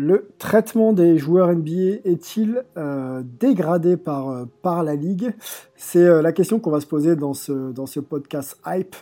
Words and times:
Le 0.00 0.28
traitement 0.38 0.92
des 0.92 1.18
joueurs 1.18 1.52
NBA 1.52 2.02
est-il 2.04 2.64
euh, 2.76 3.20
dégradé 3.24 3.96
par, 3.96 4.28
euh, 4.28 4.44
par 4.62 4.84
la 4.84 4.94
Ligue? 4.94 5.34
C'est 5.74 5.98
euh, 5.98 6.22
la 6.22 6.30
question 6.30 6.60
qu'on 6.60 6.70
va 6.70 6.80
se 6.80 6.86
poser 6.86 7.16
dans 7.16 7.34
ce, 7.34 7.72
dans 7.72 7.86
ce 7.86 7.98
podcast 7.98 8.60
Hype 8.64 8.94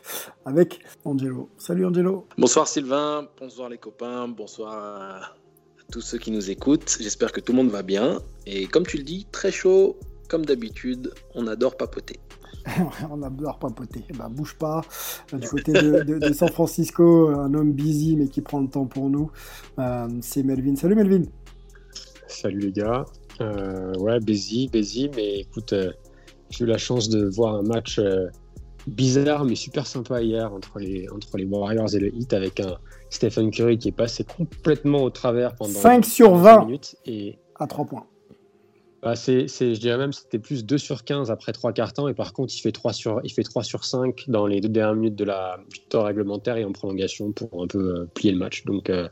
avec 0.47 0.80
Angelo. 1.05 1.51
Salut 1.59 1.85
Angelo. 1.85 2.27
Bonsoir 2.38 2.66
Sylvain, 2.66 3.29
bonsoir 3.38 3.69
les 3.69 3.77
copains, 3.77 4.27
bonsoir 4.27 4.73
à 4.73 5.21
tous 5.93 6.01
ceux 6.01 6.16
qui 6.16 6.30
nous 6.30 6.51
écoutent. 6.51 6.97
J'espère 6.99 7.31
que 7.31 7.41
tout 7.43 7.53
le 7.53 7.59
monde 7.59 7.71
va 7.71 7.83
bien. 7.83 8.23
Et 8.47 8.66
comme 8.66 8.87
tu 8.87 8.97
le 8.97 9.05
dis, 9.05 9.27
très 9.31 9.53
chaud, 9.53 9.99
comme 10.31 10.47
d'habitude, 10.47 11.13
on 11.35 11.47
adore 11.47 11.77
papoter. 11.77 12.21
on 13.11 13.23
adore 13.23 13.59
papoter. 13.59 14.05
Bah, 14.19 14.29
bouge 14.31 14.57
pas. 14.59 14.83
Du 15.33 15.49
côté 15.49 15.73
de, 15.73 16.03
de- 16.03 16.19
de 16.19 16.33
San 16.33 16.49
Francisco, 16.49 17.29
un 17.29 17.53
homme 17.55 17.73
busy 17.73 18.17
mais 18.17 18.29
qui 18.29 18.41
prend 18.41 18.61
le 18.61 18.69
temps 18.69 18.87
pour 18.87 19.09
nous, 19.11 19.31
euh, 19.79 20.09
c'est 20.21 20.43
Melvin. 20.43 20.77
Salut 20.77 20.95
Melvin. 20.97 21.23
Salut 22.29 22.59
les 22.61 22.73
gars. 22.73 23.05
Euh, 23.41 23.93
ouais, 23.99 24.19
busy, 24.21 24.69
busy, 24.69 25.11
mais 25.15 25.41
écoute, 25.41 25.73
euh, 25.73 25.93
j'ai 26.51 26.65
eu 26.65 26.67
la 26.67 26.79
chance 26.79 27.09
de 27.09 27.25
voir 27.29 27.55
un 27.57 27.63
match 27.63 28.01
bizarre 28.87 29.45
mais 29.45 29.57
super 29.57 29.85
sympa 29.87 30.23
hier 30.23 30.53
entre 30.53 30.79
les, 30.79 31.09
entre 31.11 31.37
les 31.37 31.45
Warriors 31.45 31.93
et 31.95 31.99
le 31.99 32.15
Heat 32.15 32.33
avec 32.33 32.61
un 32.61 32.77
Stephen 33.11 33.51
Curry 33.51 33.79
qui 33.79 33.89
est 33.89 33.93
passé 33.93 34.25
complètement 34.25 35.03
au 35.03 35.11
travers 35.11 35.55
pendant 35.57 35.71
5 35.73 36.05
sur 36.05 36.37
20 36.37 36.59
20 36.59 36.65
minutes. 36.67 36.97
Et 37.05 37.39
à 37.57 37.67
3 37.67 37.85
points. 37.85 38.07
Bah, 39.07 39.15
c'est, 39.15 39.46
je 39.46 39.79
dirais 39.79 39.99
même 39.99 40.12
c'était 40.12 40.40
plus 40.40 40.66
2 40.66 40.79
sur 40.79 41.04
15 41.04 41.30
après 41.30 41.52
3 41.52 41.73
quarts 41.73 41.93
temps 41.93 42.09
et 42.09 42.15
par 42.15 42.32
contre 42.32 42.52
il 42.52 42.60
fait 42.60 42.73
3 42.73 42.93
sur, 42.93 43.21
il 43.23 43.32
fait 43.32 43.45
3 43.45 43.63
sur 43.63 43.85
5 43.85 44.24
dans 44.26 44.48
les 44.48 44.60
deux 44.60 44.68
dernières 44.68 44.96
minutes 44.96 45.15
de 45.15 45.23
la, 45.23 45.60
temps 45.90 46.02
réglementaire 46.02 46.57
et 46.57 46.65
en 46.65 46.73
prolongation 46.73 47.30
pour 47.30 47.63
un 47.63 47.68
peu 47.68 47.79
euh, 47.79 48.10
plier 48.13 48.32
le 48.32 48.38
match. 48.38 48.65
Donc 48.65 48.90
euh, 48.90 49.09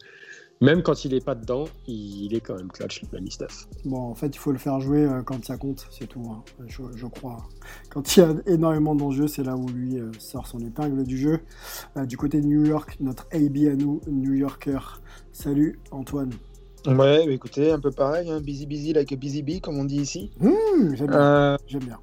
même 0.60 0.82
quand 0.82 1.04
il 1.04 1.14
est 1.14 1.24
pas 1.24 1.36
dedans, 1.36 1.66
il, 1.86 2.34
est 2.34 2.40
quand 2.40 2.56
même 2.56 2.72
clutch, 2.72 3.02
l'ami 3.12 3.30
Steph. 3.30 3.68
Bon, 3.84 4.00
en 4.00 4.16
fait, 4.16 4.34
il 4.34 4.38
faut 4.38 4.50
le 4.50 4.58
faire 4.58 4.80
jouer 4.80 5.04
euh, 5.04 5.22
quand 5.22 5.44
ça 5.44 5.56
compte, 5.58 5.86
c'est 5.92 6.08
tout, 6.08 6.24
hein, 6.28 6.42
je, 6.66 7.06
crois. 7.06 7.44
Quand 7.88 8.16
il 8.16 8.20
y 8.20 8.22
a 8.24 8.34
énormément 8.46 8.96
d'enjeux, 8.96 9.28
c'est 9.28 9.44
là 9.44 9.54
où 9.54 9.68
lui 9.68 10.00
sort 10.18 10.48
son 10.48 10.58
épingle 10.58 11.04
du 11.04 11.18
jeu. 11.18 11.38
Du 12.08 12.16
côté 12.16 12.40
de 12.40 12.46
New 12.46 12.66
York, 12.66 12.96
notre 12.98 13.28
AB 13.30 13.58
à 13.70 13.76
nous, 13.76 14.00
New 14.08 14.32
Yorker. 14.32 14.80
Salut 15.30 15.78
Antoine. 15.92 16.32
Ouais, 16.86 17.24
bah 17.26 17.32
écoutez, 17.32 17.70
un 17.72 17.80
peu 17.80 17.90
pareil, 17.90 18.30
hein, 18.30 18.40
busy 18.40 18.66
busy 18.66 18.92
like 18.92 19.10
a 19.12 19.16
busy 19.16 19.42
bee, 19.42 19.60
comme 19.60 19.78
on 19.78 19.84
dit 19.84 20.00
ici. 20.02 20.30
Mmh, 20.40 20.94
j'aime 20.94 21.06
bien. 21.08 21.18
Euh, 21.20 21.56
J'aime 21.66 21.84
bien. 21.84 21.98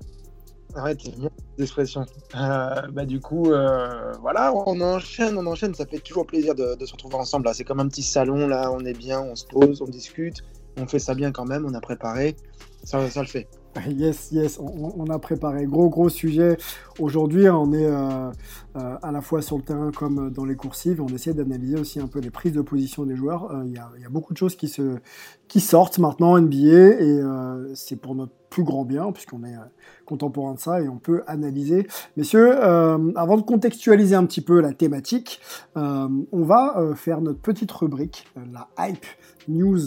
arrête, 0.75 0.97
bien 1.19 1.29
l'expression. 1.57 2.05
Euh, 2.35 2.81
bah 2.91 3.05
du 3.05 3.19
coup, 3.19 3.51
euh, 3.51 4.13
voilà, 4.21 4.51
on 4.55 4.81
enchaîne, 4.81 5.37
on 5.37 5.45
enchaîne, 5.45 5.75
ça 5.75 5.85
fait 5.85 5.99
toujours 5.99 6.25
plaisir 6.25 6.55
de, 6.55 6.75
de 6.75 6.85
se 6.85 6.93
retrouver 6.93 7.15
ensemble. 7.15 7.45
Là, 7.45 7.53
c'est 7.53 7.63
comme 7.63 7.79
un 7.79 7.87
petit 7.87 8.01
salon, 8.01 8.47
là, 8.47 8.71
on 8.71 8.79
est 8.85 8.97
bien, 8.97 9.21
on 9.21 9.35
se 9.35 9.45
pose, 9.45 9.81
on 9.83 9.85
discute, 9.85 10.37
on 10.79 10.87
fait 10.87 10.97
ça 10.99 11.13
bien 11.13 11.31
quand 11.31 11.45
même, 11.45 11.65
on 11.65 11.73
a 11.75 11.81
préparé, 11.81 12.35
ça, 12.83 13.07
ça 13.11 13.21
le 13.21 13.27
fait. 13.27 13.47
Yes, 13.89 14.29
yes, 14.33 14.59
on, 14.59 14.91
on 14.97 15.05
a 15.11 15.17
préparé 15.19 15.65
gros 15.65 15.87
gros 15.89 16.09
sujet. 16.09 16.57
Aujourd'hui, 16.99 17.47
on 17.49 17.71
est 17.71 17.85
euh, 17.85 18.29
euh, 18.75 18.97
à 19.01 19.11
la 19.11 19.21
fois 19.21 19.41
sur 19.41 19.57
le 19.57 19.63
terrain 19.63 19.91
comme 19.91 20.31
dans 20.31 20.45
les 20.45 20.55
coursives. 20.55 21.01
On 21.01 21.07
essaie 21.07 21.33
d'analyser 21.33 21.79
aussi 21.79 21.99
un 21.99 22.07
peu 22.07 22.19
les 22.19 22.29
prises 22.29 22.53
de 22.53 22.61
position 22.61 23.05
des 23.05 23.15
joueurs. 23.15 23.51
Euh, 23.51 23.63
Il 23.65 23.73
y, 23.73 24.05
a, 24.05 24.09
beaucoup 24.09 24.33
de 24.33 24.37
choses 24.37 24.55
qui, 24.55 25.59
sortent 25.59 25.99
maintenant 25.99 26.33
en 26.33 26.41
NBA 26.41 26.57
et 26.59 27.21
euh, 27.21 27.73
c'est 27.75 27.95
pour 27.95 28.15
notre 28.15 28.33
plus 28.51 28.63
grand 28.63 28.85
bien 28.85 29.11
puisqu'on 29.11 29.43
est 29.43 29.55
euh, 29.55 29.61
contemporain 30.05 30.53
de 30.53 30.59
ça 30.59 30.81
et 30.81 30.87
on 30.87 30.97
peut 30.97 31.23
analyser. 31.25 31.87
Messieurs, 32.17 32.53
euh, 32.53 33.11
avant 33.15 33.37
de 33.37 33.41
contextualiser 33.41 34.13
un 34.13 34.25
petit 34.25 34.41
peu 34.41 34.61
la 34.61 34.73
thématique, 34.73 35.39
euh, 35.77 36.07
on 36.31 36.43
va 36.43 36.77
euh, 36.77 36.93
faire 36.93 37.21
notre 37.21 37.39
petite 37.39 37.71
rubrique, 37.71 38.27
euh, 38.37 38.41
la 38.51 38.67
hype 38.77 39.05
news 39.47 39.79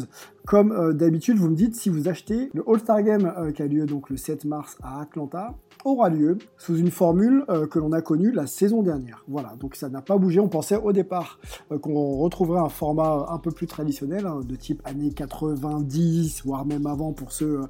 comme 0.46 0.72
euh, 0.72 0.92
d'habitude, 0.92 1.38
vous 1.38 1.48
me 1.48 1.56
dites 1.56 1.74
si 1.74 1.88
vous 1.88 2.08
achetez 2.08 2.50
le 2.52 2.62
All-Star 2.68 3.02
Game 3.02 3.32
euh, 3.38 3.50
qui 3.50 3.62
a 3.62 3.66
lieu 3.66 3.86
donc 3.86 4.10
le 4.10 4.16
7 4.16 4.44
mars 4.44 4.76
à 4.82 5.00
Atlanta 5.00 5.54
aura 5.84 6.08
lieu 6.08 6.38
sous 6.58 6.76
une 6.76 6.90
formule 6.90 7.44
euh, 7.48 7.66
que 7.66 7.78
l'on 7.78 7.92
a 7.92 8.00
connue 8.00 8.30
la 8.32 8.46
saison 8.46 8.82
dernière. 8.82 9.24
Voilà, 9.28 9.54
donc 9.60 9.76
ça 9.76 9.88
n'a 9.88 10.02
pas 10.02 10.16
bougé. 10.16 10.40
On 10.40 10.48
pensait 10.48 10.76
au 10.76 10.92
départ 10.92 11.38
euh, 11.72 11.78
qu'on 11.78 12.18
retrouverait 12.18 12.60
un 12.60 12.68
format 12.68 13.26
un 13.30 13.38
peu 13.38 13.50
plus 13.50 13.66
traditionnel, 13.66 14.26
hein, 14.26 14.40
de 14.46 14.56
type 14.56 14.82
années 14.84 15.12
90, 15.12 16.42
voire 16.44 16.64
même 16.64 16.86
avant 16.86 17.12
pour 17.12 17.32
ceux 17.32 17.60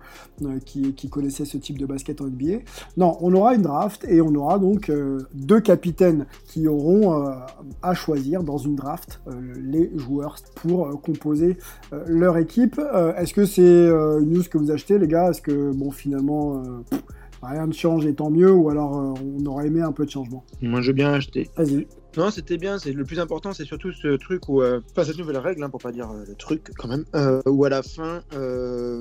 euh, 0.43 0.59
qui, 0.65 1.09
connaissaient 1.09 1.45
ce 1.45 1.59
type 1.59 1.79
de 1.79 1.87
basket 1.87 2.21
en 2.21 2.27
NBA. 2.27 2.59
Non, 2.97 3.17
on 3.21 3.33
aura 3.35 3.55
une 3.55 3.63
draft 3.63 4.05
et 4.09 4.21
on 4.21 4.35
aura 4.35 4.59
donc 4.59 4.89
euh, 4.89 5.21
deux 5.35 5.61
capitaines 5.61 6.27
qui 6.47 6.67
auront 6.67 7.27
euh, 7.27 7.35
à 7.83 7.95
choisir 7.95 8.43
dans 8.43 8.59
une 8.59 8.77
draft 8.77 9.21
euh, 9.29 9.33
les 9.61 9.91
joueurs 9.97 10.37
pour 10.55 10.87
euh, 10.87 10.95
composer 10.95 11.59
euh, 11.93 12.05
leur 12.07 12.37
équipe. 12.39 12.79
Euh, 12.79 13.15
Est-ce 13.17 13.35
que 13.35 13.45
c'est 13.45 13.63
euh, 13.63 14.21
une 14.21 14.35
news 14.35 14.43
que 14.51 14.59
vous 14.59 14.71
achetez, 14.71 14.99
les 14.99 15.09
gars? 15.09 15.31
Est-ce 15.31 15.43
que, 15.43 15.73
bon, 15.73 15.91
finalement, 15.91 16.57
euh, 16.57 16.99
rien 17.45 17.67
ne 17.67 17.73
change 17.73 18.07
et 18.07 18.15
tant 18.15 18.31
mieux 18.31 18.51
Ou 18.53 18.71
alors 18.71 18.99
euh, 18.99 19.15
on 19.39 19.47
aurait 19.47 19.67
aimé 19.67 19.81
un 19.83 19.93
peu 19.93 20.05
de 20.05 20.11
changement 20.11 20.45
Moi, 20.63 20.81
je 20.81 20.89
veux 20.89 20.93
bien 20.95 21.13
acheter. 21.13 21.49
Vas-y. 21.57 21.87
Non, 22.17 22.31
c'était 22.31 22.57
bien. 22.59 22.79
C'est 22.79 22.93
le 22.93 23.05
plus 23.05 23.19
important, 23.19 23.53
c'est 23.53 23.65
surtout 23.65 23.93
ce 23.93 24.17
truc 24.17 24.49
où, 24.49 24.63
euh, 24.63 24.81
pas 24.95 25.05
cette 25.05 25.19
nouvelle 25.19 25.39
règle, 25.39 25.63
hein, 25.65 25.71
pour 25.71 25.81
pas 25.81 25.91
dire 25.93 26.11
euh, 26.11 26.25
le 26.27 26.35
truc 26.37 26.71
quand 26.79 26.89
même, 26.89 27.05
euh, 27.17 27.43
où 27.47 27.65
à 27.65 27.69
la 27.69 27.83
fin, 27.83 28.21
euh, 28.35 29.01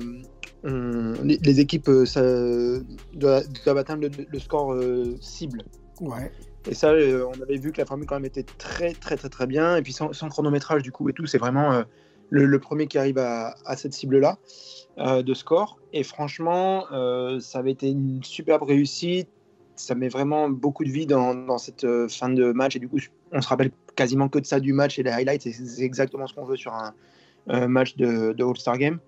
on- 0.64 1.12
les, 1.22 1.38
les 1.42 1.60
équipes 1.60 1.88
ça, 2.06 2.22
doivent, 3.14 3.44
doivent 3.64 3.78
atteindre 3.78 4.02
le, 4.02 4.10
le 4.28 4.38
score 4.38 4.72
euh, 4.74 5.16
cible. 5.20 5.62
Ouais. 6.00 6.32
Et 6.68 6.74
ça, 6.74 6.90
euh, 6.90 7.24
on 7.28 7.40
avait 7.42 7.58
vu 7.58 7.70
que 7.72 7.78
la 7.80 7.86
formule 7.86 8.06
quand 8.06 8.16
même 8.16 8.24
était 8.24 8.42
très 8.42 8.92
très 8.94 9.16
très 9.16 9.28
très 9.28 9.46
bien. 9.46 9.76
Et 9.76 9.82
puis 9.82 9.92
sans, 9.92 10.12
sans 10.12 10.28
chronométrage 10.28 10.82
du 10.82 10.90
coup 10.92 11.08
et 11.08 11.12
tout, 11.12 11.26
c'est 11.26 11.38
vraiment 11.38 11.72
euh, 11.72 11.82
le, 12.30 12.46
le 12.46 12.58
premier 12.58 12.86
qui 12.88 12.98
arrive 12.98 13.18
à, 13.18 13.54
à 13.66 13.76
cette 13.76 13.92
cible-là 13.92 14.38
euh, 14.98 15.22
de 15.22 15.34
score. 15.34 15.80
Et 15.92 16.04
franchement, 16.04 16.86
euh, 16.92 17.40
ça 17.40 17.58
avait 17.58 17.72
été 17.72 17.90
une 17.90 18.22
superbe 18.22 18.62
réussite. 18.62 19.28
Ça 19.74 19.96
met 19.96 20.08
vraiment 20.08 20.48
beaucoup 20.48 20.84
de 20.84 20.90
vie 20.90 21.06
dans, 21.06 21.34
dans 21.34 21.58
cette 21.58 21.82
euh, 21.82 22.08
fin 22.08 22.28
de 22.28 22.52
match. 22.52 22.76
Et 22.76 22.78
du 22.78 22.88
coup, 22.88 22.98
on 23.32 23.40
se 23.40 23.48
rappelle 23.48 23.72
quasiment 23.96 24.28
que 24.28 24.38
de 24.38 24.46
ça 24.46 24.60
du 24.60 24.72
match 24.72 24.98
et 25.00 25.02
les 25.02 25.10
highlights. 25.10 25.42
C'est 25.42 25.82
exactement 25.82 26.28
ce 26.28 26.34
qu'on 26.34 26.44
veut 26.44 26.56
sur 26.56 26.72
un 26.72 27.66
match 27.66 27.96
de, 27.96 28.34
All-Star 28.40 28.78
Game. 28.78 29.00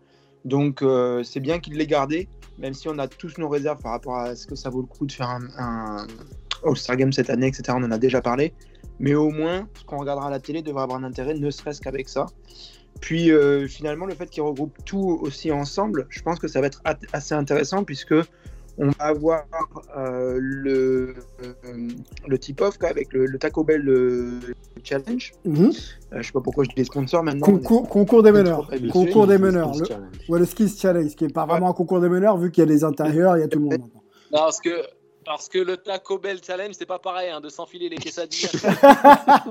Donc 0.45 0.85
c'est 1.25 1.41
bien 1.41 1.59
qu'il 1.59 1.75
l'ait 1.75 1.87
gardé, 1.87 2.29
même 2.59 2.75
si 2.75 2.89
on 2.89 2.99
a 2.99 3.09
tous 3.09 3.39
nos 3.39 3.49
réserves 3.49 3.81
par 3.81 3.93
rapport 3.93 4.17
à 4.17 4.37
ce 4.37 4.47
que 4.47 4.55
ça 4.55 4.71
vaut 4.71 4.83
le 4.83 4.87
coup 4.87 5.07
de 5.07 5.13
faire 5.13 5.29
un, 5.31 5.41
un 5.59 6.07
All-Star 6.65 6.97
Game 6.97 7.13
cette 7.13 7.31
année, 7.31 7.47
etc. 7.47 7.65
On 7.71 7.83
en 7.83 7.91
a 7.91 7.99
déjà 7.99 8.21
parlé. 8.21 8.53
Mais 8.99 9.15
au 9.15 9.31
moins, 9.31 9.69
ce 9.75 9.85
qu'on 9.85 9.99
regardera 9.99 10.29
à 10.29 10.31
la 10.31 10.41
télé 10.41 10.63
devrait 10.63 10.83
avoir 10.83 10.99
un 10.99 11.05
intérêt, 11.05 11.35
ne 11.35 11.51
serait-ce 11.51 11.81
qu'avec 11.81 12.09
ça. 12.09 12.27
Puis 13.01 13.31
euh, 13.31 13.67
finalement, 13.67 14.07
le 14.07 14.15
fait 14.15 14.27
qu'il 14.27 14.43
regroupe 14.43 14.77
tout 14.85 15.19
aussi 15.23 15.53
ensemble, 15.53 16.07
je 16.09 16.23
pense 16.23 16.39
que 16.39 16.49
ça 16.49 16.61
va 16.61 16.67
être 16.69 16.83
assez 17.13 17.35
intéressant 17.35 17.85
puisque 17.85 18.15
on 18.79 18.89
va 18.89 18.95
avoir 18.99 19.45
euh, 19.97 20.39
le, 20.39 21.15
euh, 21.43 21.89
le 22.27 22.39
tip-off 22.39 22.77
avec 22.83 23.13
le, 23.13 23.27
le 23.27 23.39
Taco 23.39 23.65
Bell 23.65 23.89
euh, 23.89 24.41
Challenge. 24.85 25.33
Mhm. 25.45 25.73
Euh, 26.13 26.19
je 26.19 26.23
sais 26.23 26.33
pas 26.33 26.41
pourquoi 26.41 26.65
je 26.65 26.69
dis 26.71 26.77
les 26.77 26.85
sponsors 26.85 27.23
maintenant. 27.23 27.47
Concours, 27.47 27.89
concours 27.89 28.23
des 28.23 28.33
meneurs. 28.33 28.71
Concours 28.93 29.27
des 29.27 29.39
Le 29.39 29.47
meneurs. 29.47 29.73
Le, 29.79 29.85
Challenge. 29.85 30.09
ouais, 30.29 30.39
le 30.39 30.45
Skills 30.45 30.77
Challenge, 30.79 31.15
qui 31.15 31.25
est 31.25 31.33
pas 31.33 31.47
vraiment 31.47 31.71
un 31.71 31.73
concours 31.73 32.01
des 32.01 32.09
meneurs 32.09 32.37
vu 32.37 32.51
qu'il 32.51 32.65
y 32.65 32.67
a 32.67 32.71
les 32.71 32.85
intérieurs, 32.85 33.37
il 33.37 33.41
y 33.41 33.45
a 33.45 33.49
tout 33.49 33.59
le 33.59 33.65
monde. 33.65 33.81
Non, 34.33 34.41
parce 34.41 34.61
que, 34.61 34.71
parce 35.27 35.49
que 35.49 35.59
le 35.59 35.77
Taco 35.77 36.19
Bell 36.19 36.39
Challenge, 36.43 36.75
c'est 36.79 36.87
pas 36.87 36.99
pareil, 36.99 37.31
hein, 37.31 37.41
de 37.41 37.49
s'enfiler 37.49 37.89
les 37.89 37.97
quesadillas. 37.97 38.51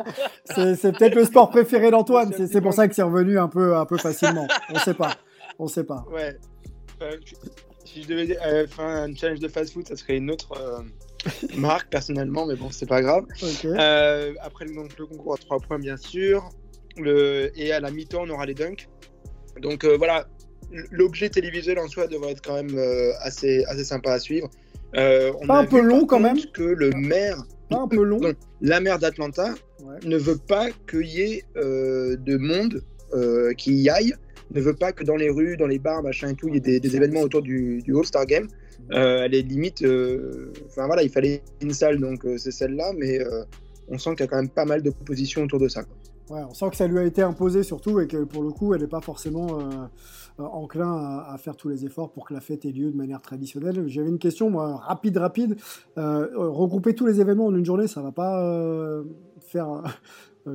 C'est 0.45 0.75
c'est 0.75 0.91
peut-être 0.93 1.15
le 1.15 1.25
sport 1.25 1.49
préféré 1.49 1.91
d'Antoine, 1.91 2.33
c'est 2.47 2.61
pour 2.61 2.73
ça 2.73 2.87
que 2.87 2.95
c'est 2.95 3.03
revenu 3.03 3.37
un 3.37 3.47
peu, 3.47 3.75
un 3.75 3.85
peu 3.85 3.97
facilement. 3.97 4.47
On 4.69 4.79
sait 4.79 4.93
pas. 4.93 5.15
On 5.59 5.67
sait 5.67 5.83
pas. 5.83 6.05
Ouais. 6.09 6.37
Euh, 7.01 7.17
si 7.83 8.03
je 8.03 8.07
devais 8.07 8.37
euh, 8.41 8.67
faire 8.67 8.85
un 8.85 9.13
challenge 9.13 9.39
de 9.39 9.47
fast-food, 9.47 9.87
ça 9.87 9.95
serait 9.95 10.17
une 10.17 10.31
autre 10.31 10.53
euh, 10.57 10.81
marque 11.57 11.89
personnellement, 11.89 12.45
mais 12.45 12.55
bon, 12.55 12.69
c'est 12.71 12.85
pas 12.85 13.01
grave. 13.01 13.25
Euh, 13.65 14.33
après 14.41 14.65
donc, 14.65 14.97
le 14.97 15.05
concours 15.05 15.33
à 15.33 15.37
3 15.37 15.59
points, 15.59 15.79
bien 15.79 15.97
sûr. 15.97 16.49
Le... 16.97 17.51
Et 17.55 17.71
à 17.71 17.79
la 17.79 17.91
mi-temps, 17.91 18.23
on 18.23 18.29
aura 18.29 18.45
les 18.45 18.53
dunks. 18.53 18.87
Donc 19.61 19.83
euh, 19.83 19.95
voilà, 19.97 20.27
l'objet 20.91 21.29
télévisuel 21.29 21.79
en 21.79 21.87
soi 21.87 22.07
devrait 22.07 22.31
être 22.31 22.45
quand 22.45 22.55
même 22.55 22.77
euh, 22.77 23.11
assez, 23.21 23.63
assez 23.65 23.85
sympa 23.85 24.13
à 24.13 24.19
suivre. 24.19 24.49
Euh, 24.95 25.31
on 25.41 25.47
Pas 25.47 25.57
a 25.59 25.61
un 25.61 25.65
peu 25.65 25.81
vu, 25.81 25.87
long, 25.87 26.05
quand 26.05 26.19
même 26.19 26.37
Que 26.53 26.63
le 26.63 26.89
maire, 26.91 27.37
Pas 27.69 27.79
un 27.81 27.87
peu 27.87 28.03
long. 28.03 28.19
non, 28.19 28.33
la 28.61 28.79
maire 28.79 28.99
d'Atlanta 28.99 29.53
Ouais. 29.83 29.97
ne 30.05 30.17
veut 30.17 30.37
pas 30.37 30.67
qu'il 30.89 31.05
y 31.05 31.21
ait 31.21 31.43
euh, 31.57 32.15
de 32.15 32.37
monde 32.37 32.81
euh, 33.13 33.53
qui 33.53 33.73
y 33.75 33.89
aille, 33.89 34.13
ne 34.51 34.61
veut 34.61 34.73
pas 34.73 34.93
que 34.93 35.03
dans 35.03 35.15
les 35.17 35.29
rues, 35.29 35.57
dans 35.57 35.67
les 35.67 35.79
bars, 35.79 36.01
machin 36.01 36.29
et 36.29 36.33
tout, 36.35 36.47
il 36.47 36.55
y 36.55 36.57
ait 36.57 36.61
des, 36.61 36.79
des 36.79 36.95
événements 36.95 37.21
autour 37.21 37.41
du, 37.41 37.81
du 37.83 37.95
All-Star 37.95 38.25
Game. 38.25 38.47
Elle 38.91 39.33
est 39.35 39.41
limite. 39.41 39.83
Enfin 40.67 40.85
voilà, 40.87 41.03
il 41.03 41.09
fallait 41.09 41.41
une 41.61 41.73
salle, 41.73 41.99
donc 41.99 42.25
c'est 42.37 42.51
celle-là, 42.51 42.93
mais 42.97 43.19
on 43.89 43.97
sent 43.97 44.11
qu'il 44.11 44.21
y 44.21 44.23
a 44.23 44.27
quand 44.27 44.37
même 44.37 44.49
pas 44.49 44.65
mal 44.65 44.81
de 44.81 44.89
propositions 44.91 45.43
autour 45.43 45.59
de 45.59 45.67
ça. 45.67 45.83
quoi. 45.83 45.95
Ouais, 46.31 46.41
on 46.49 46.53
sent 46.55 46.69
que 46.71 46.75
ça 46.75 46.87
lui 46.87 46.97
a 46.97 47.03
été 47.03 47.21
imposé 47.21 47.61
surtout 47.61 47.99
et 47.99 48.07
que 48.07 48.23
pour 48.23 48.41
le 48.41 48.49
coup, 48.51 48.73
elle 48.73 48.81
n'est 48.81 48.87
pas 48.87 49.01
forcément 49.01 49.59
euh, 49.59 49.63
euh, 50.39 50.43
enclin 50.43 50.91
à, 50.91 51.31
à 51.33 51.37
faire 51.37 51.55
tous 51.55 51.69
les 51.69 51.85
efforts 51.85 52.11
pour 52.11 52.25
que 52.25 52.33
la 52.33 52.39
fête 52.41 52.65
ait 52.65 52.71
lieu 52.71 52.89
de 52.91 52.97
manière 52.97 53.21
traditionnelle. 53.21 53.87
J'avais 53.87 54.09
une 54.09 54.17
question, 54.17 54.49
moi, 54.49 54.75
rapide, 54.77 55.17
rapide. 55.17 55.55
Euh, 55.99 56.27
regrouper 56.35 56.95
tous 56.95 57.05
les 57.05 57.21
événements 57.21 57.45
en 57.45 57.55
une 57.55 57.63
journée, 57.65 57.85
ça 57.87 58.01
va 58.01 58.11
pas 58.11 58.43
euh, 58.43 59.03
faire 59.39 59.83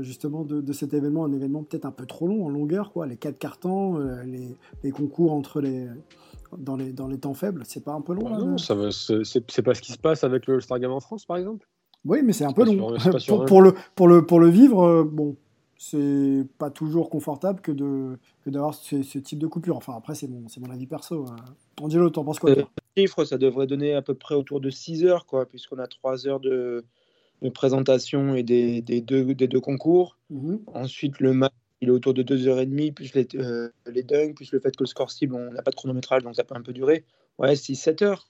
justement 0.00 0.44
de, 0.44 0.60
de 0.60 0.72
cet 0.72 0.92
événement 0.94 1.24
un 1.24 1.32
événement 1.32 1.62
peut-être 1.62 1.84
un 1.84 1.90
peu 1.92 2.06
trop 2.06 2.26
long 2.26 2.44
en 2.44 2.48
longueur, 2.48 2.92
quoi. 2.92 3.06
Les 3.06 3.16
quatre 3.16 3.38
cartons, 3.38 3.98
les, 4.24 4.56
les 4.82 4.90
concours 4.90 5.32
entre 5.32 5.60
les 5.60 5.86
dans 6.58 6.74
les 6.76 6.92
dans 6.92 7.06
les 7.06 7.18
temps 7.18 7.34
faibles, 7.34 7.62
c'est 7.64 7.84
pas 7.84 7.92
un 7.92 8.00
peu 8.00 8.12
long 8.12 8.28
là, 8.28 8.38
non, 8.38 8.58
ça 8.58 8.74
c'est 8.90 9.62
pas 9.62 9.74
ce 9.74 9.80
qui 9.80 9.92
se 9.92 9.98
passe 9.98 10.24
avec 10.24 10.46
le 10.48 10.54
All-Star 10.54 10.80
Game 10.80 10.90
en 10.90 10.98
France, 11.00 11.24
par 11.26 11.36
exemple? 11.36 11.68
Oui, 12.04 12.22
mais 12.24 12.32
c'est 12.32 12.44
un 12.44 12.52
peu 12.52 12.64
long. 12.64 12.98
sur- 13.18 13.44
pour, 13.46 13.62
le, 13.62 13.74
pour, 13.94 14.08
le, 14.08 14.26
pour 14.26 14.40
le 14.40 14.48
vivre, 14.48 15.04
bon, 15.04 15.36
c'est 15.82 16.44
pas 16.58 16.68
toujours 16.70 17.08
confortable 17.08 17.62
que 17.62 17.72
de 17.72 18.18
que 18.44 18.50
d'avoir 18.50 18.74
ce, 18.74 19.02
ce 19.02 19.18
type 19.18 19.38
de 19.38 19.46
coupure. 19.46 19.78
Enfin, 19.78 19.94
après, 19.96 20.14
c'est 20.14 20.28
mon, 20.28 20.46
c'est 20.46 20.60
mon 20.60 20.70
avis 20.70 20.86
perso. 20.86 21.24
hein. 21.26 21.36
Angelo, 21.80 22.10
t'en 22.10 22.22
penses 22.22 22.38
quoi 22.38 22.50
Euh, 22.50 22.64
chiffre, 22.98 23.24
ça 23.24 23.38
devrait 23.38 23.66
donner 23.66 23.94
à 23.94 24.02
peu 24.02 24.12
près 24.12 24.34
autour 24.34 24.60
de 24.60 24.68
6 24.68 25.04
heures, 25.06 25.24
quoi, 25.24 25.46
puisqu'on 25.46 25.78
a 25.78 25.86
3 25.86 26.28
heures 26.28 26.38
de, 26.38 26.84
de 27.40 27.48
présentation 27.48 28.34
et 28.34 28.42
des, 28.42 28.82
des 28.82 29.00
deux, 29.00 29.32
des 29.34 29.48
deux 29.48 29.60
concours. 29.60 30.18
Mhm. 30.28 30.60
Ensuite, 30.66 31.18
le 31.18 31.32
match, 31.32 31.54
il 31.80 31.88
est 31.88 31.92
autour 31.92 32.12
de 32.12 32.22
2h30, 32.22 32.92
plus 32.92 33.14
les, 33.14 33.26
euh, 33.36 33.70
les 33.90 34.02
dunks, 34.02 34.34
plus 34.34 34.52
le 34.52 34.60
fait 34.60 34.76
que 34.76 34.82
le 34.82 34.86
score 34.86 35.10
cible, 35.10 35.34
on 35.34 35.50
n'a 35.50 35.62
pas 35.62 35.70
de 35.70 35.76
chronométrage, 35.76 36.22
donc 36.22 36.36
ça 36.36 36.44
peut 36.44 36.54
un 36.54 36.60
peu 36.62 36.74
durer. 36.74 37.06
Ouais, 37.38 37.54
6-7 37.56 38.02
heures. 38.04 38.26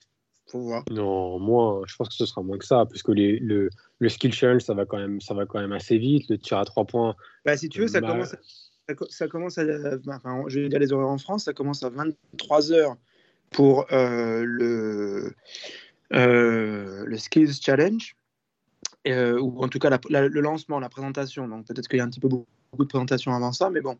Faut 0.51 0.59
voir. 0.59 0.83
Non, 0.91 1.39
moins. 1.39 1.81
Je 1.87 1.95
pense 1.95 2.09
que 2.09 2.13
ce 2.15 2.25
sera 2.25 2.41
moins 2.41 2.57
que 2.57 2.65
ça, 2.65 2.85
parce 2.85 3.01
que 3.03 3.13
les, 3.13 3.39
le, 3.39 3.69
le 3.99 4.09
skill 4.09 4.33
challenge, 4.33 4.63
ça 4.63 4.73
va 4.73 4.85
quand 4.85 4.97
même, 4.97 5.21
ça 5.21 5.33
va 5.33 5.45
quand 5.45 5.61
même 5.61 5.71
assez 5.71 5.97
vite. 5.97 6.29
Le 6.29 6.37
tir 6.37 6.57
à 6.57 6.65
trois 6.65 6.83
points, 6.83 7.15
Bah, 7.45 7.55
si 7.55 7.69
tu 7.69 7.79
veux, 7.79 7.87
ça 7.87 8.01
commence, 8.01 8.33
à, 8.33 8.37
ça, 8.89 8.95
co- 8.95 9.07
ça 9.09 9.27
commence 9.29 9.57
à. 9.57 9.63
Enfin, 10.09 10.43
je 10.47 10.59
vais 10.59 10.67
dire 10.67 10.79
les 10.79 10.91
horaires 10.91 11.07
en 11.07 11.17
France, 11.17 11.45
ça 11.45 11.53
commence 11.53 11.83
à 11.83 11.89
23h 11.89 12.97
pour 13.51 13.85
euh, 13.93 14.43
le, 14.45 15.33
euh, 16.13 17.05
le 17.05 17.17
Skills 17.17 17.53
Challenge, 17.61 18.13
euh, 19.07 19.39
ou 19.39 19.63
en 19.63 19.69
tout 19.69 19.79
cas 19.79 19.89
la- 19.89 19.99
la- 20.09 20.27
le 20.27 20.41
lancement, 20.41 20.79
la 20.81 20.89
présentation. 20.89 21.47
Donc 21.47 21.65
peut-être 21.67 21.87
qu'il 21.87 21.97
y 21.99 22.01
a 22.01 22.03
un 22.03 22.09
petit 22.09 22.19
peu 22.19 22.27
beaucoup, 22.27 22.45
beaucoup 22.73 22.83
de 22.83 22.89
présentations 22.89 23.33
avant 23.33 23.53
ça, 23.53 23.69
mais 23.69 23.79
bon. 23.79 23.97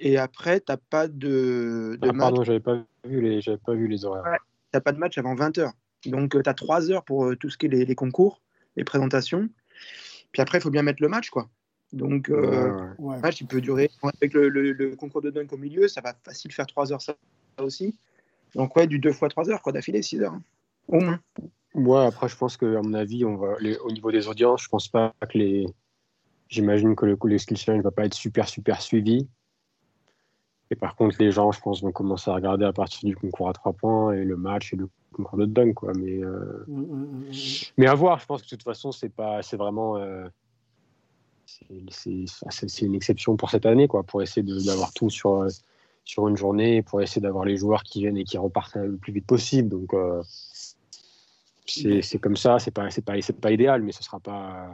Et 0.00 0.18
après, 0.18 0.58
tu 0.58 0.72
n'as 0.72 0.76
pas 0.76 1.06
de, 1.06 1.96
de 2.00 2.08
Ah, 2.08 2.12
pardon, 2.18 2.42
j'avais 2.42 2.58
pas 2.58 2.82
vu 3.04 3.20
les, 3.20 3.40
j'avais 3.40 3.58
pas 3.58 3.74
vu 3.74 3.86
les 3.86 4.04
horaires. 4.04 4.24
Ouais. 4.24 4.38
T'as 4.76 4.80
pas 4.82 4.92
de 4.92 4.98
match 4.98 5.16
avant 5.16 5.34
20h. 5.34 5.70
Donc, 6.06 6.32
tu 6.42 6.48
as 6.48 6.54
3 6.54 6.90
heures 6.90 7.04
pour 7.04 7.24
euh, 7.24 7.36
tout 7.36 7.48
ce 7.48 7.56
qui 7.56 7.66
est 7.66 7.68
les, 7.70 7.84
les 7.86 7.94
concours, 7.94 8.42
les 8.76 8.84
présentations. 8.84 9.48
Puis 10.32 10.42
après, 10.42 10.58
il 10.58 10.60
faut 10.60 10.70
bien 10.70 10.82
mettre 10.82 11.02
le 11.02 11.08
match, 11.08 11.30
quoi. 11.30 11.48
Donc, 11.92 12.28
euh, 12.28 12.70
Ouais, 12.70 12.80
ouais. 12.82 12.88
Ouais. 12.98 13.16
le 13.16 13.22
match, 13.22 13.40
il 13.40 13.46
peut 13.46 13.60
durer. 13.62 13.90
Avec 14.20 14.34
le, 14.34 14.48
le- 14.50 14.72
le 14.72 14.94
concours 14.96 15.22
de 15.22 15.30
dunk 15.30 15.52
au 15.52 15.56
milieu, 15.56 15.88
ça 15.88 16.00
va 16.02 16.14
facile 16.24 16.52
faire 16.52 16.66
3 16.66 16.92
heures, 16.92 17.00
ça 17.00 17.14
aussi. 17.60 17.98
Donc, 18.54 18.76
ouais, 18.76 18.86
du 18.86 18.98
2 18.98 19.12
fois 19.12 19.28
3 19.30 19.48
heures, 19.50 19.62
quoi, 19.62 19.72
d'affilée, 19.72 20.02
6 20.02 20.20
heures. 20.22 20.34
hein. 20.34 20.42
Au 20.88 21.00
moins. 21.00 21.20
Ouais, 21.74 22.04
après, 22.06 22.28
je 22.28 22.36
pense 22.36 22.56
que, 22.58 22.76
à 22.76 22.82
mon 22.82 22.92
avis, 22.94 23.24
on 23.24 23.36
va, 23.36 23.56
les- 23.60 23.78
au 23.78 23.90
niveau 23.90 24.12
des 24.12 24.28
audiences, 24.28 24.62
je 24.64 24.68
pense 24.68 24.88
pas 24.88 25.14
que 25.28 25.38
les. 25.38 25.66
J'imagine 26.48 26.94
que 26.94 27.06
le, 27.06 27.16
le 27.24 27.38
skill 27.38 27.56
challenge 27.56 27.82
va 27.82 27.90
pas 27.90 28.04
être 28.04 28.14
super, 28.14 28.48
super 28.48 28.80
suivi. 28.80 29.26
Et 30.70 30.74
par 30.74 30.96
contre, 30.96 31.16
les 31.20 31.30
gens, 31.30 31.52
je 31.52 31.60
pense, 31.60 31.82
vont 31.82 31.92
commencer 31.92 32.30
à 32.30 32.34
regarder 32.34 32.64
à 32.64 32.72
partir 32.72 33.06
du 33.08 33.14
concours 33.16 33.48
à 33.48 33.52
trois 33.52 33.72
points 33.72 34.12
et 34.12 34.24
le 34.24 34.36
match 34.36 34.72
et 34.72 34.76
le 34.76 34.88
concours 35.12 35.38
de 35.38 35.46
dunk, 35.46 35.74
quoi. 35.74 35.92
Mais, 35.96 36.22
euh, 36.24 36.64
Mm, 36.66 36.80
mm, 36.80 37.04
mm, 37.28 37.32
mais 37.78 37.86
à 37.86 37.94
voir, 37.94 38.18
je 38.18 38.26
pense 38.26 38.42
que 38.42 38.46
de 38.46 38.50
toute 38.50 38.64
façon, 38.64 38.90
c'est 38.92 39.08
pas, 39.08 39.42
c'est 39.42 39.56
vraiment. 39.56 39.96
euh, 39.98 40.28
c'est- 41.90 42.82
une 42.82 42.94
exception 42.96 43.36
pour 43.36 43.50
cette 43.50 43.66
année, 43.66 43.86
quoi, 43.86 44.02
pour 44.02 44.20
essayer 44.22 44.42
d'avoir 44.64 44.92
tout 44.92 45.08
sur, 45.10 45.42
euh, 45.42 45.48
sur 46.04 46.26
une 46.28 46.36
journée, 46.36 46.82
pour 46.82 47.00
essayer 47.00 47.22
d'avoir 47.22 47.44
les 47.44 47.56
joueurs 47.56 47.84
qui 47.84 48.00
viennent 48.00 48.16
et 48.16 48.24
qui 48.24 48.36
repartent 48.36 48.74
le 48.76 48.96
plus 48.96 49.12
vite 49.12 49.26
possible. 49.26 49.68
Donc, 49.68 49.94
euh, 49.94 50.22
c'est 51.66 52.18
comme 52.18 52.36
ça, 52.36 52.58
c'est 52.58 52.72
pas, 52.72 52.88
pas, 53.04 53.14
pas 53.40 53.52
idéal, 53.52 53.82
mais 53.82 53.92
ce 53.92 54.02
sera 54.02 54.18
pas, 54.20 54.68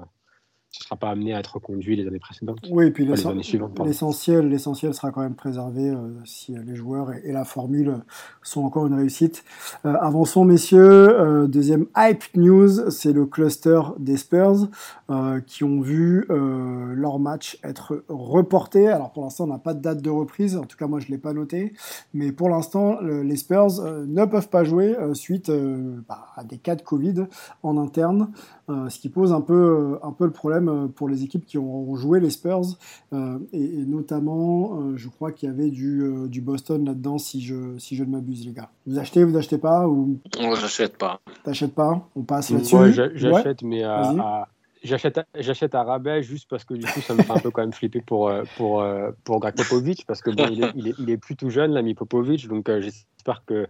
ce 0.72 0.84
sera 0.84 0.96
pas 0.96 1.10
amené 1.10 1.34
à 1.34 1.40
être 1.40 1.54
reconduit 1.54 1.96
les 1.96 2.06
années 2.06 2.19
précédentes. 2.19 2.58
Oui, 2.70 2.86
et 2.86 2.90
puis 2.90 3.06
l'essentiel, 3.06 4.48
l'essentiel 4.48 4.94
sera 4.94 5.10
quand 5.10 5.20
même 5.20 5.34
préservé 5.34 5.90
euh, 5.90 6.08
si 6.24 6.56
euh, 6.56 6.62
les 6.64 6.74
joueurs 6.76 7.12
et, 7.12 7.20
et 7.24 7.32
la 7.32 7.44
formule 7.44 7.98
sont 8.42 8.62
encore 8.62 8.86
une 8.86 8.94
réussite. 8.94 9.44
Euh, 9.84 9.94
avançons, 10.00 10.46
messieurs. 10.46 10.80
Euh, 11.20 11.46
deuxième 11.46 11.86
hype 11.94 12.24
news, 12.36 12.90
c'est 12.90 13.12
le 13.12 13.26
cluster 13.26 13.80
des 13.98 14.16
Spurs 14.16 14.69
euh, 15.10 15.40
qui 15.40 15.62
ont 15.62 15.82
vu 15.82 16.24
euh, 16.30 16.94
leur 16.94 17.19
match 17.19 17.58
être 17.62 18.02
reporté. 18.08 18.88
Alors 18.88 19.12
pour 19.12 19.24
l'instant, 19.24 19.44
on 19.44 19.48
n'a 19.48 19.58
pas 19.58 19.74
de 19.74 19.82
date 19.82 20.00
de 20.00 20.08
reprise. 20.10 20.56
En 20.56 20.64
tout 20.64 20.78
cas, 20.78 20.86
moi, 20.86 21.00
je 21.00 21.08
l'ai 21.08 21.19
pas 21.19 21.34
noté. 21.34 21.74
Mais 22.14 22.32
pour 22.32 22.48
l'instant, 22.48 22.98
le- 23.02 23.22
les 23.22 23.36
Spurs 23.36 23.78
euh, 23.80 24.06
ne 24.08 24.24
peuvent 24.24 24.48
pas 24.48 24.64
jouer 24.64 24.96
euh, 24.96 25.12
suite 25.12 25.50
euh, 25.50 26.00
bah, 26.08 26.28
à 26.34 26.44
des 26.44 26.56
cas 26.56 26.76
de 26.76 26.82
Covid 26.82 27.26
en 27.62 27.76
interne, 27.76 28.30
euh, 28.69 28.88
ce 28.88 28.99
qui 28.99 29.09
pose 29.09 29.32
un 29.32 29.41
peu, 29.41 29.55
euh, 29.55 30.06
un 30.06 30.12
peu 30.12 30.25
le 30.25 30.31
problème 30.31 30.69
euh, 30.69 30.87
pour 30.87 31.09
les 31.09 31.25
équipes 31.25 31.44
qui 31.44 31.59
ont 31.59 31.94
joué 31.97 32.20
les 32.20 32.31
Spurs, 32.31 32.76
euh, 33.12 33.38
et, 33.53 33.62
et 33.62 33.85
notamment, 33.85 34.81
euh, 34.81 34.97
je 34.97 35.09
crois 35.09 35.32
qu'il 35.32 35.49
y 35.49 35.53
avait 35.53 35.70
du, 35.70 36.03
euh, 36.03 36.29
du 36.29 36.41
Boston 36.41 36.85
là-dedans, 36.85 37.19
si 37.19 37.41
je, 37.43 37.76
si 37.79 37.97
je 37.97 38.05
ne 38.05 38.11
m'abuse, 38.11 38.47
les 38.47 38.53
gars. 38.53 38.70
Vous 38.87 38.99
achetez, 38.99 39.25
vous 39.25 39.37
achetez 39.37 39.59
pas, 39.59 39.88
ou? 39.88 40.19
On 40.38 40.55
j'achète 40.55 40.97
pas. 40.97 41.20
t'achètes 41.44 41.75
pas? 41.75 42.09
On 42.14 42.23
passe 42.23 42.50
là-dessus? 42.50 42.75
Moi, 42.75 42.87
Ouais. 42.88 43.11
j'achète, 43.14 43.63
mais 43.63 43.82
à, 43.82 44.48
j'achète, 44.84 45.19
à- 45.19 45.27
j'achète 45.39 45.75
à 45.75 45.82
rabais 45.82 46.22
juste 46.22 46.48
parce 46.48 46.65
que 46.65 46.75
du 46.75 46.86
coup, 46.86 47.01
ça 47.01 47.15
me 47.15 47.22
fait 47.22 47.32
un 47.32 47.41
peu 47.41 47.51
quand 47.51 47.63
même 47.63 47.72
flipper 47.72 48.01
pour 48.01 48.32
pour 48.56 48.84
pour 49.25 49.41
Greg 49.41 49.55
Popovich 49.56 50.05
parce 50.06 50.20
que 50.22 50.31
bon, 50.31 50.46
il 50.48 50.63
est, 50.63 50.70
il 50.77 50.89
est, 50.89 50.94
il 50.98 51.10
est 51.10 51.17
plus 51.17 51.36
tout 51.36 51.51
jeune, 51.51 51.72
l'ami 51.72 51.94
Popovich, 51.94 52.46
donc 52.48 52.69
euh, 52.69 52.81
j'espère 52.81 53.44
que 53.44 53.67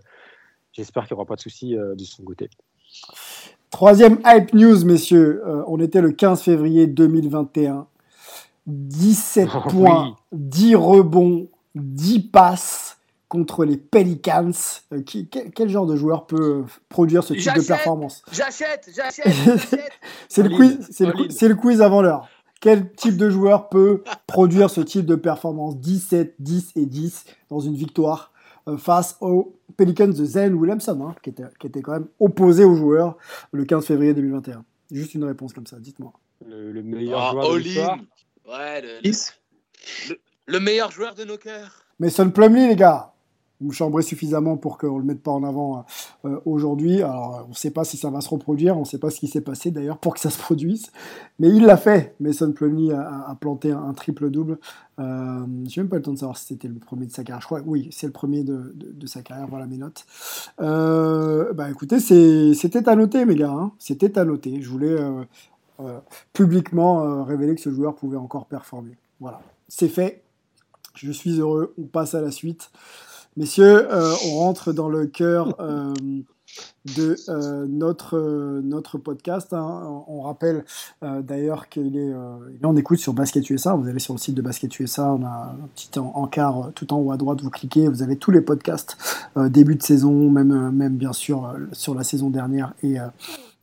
j'espère 0.73 1.07
qu'il 1.07 1.14
n'y 1.14 1.19
aura 1.19 1.26
pas 1.26 1.37
de 1.37 1.40
soucis 1.40 1.76
euh, 1.76 1.95
de 1.95 2.05
son 2.05 2.23
côté. 2.25 2.49
Troisième 3.73 4.19
hype 4.26 4.52
news, 4.55 4.85
messieurs. 4.85 5.43
Euh, 5.47 5.62
on 5.67 5.81
était 5.81 6.02
le 6.02 6.12
15 6.12 6.43
février 6.43 6.87
2021. 6.87 7.87
17 8.67 9.49
Oh, 9.57 9.69
points, 9.69 10.05
oui. 10.31 10.38
10 10.38 10.75
rebonds, 10.76 11.49
10 11.75 12.21
passes 12.21 12.99
contre 13.29 13.64
les 13.64 13.79
Pelicans. 13.79 14.52
Euh, 14.93 15.02
qui- 15.02 15.26
quel, 15.26 15.50
quel 15.50 15.69
genre 15.71 15.87
de 15.87 15.97
joueur 15.97 16.26
peut 16.26 16.59
euh, 16.61 16.64
produire 16.91 17.25
ce 17.25 17.33
type 17.35 17.55
de 17.57 17.62
performance? 17.67 18.23
J'achète, 18.31 18.91
j'achète, 18.95 19.26
j'achète. 19.45 19.91
C'est 20.29 20.43
le, 20.43 20.50
le, 20.50 21.55
quiz 21.57 21.81
avant 21.83 22.02
l'heure. 22.02 22.29
Quel 22.61 22.93
type 22.93 23.17
de 23.17 23.31
joueur 23.31 23.71
peut 23.71 24.05
produire 24.26 24.69
ce 24.71 24.83
type 24.83 25.07
de 25.07 25.17
performance? 25.17 25.79
17, 25.79 26.35
10 26.38 26.73
et 26.76 26.87
10 26.87 27.25
dans 27.49 27.59
une 27.59 27.75
victoire 27.75 28.32
face 28.78 29.16
aux 29.21 29.59
Pelicans 29.76 30.09
de 30.09 30.25
Zen 30.25 30.54
Williamson, 30.54 31.00
hein, 31.09 31.14
qui, 31.23 31.31
était, 31.31 31.45
qui 31.59 31.66
était 31.66 31.83
quand 31.83 31.92
même 31.92 32.07
opposé 32.21 32.64
aux 32.64 32.75
joueurs 32.75 33.16
le 33.52 33.64
15 33.64 33.85
février 33.87 34.14
2021 34.14 34.64
Juste 34.90 35.14
une 35.14 35.25
réponse 35.25 35.52
comme 35.52 35.66
ça, 35.66 35.78
dites-moi. 35.81 36.12
Le, 36.47 36.71
le 36.73 36.83
meilleur 36.83 37.21
Ah, 37.21 37.31
joueur 37.33 37.52
de 37.54 37.59
l'histoire. 37.59 37.99
Ouais, 38.49 38.83
le, 38.83 38.88
le, 39.02 39.12
Six. 39.12 39.33
le 40.47 40.61
meilleur 40.61 40.90
joueur 40.90 41.14
de 41.14 41.25
nos 41.25 41.38
cœurs. 41.38 41.85
Mason 41.99 42.31
Plumlee, 42.31 42.69
les 42.69 42.76
gars, 42.76 43.12
vous 43.62 43.69
me 43.69 43.73
chambrez 43.73 44.02
suffisamment 44.02 44.57
pour 44.57 44.76
qu'on 44.76 44.97
ne 44.97 44.99
le 44.99 45.04
mette 45.04 45.23
pas 45.23 45.31
en 45.31 45.45
avant 45.45 45.87
euh, 46.25 46.40
aujourd'hui. 46.45 47.02
Alors, 47.02 47.45
on 47.47 47.50
ne 47.50 47.54
sait 47.54 47.71
pas 47.71 47.85
si 47.85 47.97
ça 47.97 48.11
va 48.11 48.21
se 48.21 48.28
reproduire, 48.28 48.76
on 48.76 48.81
ne 48.81 48.85
sait 48.85 48.99
pas 48.99 49.11
ce 49.11 49.21
qui 49.21 49.28
s'est 49.28 49.40
passé 49.40 49.71
d'ailleurs 49.71 49.99
pour 49.99 50.14
que 50.14 50.21
ça 50.21 50.31
se 50.31 50.38
produise. 50.38 50.90
Mais 51.38 51.49
il 51.49 51.64
l'a 51.64 51.76
fait. 51.76 52.14
Mason 52.21 52.52
Plumlee 52.52 52.92
a, 52.92 53.37
planté 53.40 53.73
un, 53.73 53.92
triple-double. 53.95 54.59
Euh, 54.99 55.47
Je 55.69 55.81
n'ai 55.81 55.83
même 55.83 55.88
pas 55.88 55.97
le 55.97 56.02
temps 56.02 56.12
de 56.12 56.19
savoir 56.19 56.37
si 56.37 56.47
c'était 56.47 56.69
le 56.69 56.75
premier 56.75 57.07
de 57.07 57.12
sa 57.12 57.25
carrière. 57.25 57.40
Je 57.40 57.47
crois 57.47 57.62
oui, 57.64 57.88
c'est 57.92 58.07
le 58.07 58.12
premier 58.12 58.45
de, 58.45 59.07
sa 59.07 59.23
carrière. 59.23 59.47
Voilà 59.49 59.66
mes 59.66 59.78
notes. 59.78 60.04
Euh, 60.61 61.52
bah 61.52 61.71
écoutez, 61.71 62.00
c'était 62.00 62.88
à 62.88 62.97
noter, 62.97 63.25
mes 63.25 63.37
gars. 63.37 63.50
hein. 63.50 63.73
C'était 63.78 64.19
à 64.19 64.25
noter. 64.25 64.61
Je 64.61 64.69
voulais 64.69 65.00
euh, 65.00 65.25
euh, 65.81 65.99
publiquement 66.33 67.02
euh, 67.02 67.23
révéler 67.23 67.54
que 67.54 67.61
ce 67.61 67.71
joueur 67.71 67.95
pouvait 67.95 68.16
encore 68.16 68.47
performer. 68.47 68.97
Voilà, 69.21 69.40
c'est 69.69 69.88
fait. 69.88 70.23
Je 70.95 71.11
suis 71.11 71.40
heureux. 71.40 71.75
On 71.78 71.85
passe 71.85 72.14
à 72.14 72.21
la 72.21 72.31
suite. 72.31 72.71
Messieurs, 73.37 73.89
on 74.27 74.39
rentre 74.39 74.73
dans 74.73 74.89
le 74.89 75.07
cœur 75.07 75.57
de 76.97 77.17
euh, 77.29 77.67
notre, 77.69 78.17
euh, 78.17 78.61
notre 78.62 78.99
podcast. 78.99 79.53
Hein. 79.53 80.05
On 80.09 80.23
rappelle 80.23 80.65
euh, 81.03 81.23
d'ailleurs 81.23 81.69
qu'il 81.69 81.97
est, 81.97 82.12
il 82.59 82.67
en 82.67 82.77
écoute 82.77 82.99
sur 82.99 83.12
Basket 83.12 83.49
USA. 83.51 83.75
Vous 83.75 83.89
allez 83.89 83.99
sur 83.99 84.15
le 84.15 84.19
site 84.19 84.35
de 84.35 84.43
Basket 84.43 84.79
USA, 84.81 85.12
on 85.12 85.25
a 85.25 85.57
un 85.62 85.69
petit 85.75 85.99
encart 85.99 86.73
tout 86.75 86.93
en 86.93 86.99
haut 86.99 87.12
à 87.12 87.17
droite, 87.17 87.41
vous 87.43 87.51
cliquez, 87.51 87.89
vous 87.89 88.03
avez 88.03 88.17
tous 88.17 88.31
les 88.31 88.41
podcasts 88.41 88.97
début 89.37 89.77
de 89.77 89.83
saison, 89.83 90.31
même, 90.31 90.71
même 90.71 90.97
bien 90.97 91.12
sûr 91.12 91.55
sur 91.73 91.95
la 91.95 92.05
saison 92.05 92.31
dernière 92.31 92.75
et 92.83 92.97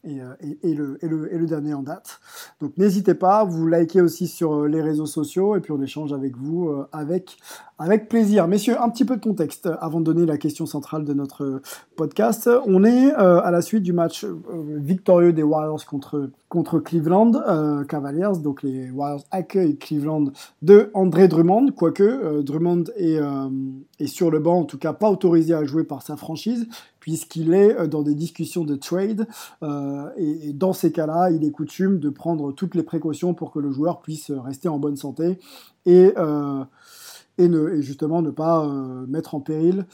euh, 0.05 0.33
et, 0.61 0.73
le, 0.73 1.45
dernier 1.45 1.73
en 1.73 1.83
date. 1.83 2.21
Donc 2.61 2.77
n'hésitez 2.77 3.15
pas, 3.15 3.43
vous 3.43 3.67
likez 3.67 3.99
aussi 3.99 4.27
sur 4.27 4.53
euh, 4.53 4.67
les 4.67 4.81
réseaux 4.81 5.05
sociaux 5.05 5.57
et 5.57 5.59
puis 5.59 5.73
on 5.73 5.81
échange 5.81 6.13
avec 6.13 6.37
vous 6.37 6.69
euh, 6.69 6.87
avec, 6.93 7.37
avec 7.77 8.07
plaisir. 8.07 8.47
Messieurs, 8.47 8.81
un 8.81 8.89
petit 8.89 9.03
peu 9.03 9.17
de 9.17 9.21
contexte 9.21 9.67
avant 9.81 9.99
de 9.99 10.05
donner 10.05 10.25
la 10.25 10.37
question 10.37 10.65
centrale 10.65 11.03
de 11.03 11.13
notre 11.13 11.61
podcast. 11.97 12.49
On 12.65 12.85
est 12.85 13.11
à 13.11 13.51
la 13.51 13.61
suite 13.61 13.83
du 13.83 13.91
match 13.91 14.25
victorieux 14.49 15.33
des 15.33 15.43
Warriors 15.43 15.85
contre, 15.85 16.29
contre 16.47 16.79
Cleveland 16.79 17.33
Cavaliers. 17.87 18.39
Donc 18.41 18.63
les 18.63 18.91
Warriors 18.91 19.25
accueillent 19.31 19.77
Cleveland 19.77 20.25
de 20.61 20.91
André 20.93 21.27
Drummond, 21.27 21.71
quoique 21.75 22.41
Drummond 22.41 22.85
est, 22.95 23.19
est 23.99 24.07
sur 24.07 24.31
le 24.31 24.39
banc, 24.39 24.59
en 24.59 24.65
tout 24.65 24.77
cas 24.77 24.93
pas 24.93 25.09
autorisé 25.09 25.53
à 25.53 25.63
jouer 25.63 25.83
par 25.83 26.01
sa 26.01 26.15
franchise 26.15 26.67
puisqu'il 26.99 27.53
est 27.53 27.75
euh, 27.75 27.87
dans 27.87 28.01
des 28.01 28.15
discussions 28.15 28.63
de 28.63 28.75
trade. 28.75 29.27
Euh, 29.63 30.09
et, 30.17 30.53
dans 30.53 30.73
ces 30.73 30.91
cas-là, 30.91 31.31
il 31.31 31.43
est 31.43 31.51
coutume 31.51 31.99
de 31.99 32.09
prendre 32.09 32.51
toutes 32.51 32.75
les 32.75 32.83
précautions 32.83 33.33
pour 33.33 33.51
que 33.51 33.59
le 33.59 33.71
joueur 33.71 34.01
puisse 34.01 34.31
rester 34.31 34.67
en 34.67 34.79
bonne 34.79 34.95
santé 34.95 35.39
et, 35.85 36.13
euh, 36.17 36.63
et, 37.37 37.47
ne, 37.47 37.81
justement 37.81 38.21
ne 38.21 38.31
pas 38.31 38.67
mettre 39.07 39.35
en 39.35 39.39
péril 39.39 39.85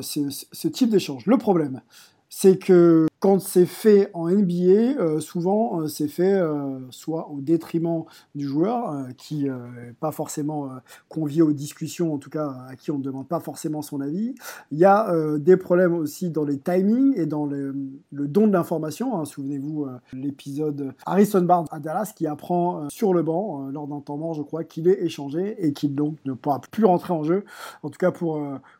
ce 0.00 0.68
type 0.68 0.90
d'échange. 0.90 1.26
Le 1.26 1.38
problème, 1.38 1.80
c'est 2.28 2.58
que 2.58 3.06
quand 3.24 3.40
c'est 3.40 3.64
fait 3.64 4.10
en 4.12 4.28
NBA, 4.28 5.00
euh, 5.00 5.18
souvent 5.18 5.80
euh, 5.80 5.88
c'est 5.88 6.08
fait 6.08 6.34
euh, 6.34 6.78
soit 6.90 7.30
au 7.30 7.40
détriment 7.40 8.04
du 8.34 8.46
joueur, 8.46 9.06
qui 9.16 9.44
n'est 9.44 9.94
pas 9.98 10.12
forcément 10.12 10.68
convié 11.08 11.40
aux 11.40 11.54
discussions, 11.54 12.12
en 12.12 12.18
tout 12.18 12.28
cas 12.28 12.54
à 12.68 12.76
qui 12.76 12.90
on 12.90 12.98
ne 12.98 13.02
demande 13.02 13.26
pas 13.26 13.40
forcément 13.40 13.80
son 13.80 14.02
avis. 14.02 14.34
Il 14.72 14.78
y 14.78 14.84
a 14.84 15.10
des 15.38 15.56
problèmes 15.56 15.94
aussi 15.94 16.28
dans 16.28 16.44
les 16.44 16.58
timings 16.58 17.14
et 17.16 17.24
dans 17.24 17.46
le, 17.46 17.74
don 18.12 18.46
de 18.46 18.52
l'information. 18.52 19.18
Hein. 19.18 19.24
Souvenez-vous 19.24 19.86
l'épisode 20.12 20.92
Harrison 21.06 21.40
Barnes 21.40 21.66
à 21.70 21.78
Dallas 21.78 22.12
qui 22.14 22.26
apprend 22.26 22.90
sur 22.90 23.14
le 23.14 23.22
banc, 23.22 23.70
lors 23.70 23.86
d'un 23.86 24.00
temps 24.00 24.18
mort, 24.18 24.34
je 24.34 24.42
crois, 24.42 24.64
qu'il 24.64 24.86
est 24.86 25.02
échangé 25.02 25.56
et 25.64 25.72
qu'il 25.72 25.94
donc 25.94 26.16
ne 26.26 26.34
pourra 26.34 26.60
plus 26.60 26.84
rentrer 26.84 27.14
en 27.14 27.22
jeu, 27.22 27.44
en 27.82 27.88
tout 27.88 27.98
cas 27.98 28.10
pour, 28.10 28.38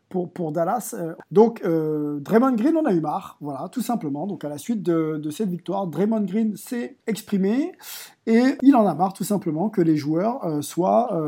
pour, 0.09 0.53
Dallas. 0.53 0.95
Euh, 0.99 1.15
donc 1.31 1.63
euh, 1.65 2.21
Draymond 2.21 2.53
Green 2.53 2.77
en 2.77 2.85
a 2.85 2.93
eu 2.93 3.01
marre, 3.01 3.37
voilà, 3.41 3.69
tout 3.69 3.83
simplement. 3.83 4.27
Donc 4.27 4.45
à 4.45 4.49
la 4.49 4.59
suite 4.59 4.83
de, 4.83 5.19
de 5.23 5.31
cette 5.31 5.49
victoire, 5.49 5.87
Draymond 5.87 6.23
Green 6.23 6.57
s'est 6.57 6.97
exprimé 7.07 7.73
et 8.27 8.57
il 8.63 8.77
en 8.77 8.87
a 8.87 8.95
marre 8.95 9.13
tout 9.13 9.25
simplement 9.25 9.69
que 9.69 9.81
les 9.81 9.97
joueurs 9.97 10.45
euh, 10.45 10.63
soient 10.63 11.21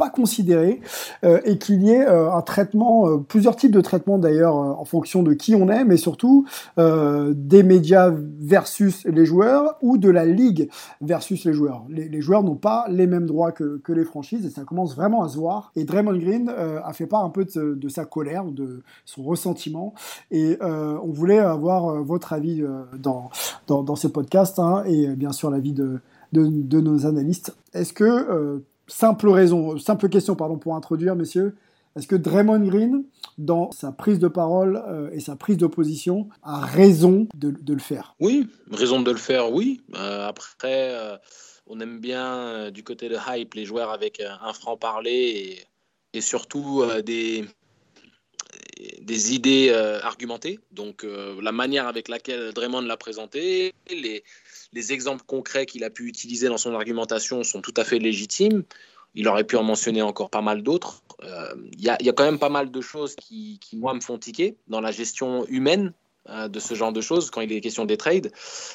pas 0.00 0.10
considérés 0.10 0.80
euh, 1.24 1.40
et 1.44 1.58
qu'il 1.58 1.82
y 1.82 1.90
ait 1.90 2.06
un 2.06 2.40
traitement, 2.40 3.18
plusieurs 3.18 3.54
types 3.54 3.70
de 3.70 3.80
traitements 3.82 4.18
d'ailleurs 4.18 4.56
en 4.56 4.84
fonction 4.86 5.22
de 5.22 5.34
qui 5.34 5.54
on 5.54 5.68
est, 5.68 5.84
mais 5.84 5.96
surtout 5.96 6.46
des 6.78 7.62
médias 7.62 8.10
versus 8.40 9.04
les 9.04 9.26
joueurs 9.26 9.76
ou 9.82 9.98
de 9.98 10.08
la 10.08 10.24
ligue 10.24 10.70
versus 11.00 11.44
les 11.44 11.52
joueurs. 11.52 11.84
Les, 11.88 12.20
joueurs 12.20 12.42
n'ont 12.42 12.56
pas 12.56 12.86
les 12.88 13.06
mêmes 13.06 13.26
droits 13.26 13.52
que, 13.52 13.78
que, 13.84 13.92
les 13.92 14.04
franchises 14.04 14.46
et 14.46 14.50
ça 14.50 14.62
commence 14.62 14.96
vraiment 14.96 15.22
à 15.22 15.28
se 15.28 15.36
voir. 15.36 15.72
Et 15.76 15.84
Draymond 15.84 16.16
Green 16.16 16.48
a 16.48 16.92
fait 16.92 17.06
part 17.06 17.24
un 17.24 17.30
peu 17.30 17.44
de, 17.44 17.88
sa 17.88 18.04
colère, 18.04 18.44
de 18.44 18.82
son 19.04 19.22
ressentiment 19.22 19.94
et 20.30 20.58
on 20.62 21.12
voulait 21.12 21.38
avoir 21.38 22.02
votre 22.02 22.32
avis 22.32 22.64
dans, 22.98 23.30
dans, 23.66 23.82
dans, 23.82 23.96
ce 23.96 24.08
podcast 24.08 24.58
hein, 24.58 24.82
et 24.86 25.08
bien 25.08 25.32
sûr 25.32 25.50
l'avis 25.50 25.72
de 25.72 26.00
de, 26.32 26.80
nos 26.80 27.06
analystes. 27.06 27.54
Est-ce 27.72 27.92
que, 27.92 28.04
euh, 28.04 28.64
simple 28.90 29.28
raison, 29.28 29.78
simple 29.78 30.08
question 30.08 30.36
pardon, 30.36 30.58
pour 30.58 30.74
introduire, 30.74 31.16
messieurs, 31.16 31.56
est-ce 31.96 32.06
que 32.06 32.16
Draymond 32.16 32.60
Green, 32.66 33.04
dans 33.38 33.72
sa 33.72 33.90
prise 33.90 34.18
de 34.18 34.28
parole 34.28 34.82
euh, 34.88 35.10
et 35.12 35.20
sa 35.20 35.34
prise 35.36 35.56
d'opposition, 35.56 36.28
a 36.42 36.60
raison 36.60 37.26
de, 37.34 37.72
le 37.72 37.80
faire? 37.80 38.14
Oui, 38.20 38.46
raison 38.70 39.00
de 39.00 39.10
le 39.10 39.16
faire, 39.16 39.52
oui. 39.52 39.80
Euh, 39.96 40.28
après, 40.28 40.94
on 41.66 41.80
aime 41.80 41.98
bien 41.98 42.70
du 42.70 42.84
côté 42.84 43.08
de 43.08 43.16
hype 43.28 43.54
les 43.54 43.64
joueurs 43.64 43.90
avec 43.90 44.20
un 44.20 44.52
franc-parler 44.52 45.58
et, 46.12 46.18
et, 46.18 46.20
surtout 46.20 46.84
des, 47.04 47.44
des 49.00 49.34
idées 49.34 49.70
argumentées. 50.02 50.58
Donc 50.72 51.04
la 51.04 51.52
manière 51.52 51.86
avec 51.86 52.08
laquelle 52.08 52.52
Draymond 52.52 52.82
l'a 52.82 52.96
présenté, 52.96 53.74
les, 53.90 54.24
les 54.72 54.92
exemples 54.92 55.24
concrets 55.26 55.66
qu'il 55.66 55.84
a 55.84 55.90
pu 55.90 56.06
utiliser 56.06 56.48
dans 56.48 56.58
son 56.58 56.74
argumentation 56.74 57.42
sont 57.42 57.60
tout 57.60 57.74
à 57.76 57.84
fait 57.84 57.98
légitimes. 57.98 58.62
Il 59.14 59.26
aurait 59.26 59.44
pu 59.44 59.56
en 59.56 59.64
mentionner 59.64 60.02
encore 60.02 60.30
pas 60.30 60.42
mal 60.42 60.62
d'autres. 60.62 61.02
Euh, 61.24 61.54
il 61.72 61.82
y, 61.82 61.88
a 61.88 62.12
quand 62.12 62.24
même 62.24 62.38
pas 62.38 62.48
mal 62.48 62.70
de 62.70 62.80
choses 62.80 63.16
qui, 63.16 63.58
moi, 63.72 63.92
me 63.92 64.00
font 64.00 64.18
tiquer 64.18 64.56
dans 64.68 64.80
la 64.80 64.92
gestion 64.92 65.44
humaine 65.46 65.92
euh, 66.28 66.46
de 66.46 66.60
ce 66.60 66.74
genre 66.74 66.92
de 66.92 67.00
choses 67.00 67.30
quand 67.30 67.40
il 67.40 67.52
est 67.52 67.60
question 67.60 67.84
des 67.84 67.96
trades. 67.96 68.30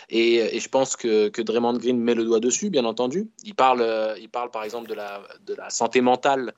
Et, 0.10 0.60
je 0.60 0.67
pense 0.67 0.98
que, 0.98 1.29
Draymond 1.41 1.77
Green 1.77 1.98
met 1.98 2.15
le 2.15 2.25
doigt 2.25 2.41
dessus, 2.41 2.70
bien 2.70 2.84
entendu. 2.84 3.29
Il 3.46 3.55
parle, 3.55 3.82
euh, 3.82 4.17
il 4.20 4.29
parle 4.29 4.51
par 4.51 4.65
exemple 4.65 4.89
de 4.89 5.53
la 5.53 5.70
santé 5.70 6.01
mentale 6.01 6.53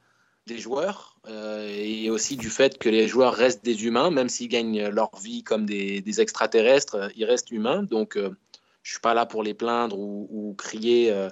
des 0.48 0.58
joueurs 0.58 1.20
et 1.30 2.10
aussi 2.10 2.38
du 2.38 2.50
fait 2.50 2.77
que 2.77 2.89
les 2.89 3.08
joueurs 3.08 3.34
restent 3.34 3.63
des 3.63 3.86
humains, 3.86 4.12
même 4.12 4.30
s'ils 4.30 4.48
gagnent 4.48 4.88
leur 4.88 5.16
vie 5.18 5.44
comme 5.44 5.66
des, 5.66 6.22
extraterrestres, 6.22 7.12
ils 7.16 7.25
restent 7.25 7.51
humains. 7.51 7.84
Donc, 7.84 8.18
je 8.88 8.94
suis 8.94 9.01
pas 9.01 9.13
là 9.13 9.25
pour 9.25 9.44
les 9.44 9.54
plaindre 9.54 10.00
ou, 10.00 10.56
crier 10.58 11.12
euh, 11.12 11.30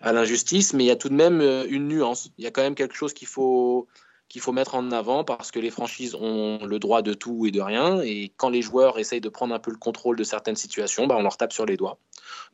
à 0.00 0.12
l'injustice, 0.12 0.72
mais 0.72 0.82
il 0.82 0.86
y 0.88 0.90
a 0.90 0.96
tout 0.96 1.08
de 1.08 1.14
même 1.14 1.40
euh, 1.40 1.64
une 1.68 1.86
nuance. 1.86 2.32
Il 2.36 2.42
y 2.42 2.48
a 2.48 2.50
quand 2.50 2.62
même 2.62 2.74
quelque 2.74 2.96
chose 2.96 3.14
qu'il 3.14 3.28
faut 3.28 3.86
qu'il 4.28 4.40
faut 4.40 4.52
mettre 4.52 4.74
en 4.74 4.90
avant 4.92 5.24
parce 5.24 5.50
que 5.50 5.58
les 5.58 5.70
franchises 5.70 6.14
ont 6.14 6.64
le 6.64 6.78
droit 6.78 7.02
de 7.02 7.14
tout 7.14 7.46
et 7.46 7.50
de 7.50 7.60
rien. 7.60 8.00
Et 8.02 8.32
quand 8.36 8.48
les 8.48 8.62
joueurs 8.62 8.98
essayent 8.98 9.20
de 9.20 9.28
prendre 9.28 9.54
un 9.54 9.58
peu 9.58 9.70
le 9.70 9.76
contrôle 9.76 10.16
de 10.16 10.24
certaines 10.24 10.56
situations, 10.56 11.06
bah, 11.06 11.16
on 11.18 11.22
leur 11.22 11.36
tape 11.36 11.52
sur 11.52 11.66
les 11.66 11.76
doigts. 11.76 11.98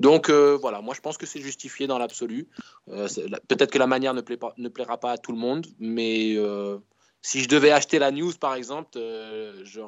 Donc 0.01 0.29
euh, 0.29 0.59
voilà, 0.61 0.81
moi 0.81 0.95
je 0.95 1.01
pense 1.01 1.17
que 1.17 1.27
c'est 1.27 1.41
justifié 1.41 1.87
dans 1.87 1.99
l'absolu. 1.99 2.49
Peut-être 2.87 3.71
que 3.71 3.79
la 3.79 3.87
manière 3.87 4.15
ne, 4.15 4.23
ne, 4.59 4.69
plaira 4.69 4.99
pas 4.99 5.13
à 5.13 5.19
tout 5.19 5.33
le 5.33 5.39
monde, 5.39 5.67
mais 5.79 6.37
si 7.23 7.41
je 7.41 7.49
devais 7.49 7.71
acheter 7.71 8.01
la 8.01 8.11
news, 8.11 8.33
par 8.39 8.55
exemple, 8.55 8.91
euh, 8.97 9.53
je 9.65 9.79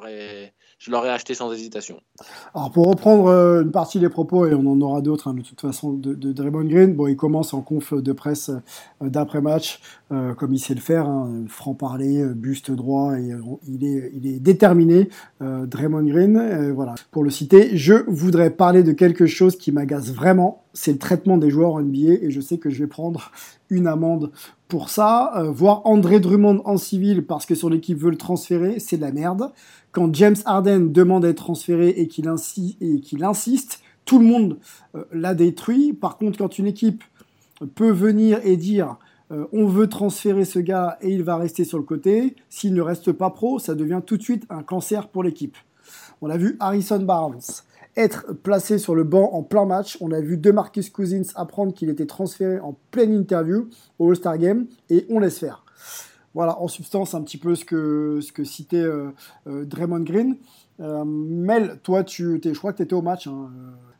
l'aurais 0.89 1.09
acheté 1.09 1.33
sans 1.33 1.51
hésitation. 1.51 1.99
Alors, 2.53 2.71
pour 2.71 2.87
reprendre 2.87 3.27
euh, 3.27 3.61
une 3.61 3.71
partie 3.71 3.99
des 3.99 4.07
propos, 4.07 4.47
et 4.47 4.53
on 4.53 4.65
en 4.65 4.79
aura 4.79 5.01
d'autres 5.01 5.27
hein, 5.27 5.33
de 5.33 5.41
toute 5.41 5.59
façon, 5.59 5.91
de, 5.91 6.13
de, 6.13 6.31
Draymond 6.31 6.63
Green, 6.63 6.93
bon, 6.95 7.07
il 7.07 7.17
commence 7.17 7.53
en 7.53 7.61
conf 7.61 7.93
de 7.93 8.13
presse 8.13 8.49
euh, 8.49 9.09
d'après-match, 9.09 9.81
comme 10.37 10.53
il 10.53 10.59
sait 10.59 10.75
le 10.75 10.81
faire, 10.81 11.07
hein, 11.07 11.43
franc-parler, 11.49 12.23
buste 12.35 12.71
droit, 12.71 13.17
et 13.17 13.31
il, 13.67 13.83
est, 13.83 14.11
il 14.13 14.27
est 14.27 14.39
déterminé, 14.39 15.09
Draymond 15.41 16.03
Green, 16.03 16.71
voilà. 16.73 16.95
Pour 17.11 17.23
le 17.23 17.31
citer, 17.31 17.75
je 17.75 17.95
voudrais 18.07 18.51
parler 18.51 18.83
de 18.83 18.93
quelque 18.93 19.25
chose 19.25 19.57
qui 19.57 19.71
m'agace 19.71 20.11
vraiment, 20.11 20.64
c'est 20.75 20.91
le 20.91 20.99
traitement 20.99 21.37
des 21.37 21.49
joueurs 21.49 21.79
NBA, 21.79 22.13
et 22.21 22.29
je 22.29 22.41
sais 22.41 22.59
que 22.59 22.69
je 22.69 22.79
vais 22.79 22.87
prendre 22.87 23.31
une 23.69 23.87
amende 23.87 24.31
pour 24.67 24.89
ça. 24.89 25.31
Euh, 25.37 25.49
voir 25.49 25.81
André 25.85 26.19
Drummond 26.19 26.61
en 26.65 26.77
civil 26.77 27.25
parce 27.25 27.45
que 27.45 27.55
son 27.55 27.71
équipe 27.71 27.97
veut 27.97 28.11
le 28.11 28.17
transférer, 28.17 28.79
c'est 28.79 28.97
de 28.97 29.01
la 29.01 29.11
merde. 29.11 29.51
Quand 29.91 30.13
James 30.13 30.35
Harden 30.45 30.91
demande 30.91 31.25
à 31.25 31.29
être 31.29 31.37
transféré 31.37 31.89
et 31.89 32.07
qu'il 32.07 32.27
insiste, 32.27 33.81
tout 34.03 34.19
le 34.19 34.25
monde 34.25 34.57
euh, 34.95 35.05
l'a 35.11 35.33
détruit. 35.33 35.93
Par 35.93 36.17
contre, 36.17 36.37
quand 36.37 36.59
une 36.59 36.67
équipe 36.67 37.03
peut 37.73 37.91
venir 37.91 38.39
et 38.43 38.57
dire 38.57 38.97
euh, 39.31 39.45
on 39.53 39.65
veut 39.65 39.87
transférer 39.87 40.45
ce 40.45 40.59
gars 40.59 40.97
et 41.01 41.09
il 41.09 41.23
va 41.23 41.37
rester 41.37 41.63
sur 41.63 41.77
le 41.77 41.83
côté, 41.83 42.35
s'il 42.49 42.73
ne 42.73 42.81
reste 42.81 43.11
pas 43.11 43.29
pro, 43.29 43.59
ça 43.59 43.73
devient 43.73 44.01
tout 44.05 44.17
de 44.17 44.21
suite 44.21 44.45
un 44.49 44.61
cancer 44.61 45.07
pour 45.07 45.23
l'équipe. 45.23 45.57
On 46.21 46.29
a 46.29 46.37
vu 46.37 46.57
Harrison 46.59 46.99
Barnes, 46.99 47.41
être 47.97 48.33
placé 48.33 48.77
sur 48.77 48.95
le 48.95 49.03
banc 49.03 49.31
en 49.33 49.43
plein 49.43 49.65
match. 49.65 49.97
On 50.01 50.11
a 50.11 50.19
vu 50.19 50.37
DeMarcus 50.37 50.89
Cousins 50.89 51.23
apprendre 51.35 51.73
qu'il 51.73 51.89
était 51.89 52.05
transféré 52.05 52.59
en 52.59 52.77
pleine 52.91 53.13
interview 53.13 53.69
au 53.99 54.09
All-Star 54.09 54.37
Game 54.37 54.67
et 54.89 55.05
on 55.09 55.19
laisse 55.19 55.39
faire. 55.39 55.63
Voilà, 56.33 56.59
en 56.59 56.67
substance, 56.67 57.13
un 57.13 57.21
petit 57.21 57.37
peu 57.37 57.55
ce 57.55 57.63
que, 57.63 58.19
ce 58.21 58.33
que 58.33 58.43
citait 58.43 58.77
euh, 58.77 59.11
euh, 59.47 59.63
Draymond 59.63 60.01
Green. 60.01 60.35
Euh, 60.81 61.05
Mel, 61.05 61.79
toi, 61.81 62.03
tu, 62.03 62.41
je 62.43 62.57
crois 62.57 62.73
que 62.73 62.77
tu 62.77 62.83
étais 62.83 62.93
au 62.93 63.01
match. 63.01 63.27
Hein. 63.27 63.49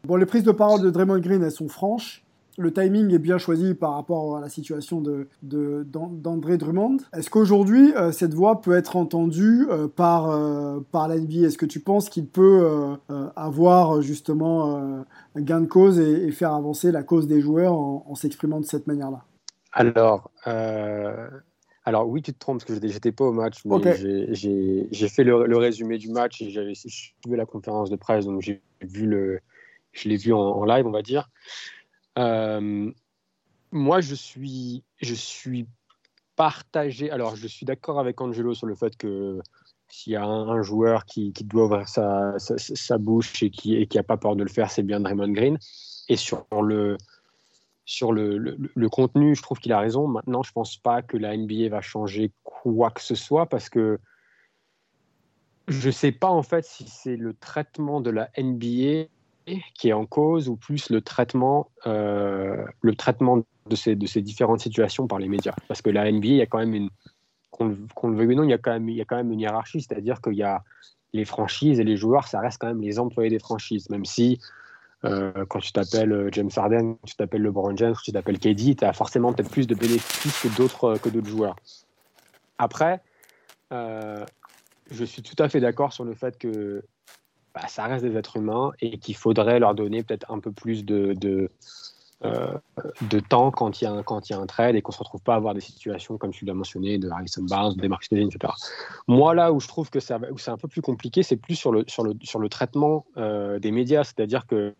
Bon, 0.03 0.17
les 0.17 0.25
prises 0.25 0.43
de 0.43 0.51
parole 0.51 0.81
de 0.81 0.89
Draymond 0.89 1.19
Green, 1.19 1.41
elles 1.41 1.51
sont 1.51 1.69
franches 1.69 2.24
le 2.57 2.71
timing 2.71 3.13
est 3.13 3.19
bien 3.19 3.37
choisi 3.37 3.73
par 3.73 3.93
rapport 3.93 4.37
à 4.37 4.41
la 4.41 4.49
situation 4.49 5.01
de, 5.01 5.27
d'André 5.41 6.57
Drummond. 6.57 6.97
Est-ce 7.13 7.29
qu'aujourd'hui, 7.29 7.93
euh, 7.95 8.11
cette 8.11 8.33
voix 8.33 8.61
peut 8.61 8.75
être 8.75 8.95
entendue 8.95 9.67
euh, 9.69 9.87
par, 9.87 10.29
euh, 10.29 10.79
par 10.91 11.11
Est-ce 11.11 11.57
que 11.57 11.65
tu 11.65 11.79
penses 11.79 12.09
qu'il 12.09 12.27
peut 12.27 12.95
avoir 13.35 14.01
justement 14.01 15.05
un 15.35 15.41
gain 15.41 15.61
de 15.61 15.67
cause 15.67 15.99
et, 15.99 16.31
faire 16.31 16.53
avancer 16.53 16.91
la 16.91 17.03
cause 17.03 17.27
des 17.27 17.41
joueurs 17.41 17.73
en, 17.73 18.15
s'exprimant 18.15 18.59
de 18.59 18.65
cette 18.65 18.87
manière-là? 18.87 19.23
Alors, 19.71 20.31
Alors 21.85 22.07
oui, 22.07 22.21
tu 22.21 22.33
te 22.33 22.39
trompes 22.39 22.63
parce 22.65 22.79
que 22.79 22.87
j'étais 22.87 23.11
pas 23.11 23.25
au 23.25 23.33
match, 23.33 23.63
mais 23.65 23.93
j'ai 24.33 25.09
fait 25.09 25.23
le, 25.23 25.57
résumé 25.57 25.97
du 25.97 26.09
match 26.09 26.41
et 26.41 26.49
j'avais 26.49 26.75
suivi 26.75 27.13
la 27.27 27.45
conférence 27.45 27.89
de 27.89 27.95
presse, 27.95 28.25
donc 28.25 28.41
j'ai 28.41 28.61
vu 28.81 29.05
le, 29.05 29.39
je 29.95 30.09
l'ai 30.09 30.17
vu 30.17 30.33
en, 30.33 30.63
live, 30.65 30.85
on 30.85 30.91
va 30.91 31.01
dire. 31.01 31.29
Euh, 32.17 32.91
moi, 33.71 34.01
je 34.01 34.15
suis, 34.15 34.83
je 35.01 35.13
suis 35.13 35.67
partagé. 36.35 37.11
Alors, 37.11 37.35
je 37.35 37.47
suis 37.47 37.65
d'accord 37.65 37.99
avec 37.99 38.21
Angelo 38.21 38.53
sur 38.53 38.67
le 38.67 38.75
fait 38.75 38.95
que 38.97 39.39
s'il 39.87 40.13
y 40.13 40.15
a 40.15 40.25
un, 40.25 40.61
joueur 40.61 41.05
qui, 41.05 41.31
doit 41.43 41.65
ouvrir 41.65 41.87
sa, 41.87 42.97
bouche 42.97 43.43
et 43.43 43.49
qui 43.51 43.87
n'a 43.93 44.03
pas 44.03 44.17
peur 44.17 44.35
de 44.35 44.43
le 44.43 44.49
faire, 44.49 44.71
c'est 44.71 44.83
bien 44.83 44.99
Draymond 44.99 45.31
Green. 45.31 45.57
Et 46.09 46.15
sur 46.15 46.45
le, 46.61 46.97
sur 47.85 48.11
le, 48.11 48.37
le, 48.37 48.89
contenu, 48.89 49.35
je 49.35 49.41
trouve 49.41 49.59
qu'il 49.59 49.73
a 49.73 49.79
raison. 49.79 50.07
Maintenant, 50.07 50.43
je 50.43 50.49
ne 50.49 50.53
pense 50.53 50.77
pas 50.77 51.01
que 51.01 51.17
la 51.17 51.37
NBA 51.37 51.69
va 51.69 51.81
changer 51.81 52.31
quoi 52.43 52.89
que 52.89 53.01
ce 53.01 53.15
soit 53.15 53.45
parce 53.47 53.69
que 53.69 53.99
je 55.67 55.87
ne 55.87 55.91
sais 55.91 56.11
pas 56.11 56.29
en 56.29 56.43
fait 56.43 56.65
si 56.65 56.87
c'est 56.87 57.15
le 57.15 57.33
traitement 57.33 58.01
de 58.01 58.09
la 58.09 58.29
NBA 58.37 59.07
qui 59.75 59.89
est 59.89 59.93
en 59.93 60.05
cause 60.05 60.49
ou 60.49 60.55
plus 60.55 60.89
le 60.89 61.01
traitement, 61.01 61.69
euh, 61.85 62.65
le 62.81 62.95
traitement 62.95 63.43
de 63.69 63.75
ces, 63.75 63.95
de 63.95 64.05
ces 64.07 64.21
différentes 64.21 64.61
situations 64.61 65.07
par 65.07 65.19
les 65.19 65.27
médias. 65.27 65.55
Parce 65.67 65.81
que 65.81 65.89
la 65.89 66.11
NBA, 66.11 66.27
il 66.27 66.35
y 66.35 66.41
a 66.41 66.45
quand 66.45 66.57
même 66.57 66.73
une, 66.73 66.89
qu'on 67.51 67.67
le 68.09 68.17
veuille 68.17 68.33
ou 68.33 68.35
non, 68.35 68.43
il 68.43 68.49
y 68.49 68.53
a 68.53 68.57
quand 68.57 68.71
même, 68.71 68.89
il 68.89 68.95
y 68.95 69.01
a 69.01 69.05
quand 69.05 69.15
même 69.15 69.31
une 69.31 69.39
hiérarchie, 69.39 69.81
c'est-à-dire 69.81 70.21
qu'il 70.21 70.33
y 70.33 70.43
a 70.43 70.63
les 71.13 71.25
franchises 71.25 71.79
et 71.79 71.83
les 71.83 71.95
joueurs, 71.95 72.27
ça 72.27 72.39
reste 72.39 72.59
quand 72.59 72.67
même 72.67 72.81
les 72.81 72.99
employés 72.99 73.29
des 73.29 73.39
franchises, 73.39 73.89
même 73.89 74.03
si 74.03 74.39
euh, 75.05 75.45
quand 75.47 75.59
tu 75.59 75.71
t'appelles 75.71 76.11
euh, 76.11 76.29
James 76.31 76.49
Harden, 76.55 76.97
tu 77.05 77.15
t'appelles 77.15 77.43
LeBron 77.43 77.75
James, 77.77 77.95
tu 78.03 78.11
t'appelles 78.11 78.39
KD, 78.39 78.75
tu 78.75 78.83
as 78.83 78.93
forcément 78.93 79.31
peut-être 79.31 79.51
plus 79.51 79.67
de 79.67 79.75
bénéfices 79.75 80.41
que 80.41 80.57
d'autres 80.57 80.97
que 80.97 81.09
d'autres 81.09 81.29
joueurs. 81.29 81.55
Après, 82.57 83.01
je 83.71 85.03
suis 85.03 85.21
tout 85.21 85.41
à 85.41 85.49
fait 85.49 85.59
d'accord 85.59 85.93
sur 85.93 86.03
le 86.03 86.13
fait 86.13 86.37
que 86.37 86.83
bah, 87.55 87.67
ça 87.67 87.85
reste 87.85 88.05
des 88.05 88.17
êtres 88.17 88.37
humains 88.37 88.71
et 88.81 88.97
qu'il 88.97 89.15
faudrait 89.15 89.59
leur 89.59 89.73
donner 89.75 90.03
peut-être 90.03 90.29
un 90.29 90.39
peu 90.39 90.51
plus 90.51 90.83
de, 90.83 91.13
de, 91.13 91.49
de 92.21 93.19
temps 93.19 93.51
quand 93.51 93.81
il, 93.81 93.85
y 93.85 93.87
a 93.87 93.91
un, 93.91 94.03
quand 94.03 94.29
il 94.29 94.33
y 94.33 94.35
a 94.35 94.39
un 94.39 94.45
trade 94.45 94.75
et 94.75 94.81
qu'on 94.81 94.91
ne 94.91 94.95
se 94.95 94.99
retrouve 94.99 95.21
pas 95.21 95.33
à 95.33 95.37
avoir 95.37 95.53
des 95.53 95.61
situations 95.61 96.17
comme 96.17 96.31
tu 96.31 96.45
l'as 96.45 96.53
mentionné 96.53 96.97
de 96.97 97.09
Harrison 97.09 97.43
Barnes, 97.43 97.75
de 97.75 97.87
Marcus 97.87 98.11
etc. 98.11 98.53
Moi, 99.07 99.33
là 99.33 99.53
où 99.53 99.59
je 99.59 99.67
trouve 99.67 99.89
que 99.89 99.99
c'est 99.99 100.13
un 100.13 100.57
peu 100.57 100.67
plus 100.67 100.81
compliqué, 100.81 101.23
c'est 101.23 101.37
plus 101.37 101.55
sur 101.55 101.71
le, 101.71 101.85
sur 101.87 102.03
le, 102.03 102.13
sur 102.23 102.39
le 102.39 102.49
traitement 102.49 103.05
euh, 103.17 103.59
des 103.59 103.71
médias. 103.71 104.03
C'est-à-dire 104.03 104.45
que, 104.47 104.73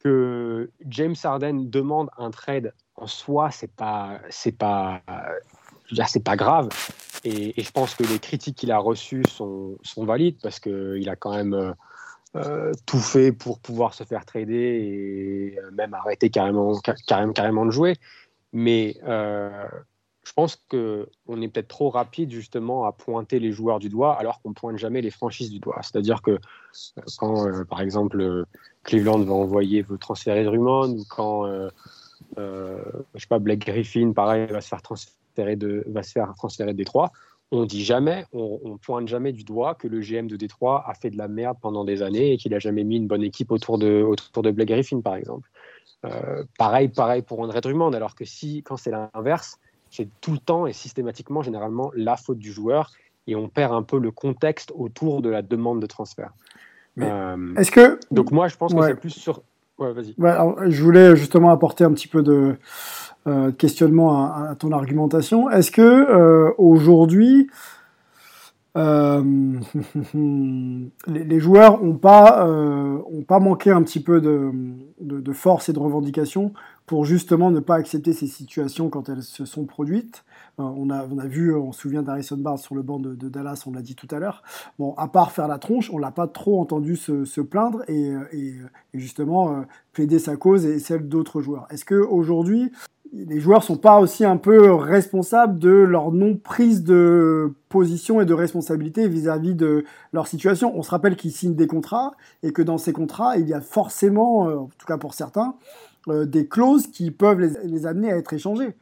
que 0.00 0.70
James 0.86 1.16
Harden 1.22 1.70
demande 1.70 2.10
un 2.18 2.30
trade 2.30 2.74
en 2.96 3.06
soi, 3.06 3.50
c'est 3.50 3.72
pas, 3.72 4.20
pas, 4.58 5.00
pas 6.24 6.36
grave. 6.36 6.68
Et, 7.24 7.62
je 7.62 7.70
pense 7.70 7.94
que 7.94 8.04
les 8.04 8.18
critiques 8.18 8.56
qu'il 8.56 8.72
a 8.72 8.78
reçues 8.78 9.24
sont, 9.28 9.78
valides 9.96 10.38
parce 10.42 10.60
qu'il 10.60 11.08
a 11.08 11.16
quand 11.16 11.34
même 11.34 11.54
euh, 11.54 11.72
euh, 12.36 12.72
tout 12.86 13.00
fait 13.00 13.32
pour 13.32 13.58
pouvoir 13.58 13.92
se 13.92 14.04
faire 14.04 14.24
trader 14.24 14.54
et 14.54 15.58
euh, 15.58 15.70
même 15.72 15.94
arrêter 15.94 16.30
carrément, 16.30 16.78
carrément, 17.06 17.32
carrément 17.32 17.66
de 17.66 17.72
jouer. 17.72 17.96
Mais 18.52 18.96
euh, 19.02 19.66
je 20.22 20.32
pense 20.32 20.54
qu'on 20.70 21.42
est 21.42 21.48
peut-être 21.48 21.66
trop 21.66 21.90
rapide 21.90 22.30
justement 22.30 22.84
à 22.84 22.92
pointer 22.92 23.40
les 23.40 23.50
joueurs 23.50 23.80
du 23.80 23.88
doigt 23.88 24.14
alors 24.14 24.40
qu'on 24.42 24.52
pointe 24.52 24.78
jamais 24.78 25.00
les 25.00 25.10
franchises 25.10 25.50
du 25.50 25.58
doigt. 25.58 25.80
C'est-à-dire 25.82 26.22
que 26.22 26.38
quand, 27.18 27.64
par 27.66 27.80
exemple, 27.80 28.44
Cleveland 28.84 29.24
va 29.24 29.32
envoyer, 29.32 29.82
veut 29.82 29.98
transférer 29.98 30.44
Drummond 30.44 30.98
ou 30.98 31.04
quand, 31.08 31.46
je 32.36 32.90
sais 33.16 33.26
pas, 33.28 33.40
Blake 33.40 33.66
Griffin, 33.66 34.12
pareil, 34.12 34.46
va 34.46 34.60
se 34.60 34.68
faire 34.68 34.82
transférer 34.82 35.19
de, 35.36 35.84
va 35.86 36.02
se 36.02 36.12
faire 36.12 36.32
transférer 36.36 36.72
de 36.72 36.76
Détroit, 36.76 37.12
on 37.52 37.64
dit 37.64 37.84
jamais, 37.84 38.26
on, 38.32 38.78
pointe 38.78 39.08
jamais 39.08 39.32
du 39.32 39.42
doigt 39.42 39.74
que 39.74 39.88
le 39.88 40.00
GM 40.00 40.28
de 40.28 40.36
Détroit 40.36 40.84
a 40.86 40.94
fait 40.94 41.10
de 41.10 41.18
la 41.18 41.26
merde 41.26 41.56
pendant 41.60 41.84
des 41.84 42.02
années 42.02 42.32
et 42.32 42.36
qu'il 42.36 42.54
a 42.54 42.60
jamais 42.60 42.84
mis 42.84 42.96
une 42.96 43.08
bonne 43.08 43.24
équipe 43.24 43.50
autour 43.50 43.78
de, 43.78 44.02
autour 44.02 44.42
de 44.42 44.50
Blake 44.52 44.68
Griffin, 44.68 45.00
par 45.00 45.16
exemple. 45.16 45.48
Euh, 46.04 46.44
pareil, 46.58 46.88
pareil 46.88 47.22
pour 47.22 47.40
André 47.40 47.60
Drummond, 47.60 47.92
alors 47.92 48.14
que 48.14 48.24
si, 48.24 48.62
quand 48.62 48.76
c'est 48.76 48.92
l'inverse, 48.92 49.58
c'est 49.90 50.08
tout 50.20 50.32
le 50.32 50.38
temps 50.38 50.66
et 50.66 50.72
systématiquement, 50.72 51.42
généralement, 51.42 51.90
la 51.94 52.16
faute 52.16 52.38
du 52.38 52.52
joueur 52.52 52.92
et 53.26 53.34
on 53.34 53.48
perd 53.48 53.72
un 53.72 53.82
peu 53.82 53.98
le 53.98 54.10
contexte 54.10 54.72
autour 54.74 55.20
de 55.20 55.28
la 55.28 55.42
demande 55.42 55.80
de 55.80 55.86
transfert. 55.86 56.32
Euh, 56.98 57.54
est-ce 57.56 57.70
que 57.70 57.98
donc 58.10 58.30
moi, 58.30 58.48
je 58.48 58.56
pense 58.56 58.74
que 58.74 58.82
c'est 58.82 58.96
plus 58.96 59.10
sur. 59.10 59.42
Je 60.18 60.82
voulais 60.82 61.16
justement 61.16 61.50
apporter 61.50 61.84
un 61.84 61.92
petit 61.92 62.08
peu 62.08 62.22
de 62.22 62.56
euh, 63.26 63.52
questionnement 63.52 64.24
à, 64.24 64.54
ton 64.58 64.72
argumentation. 64.72 65.50
Est-ce 65.50 65.70
que 65.70 65.82
euh, 65.82 66.52
aujourd'hui, 66.56 67.50
euh, 68.76 69.22
les, 71.06 71.40
joueurs 71.40 71.82
n'ont 71.82 71.98
pas, 71.98 72.46
manqué 73.28 73.70
un 73.70 73.82
petit 73.82 74.00
peu 74.00 74.20
de, 74.20 75.32
force 75.32 75.68
et 75.68 75.72
de 75.72 75.78
revendication 75.78 76.52
pour 76.86 77.04
justement 77.04 77.50
ne 77.50 77.60
pas 77.60 77.76
accepter 77.76 78.12
ces 78.12 78.26
situations 78.26 78.88
quand 78.88 79.08
elles 79.08 79.22
se 79.22 79.44
sont 79.44 79.64
produites 79.64 80.24
on 80.60 80.90
a, 80.90 81.06
on 81.10 81.18
a 81.18 81.26
vu, 81.26 81.54
on 81.54 81.72
se 81.72 81.80
souvient 81.80 82.02
d'Harrison 82.02 82.36
Barnes 82.36 82.58
sur 82.58 82.74
le 82.74 82.82
banc 82.82 82.98
de, 82.98 83.14
Dallas, 83.28 83.64
on 83.66 83.72
l'a 83.72 83.82
dit 83.82 83.94
tout 83.94 84.08
à 84.10 84.18
l'heure. 84.18 84.42
Bon, 84.78 84.94
à 84.96 85.08
part 85.08 85.32
faire 85.32 85.48
la 85.48 85.58
tronche, 85.58 85.90
on 85.92 85.98
l'a 85.98 86.10
pas 86.10 86.26
trop 86.26 86.60
entendu 86.60 86.96
se, 86.96 87.40
plaindre 87.40 87.82
et, 87.88 88.14
justement 88.94 89.64
plaider 89.92 90.18
sa 90.18 90.36
cause 90.36 90.66
et 90.66 90.78
celle 90.78 91.08
d'autres 91.08 91.40
joueurs. 91.42 91.66
Est-ce 91.70 91.84
que 91.84 91.94
aujourd'hui, 91.94 92.72
les 93.12 93.40
joueurs 93.40 93.64
sont 93.64 93.76
pas 93.76 93.98
aussi 93.98 94.24
un 94.24 94.36
peu 94.36 94.72
responsables 94.72 95.58
de 95.58 95.70
leur 95.70 96.12
non 96.12 96.36
prise 96.36 96.84
de 96.84 97.52
position 97.68 98.20
et 98.20 98.24
de 98.24 98.34
responsabilité 98.34 99.08
vis-à-vis 99.08 99.54
de 99.54 99.84
leur 100.12 100.28
situation? 100.28 100.76
On 100.76 100.82
se 100.82 100.90
rappelle 100.90 101.16
qu'ils 101.16 101.32
signent 101.32 101.56
des 101.56 101.66
contrats 101.66 102.12
et 102.42 102.52
que 102.52 102.62
dans 102.62 102.78
ces 102.78 102.92
contrats, 102.92 103.36
il 103.36 103.48
y 103.48 103.54
a 103.54 103.60
forcément, 103.60 104.48
euh, 104.48 104.56
en 104.58 104.70
tout 104.78 104.86
cas 104.86 104.98
pour 104.98 105.14
certains, 105.14 105.56
euh, 106.08 106.26
des 106.26 106.46
clauses 106.46 106.86
qui 106.86 107.10
peuvent 107.10 107.40
les, 107.40 107.86
amener 107.86 108.12
à 108.12 108.16
être 108.16 108.32
échangées. 108.32 108.74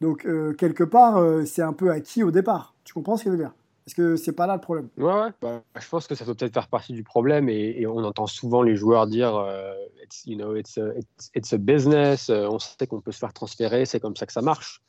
Donc 0.00 0.26
euh, 0.26 0.52
quelque 0.54 0.84
part, 0.84 1.22
c'est 1.46 1.62
un 1.62 1.72
peu 1.72 1.90
acquis 1.90 2.22
au 2.22 2.30
départ. 2.30 2.74
Tu 2.84 2.94
comprends 2.94 3.16
ce 3.16 3.24
que 3.24 3.30
je 3.30 3.36
veux 3.36 3.42
dire? 3.42 3.52
Est-ce 3.86 3.94
que 3.94 4.16
c'est 4.16 4.32
pas 4.32 4.46
là 4.46 4.54
le 4.54 4.60
problème 4.60 4.88
Ouais. 4.96 5.30
Bah, 5.42 5.62
je 5.78 5.88
pense 5.88 6.06
que 6.06 6.14
ça 6.14 6.24
peut 6.24 6.34
peut-être 6.34 6.54
faire 6.54 6.68
partie 6.68 6.94
du 6.94 7.02
problème 7.02 7.48
et, 7.50 7.86
on 7.86 8.02
entend 8.02 8.26
souvent 8.26 8.62
les 8.62 8.76
joueurs 8.76 9.06
dire 9.06 9.36
euh, 9.36 9.74
it's, 10.02 10.24
you 10.26 10.36
know, 10.36 10.56
it's, 10.56 10.78
a, 10.78 10.92
it's, 11.34 11.52
a 11.52 11.58
business, 11.58 12.30
euh, 12.30 12.48
on 12.50 12.58
sait 12.58 12.86
qu'on 12.86 13.00
peut 13.00 13.12
se 13.12 13.18
faire 13.18 13.34
transférer, 13.34 13.84
c'est 13.84 14.00
comme 14.00 14.16
ça 14.16 14.24
que 14.24 14.32
ça 14.32 14.40
marche. 14.40 14.80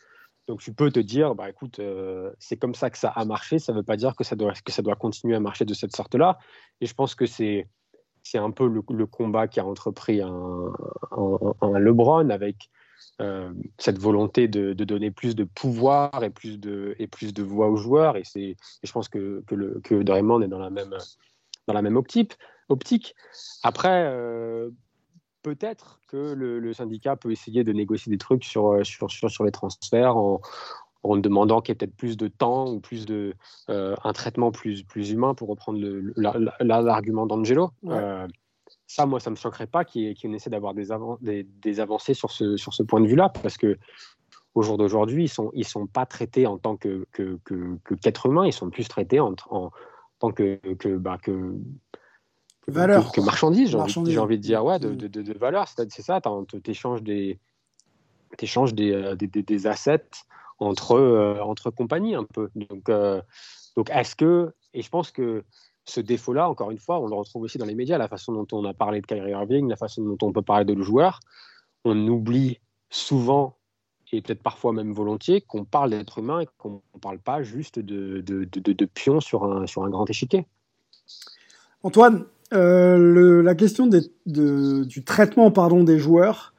Donc 0.47 0.61
tu 0.61 0.71
peux 0.73 0.91
te 0.91 0.99
dire, 0.99 1.35
bah 1.35 1.49
écoute, 1.49 1.79
euh, 1.79 2.31
c'est 2.39 2.55
comme 2.55 2.75
ça 2.75 2.89
que 2.89 2.97
ça 2.97 3.09
a 3.09 3.25
marché, 3.25 3.59
ça 3.59 3.73
ne 3.73 3.79
veut 3.79 3.83
pas 3.83 3.97
dire 3.97 4.15
que 4.15 4.23
ça, 4.23 4.35
doit, 4.35 4.53
que 4.53 4.71
ça 4.71 4.81
doit 4.81 4.95
continuer 4.95 5.35
à 5.35 5.39
marcher 5.39 5.65
de 5.65 5.73
cette 5.73 5.95
sorte-là. 5.95 6.37
Et 6.79 6.85
je 6.85 6.93
pense 6.93 7.15
que 7.15 7.25
c'est, 7.25 7.67
c'est 8.25 8.39
un 8.39 8.51
peu 8.51 8.67
le, 8.67 9.05
combat 9.05 9.47
qui 9.47 9.59
a 9.59 9.65
entrepris 9.65 10.21
un, 10.21 10.73
un 11.61 11.79
LeBron 11.79 12.29
avec 12.31 12.69
euh, 13.21 13.53
cette 13.77 13.99
volonté 13.99 14.47
de, 14.47 14.73
donner 14.73 15.11
plus 15.11 15.35
de 15.35 15.43
pouvoir 15.43 16.23
et 16.23 16.31
plus 16.31 16.59
de, 16.59 16.95
et 16.99 17.07
plus 17.07 17.33
de 17.33 17.43
voix 17.43 17.69
aux 17.69 17.77
joueurs. 17.77 18.17
Et, 18.17 18.23
c'est, 18.25 18.57
je 18.83 18.91
pense 18.91 19.09
que, 19.09 19.43
que, 19.47 19.79
que 19.79 20.01
Draymond 20.01 20.41
est 20.41 20.47
dans 20.47 20.59
la 20.59 20.71
même, 20.71 20.95
dans 21.67 21.73
la 21.73 21.81
même 21.83 21.95
optique. 21.97 22.37
optique. 22.67 23.15
Après, 23.61 24.05
euh, 24.07 24.71
peut-être 25.43 26.01
que 26.07 26.33
le, 26.33 26.73
syndicat 26.73 27.15
peut 27.15 27.31
essayer 27.31 27.63
de 27.63 27.71
négocier 27.73 28.09
des 28.09 28.17
trucs 28.17 28.43
sur, 28.43 28.83
sur, 28.83 29.09
sur, 29.11 29.43
les 29.43 29.51
transferts 29.51 30.17
en 31.11 31.17
demandant 31.17 31.61
qu'il 31.61 31.71
y 31.71 31.73
ait 31.73 31.77
peut-être 31.77 31.95
plus 31.95 32.17
de 32.17 32.27
temps 32.27 32.67
ou 32.71 32.79
plus 32.79 33.05
de 33.05 33.33
euh, 33.69 33.95
un 34.03 34.13
traitement 34.13 34.51
plus, 34.51 34.83
plus 34.83 35.11
humain 35.11 35.33
pour 35.33 35.49
reprendre 35.49 35.79
l'argument 36.59 37.25
d'Angelo. 37.25 37.71
Ça, 38.87 39.05
moi, 39.05 39.19
ça 39.19 39.29
ne 39.31 39.35
me 39.35 39.39
choquerait 39.39 39.67
pas 39.67 39.83
qu'il 39.83 40.35
essaie 40.35 40.49
d'avoir 40.49 40.73
des, 40.73 41.43
des, 41.43 41.79
avancées 41.79 42.13
sur 42.13 42.31
ce, 42.31 42.55
sur 42.55 42.73
ce 42.73 42.83
point 42.83 43.01
de 43.01 43.07
vue-là, 43.07 43.29
parce 43.29 43.57
que 43.57 43.77
au 44.53 44.61
jour 44.61 44.77
d'aujourd'hui, 44.77 45.23
ils 45.23 45.25
ne 45.25 45.29
sont, 45.29 45.51
ils 45.53 45.65
sont 45.65 45.87
pas 45.87 46.05
traités 46.05 46.47
en 46.47 46.57
tant 46.57 46.77
que, 46.77 47.05
que, 47.11 47.39
qu'être 48.01 48.27
humain, 48.27 48.45
ils 48.45 48.53
sont 48.53 48.69
plus 48.69 48.87
traités 48.87 49.19
en, 49.19 49.35
en 49.49 49.71
tant 50.19 50.31
que, 50.31 50.55
que, 50.75 50.97
bah, 50.97 51.17
que, 51.21 51.55
valeur. 52.67 53.11
que, 53.11 53.21
marchandise, 53.21 53.69
j'ai 53.69 53.77
envie, 53.77 54.17
envie, 54.17 54.37
de 54.37 54.41
dire, 54.41 54.63
ouais, 54.63 54.79
de, 54.79 54.93
de, 54.93 55.07
de, 55.07 55.37
valeur. 55.37 55.67
C'est 55.67 56.01
ça, 56.01 56.21
tu 56.21 56.71
échanges, 56.71 57.03
des, 57.03 57.39
échanges 58.39 58.73
euh, 58.79 59.15
des, 59.15 59.27
des, 59.27 59.43
des, 59.43 59.67
assets 59.67 60.09
entre, 60.59 60.93
euh, 60.93 61.39
entre 61.41 61.69
compagnies 61.69 62.15
un 62.15 62.23
peu. 62.23 62.49
Donc, 62.55 62.89
euh, 62.89 63.21
donc 63.75 63.89
est-ce 63.89 64.15
que, 64.15 64.53
et 64.73 64.81
je 64.81 64.89
pense 64.89 65.11
que 65.11 65.43
ce 65.85 66.01
défaut-là, 66.01 66.49
encore 66.49 66.71
une 66.71 66.79
fois, 66.79 66.99
on 66.99 67.07
le 67.07 67.15
retrouve 67.15 67.43
aussi 67.43 67.57
dans 67.57 67.65
les 67.65 67.75
médias, 67.75 67.97
la 67.97 68.07
façon 68.07 68.33
dont 68.33 68.47
on 68.51 68.65
a 68.65 68.73
parlé 68.73 69.01
de 69.01 69.05
Kyrie 69.05 69.31
Irving, 69.31 69.69
la 69.69 69.75
façon 69.75 70.03
dont 70.03 70.17
on 70.21 70.31
peut 70.31 70.41
parler 70.41 70.65
de 70.65 70.73
le 70.73 70.83
joueur. 70.83 71.19
On 71.83 72.07
oublie 72.07 72.59
souvent, 72.89 73.57
et 74.11 74.21
peut-être 74.21 74.41
parfois 74.41 74.73
même 74.73 74.91
volontiers, 74.93 75.41
qu'on 75.41 75.65
parle 75.65 75.91
d'être 75.91 76.19
humain 76.19 76.39
et 76.39 76.47
qu'on 76.57 76.81
ne 76.93 76.99
parle 76.99 77.19
pas 77.19 77.43
juste 77.43 77.79
de, 77.79 78.21
de, 78.21 78.45
de, 78.45 78.85
pion 78.85 79.19
sur 79.19 79.43
un, 79.43 79.67
sur 79.67 79.83
un 79.83 79.89
grand 79.89 80.09
échiquier. 80.09 80.47
Antoine, 81.83 82.25
euh, 82.53 83.43
la 83.43 83.53
question 83.53 83.87
du 83.87 85.03
traitement 85.03 85.51
pardon, 85.51 85.83
des 85.83 85.99
joueurs, 85.99 86.53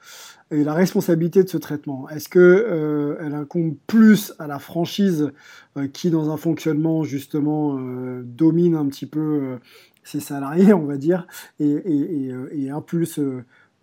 et 0.51 0.63
la 0.63 0.75
responsabilité 0.75 1.43
de 1.43 1.49
ce 1.49 1.57
traitement. 1.57 2.09
Est-ce 2.09 2.29
que 2.29 2.39
euh, 2.39 3.17
elle 3.21 3.35
incombe 3.35 3.75
plus 3.87 4.33
à 4.39 4.47
la 4.47 4.59
franchise 4.59 5.33
euh, 5.77 5.89
qui, 5.89 6.11
dans 6.11 6.31
un 6.31 6.37
fonctionnement 6.37 7.03
justement, 7.03 7.79
euh, 7.79 8.23
domine 8.25 8.77
un 8.77 8.87
petit 8.87 9.07
peu 9.07 9.59
ses 10.05 10.21
salariés, 10.21 10.73
on 10.73 10.85
va 10.85 10.97
dire, 10.97 11.27
et, 11.59 12.31
et, 12.53 12.71
impulse 12.71 13.19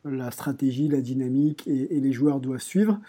la 0.05 0.31
stratégie, 0.31 0.87
la 0.87 1.01
dynamique, 1.01 1.67
et, 1.67 1.99
les 1.99 2.11
joueurs 2.13 2.39
doivent 2.39 2.61
suivre? 2.61 2.99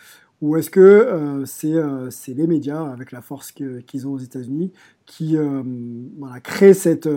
Ou 0.40 0.56
est-ce 0.56 0.68
que 0.68 1.44
c'est 1.46 2.34
les 2.34 2.46
médias, 2.48 2.90
avec 2.90 3.12
la 3.12 3.22
force 3.22 3.52
qu'ils 3.52 4.08
ont 4.08 4.12
aux 4.12 4.18
États-Unis, 4.18 4.72
qui 5.06 5.36
voilà, 6.18 6.40
créent 6.40 6.74
cette, 6.74 7.08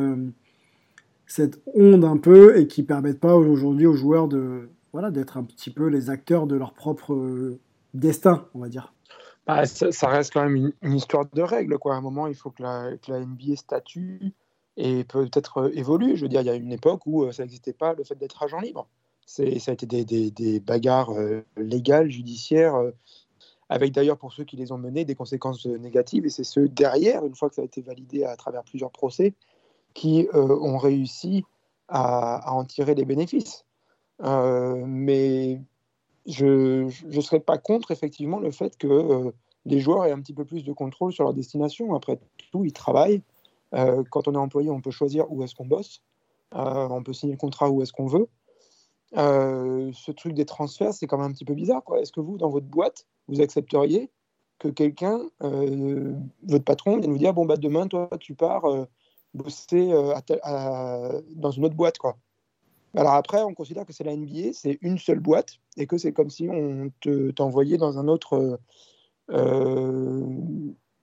cette 1.26 1.62
onde 1.73 2.06
un 2.06 2.17
peu 2.17 2.58
et 2.58 2.67
qui 2.67 2.84
permettent 2.84 3.19
pas 3.19 3.36
aujourd'hui 3.36 3.88
aux 3.88 3.95
joueurs 3.95 4.28
de, 4.28 4.69
voilà, 4.97 5.12
d'être 5.12 5.38
un 5.38 5.43
petit 5.43 5.69
peu 5.69 5.89
les 5.89 6.10
acteurs 6.10 6.47
de 6.47 6.55
leur 6.55 6.73
propre 6.73 7.13
euh, 7.13 7.60
destin, 7.93 8.47
on 8.55 8.60
va 8.60 8.67
dire. 8.67 8.95
Bah, 9.45 9.67
ça, 9.67 10.07
reste 10.07 10.33
quand 10.33 10.41
même 10.41 10.73
une, 10.81 10.93
histoire 10.95 11.27
de 11.31 11.41
règles. 11.43 11.77
Quoi. 11.77 11.93
À 11.93 11.97
un 11.97 12.01
moment, 12.01 12.25
il 12.25 12.33
faut 12.33 12.49
que 12.49 12.63
la, 12.63 12.97
NBA 13.07 13.57
statue 13.57 14.33
et 14.75 15.03
peut-être 15.03 15.60
euh, 15.60 15.71
évolue. 15.77 16.17
Je 16.17 16.23
veux 16.23 16.29
dire, 16.29 16.41
il 16.41 16.47
y 16.47 16.49
a 16.49 16.55
une 16.55 16.71
époque 16.71 17.05
où 17.05 17.25
euh, 17.25 17.31
ça 17.31 17.43
n'existait 17.43 17.73
pas, 17.73 17.93
le 17.93 18.03
fait 18.03 18.15
d'être 18.15 18.41
agent 18.41 18.60
libre. 18.60 18.88
Ça 19.27 19.43
a 19.43 19.71
été 19.71 19.86
des, 19.86 20.03
des, 20.03 20.31
des 20.31 20.60
bagarres 20.60 21.12
légales, 21.57 22.10
judiciaires, 22.10 22.81
avec 23.69 23.93
d'ailleurs, 23.93 24.17
pour 24.17 24.33
ceux 24.33 24.45
qui 24.45 24.55
les 24.55 24.71
ont 24.71 24.79
menées, 24.79 25.05
des 25.05 25.13
conséquences 25.13 25.67
négatives. 25.67 26.25
Et 26.25 26.31
c'est 26.31 26.43
ceux 26.43 26.69
derrière, 26.69 27.23
une 27.23 27.36
fois 27.36 27.49
que 27.49 27.55
ça 27.55 27.62
a 27.62 27.65
été 27.65 27.83
validé 27.83 28.23
à 28.23 28.36
travers 28.36 28.63
plusieurs 28.63 28.89
procès, 28.89 29.36
qui 29.93 30.27
ont 30.33 30.79
réussi 30.79 31.43
à, 31.88 32.38
à, 32.38 32.51
en 32.53 32.65
tirer 32.65 32.95
les 32.95 33.05
bénéfices. 33.05 33.66
Euh, 34.23 34.84
mais 34.86 35.62
je 36.25 36.88
ne 37.06 37.21
serais 37.21 37.39
pas 37.39 37.58
contre 37.58 37.91
effectivement 37.91 38.39
le 38.39 38.51
fait 38.51 38.77
que 38.77 38.88
euh, 38.88 39.32
les 39.65 39.80
joueurs 39.80 40.06
aient 40.06 40.12
un 40.12 40.19
petit 40.19 40.34
peu 40.34 40.45
plus 40.45 40.63
de 40.63 40.73
contrôle 40.73 41.13
sur 41.13 41.23
leur 41.23 41.34
destination. 41.34 41.93
Après 41.95 42.19
tout, 42.51 42.65
ils 42.65 42.73
travaillent. 42.73 43.21
Euh, 43.73 44.03
quand 44.10 44.27
on 44.27 44.34
est 44.34 44.38
employé, 44.38 44.69
on 44.69 44.82
peut 44.82 44.91
choisir 44.91 45.32
où 45.32 45.43
est-ce 45.43 45.56
qu'on 45.56 45.65
bosse. 45.65 46.01
on 46.53 47.03
peut 47.03 47.13
signer 47.13 47.34
le 47.34 47.39
contrat 47.39 47.69
où 47.69 47.82
est-ce 47.82 47.93
qu'on 47.93 48.08
veut. 48.08 48.27
ce 49.13 50.12
truc 50.12 50.34
des 50.34 50.45
transferts, 50.45 50.93
c'est 50.93 51.08
quand 51.08 51.17
même 51.17 51.32
un 51.32 51.34
petit 51.34 51.45
peu 51.45 51.53
bizarre. 51.53 51.84
Est-ce 51.99 52.12
que 52.12 52.21
vous, 52.21 52.38
dans 52.38 52.49
votre 52.49 52.67
boîte, 52.67 53.06
vous 53.27 53.41
accepteriez 53.41 54.10
que 54.60 54.69
quelqu'un, 54.69 55.19
votre 55.41 56.65
patron, 56.65 56.97
vienne 56.97 57.12
vous 57.12 57.17
dire 57.17 57.34
bon 57.34 57.45
bah 57.45 57.58
demain, 57.58 57.88
toi, 57.88 58.10
tu 58.19 58.36
pars 58.36 58.63
bosser 59.34 59.91
dans 61.36 61.51
une 61.51 61.65
autre 61.65 61.75
boîte, 61.75 61.97
quoi. 61.97 62.17
Alors 62.95 63.13
après, 63.13 63.43
on 63.43 63.54
considère 63.54 63.86
que 63.86 63.93
c'est 63.93 64.04
la 64.04 64.15
NBA, 64.15 64.54
c'est 64.54 64.78
une 64.82 64.97
seule 64.97 65.19
boîte 65.19 65.58
et 65.78 65.88
que 65.88 65.97
c'est 65.97 66.13
comme 66.13 66.30
si 66.30 66.50
on 66.50 66.91
t'envoyait 67.36 67.78
dans 67.78 68.00
un 68.00 68.08
autre 68.08 68.60
euh, 69.32 70.26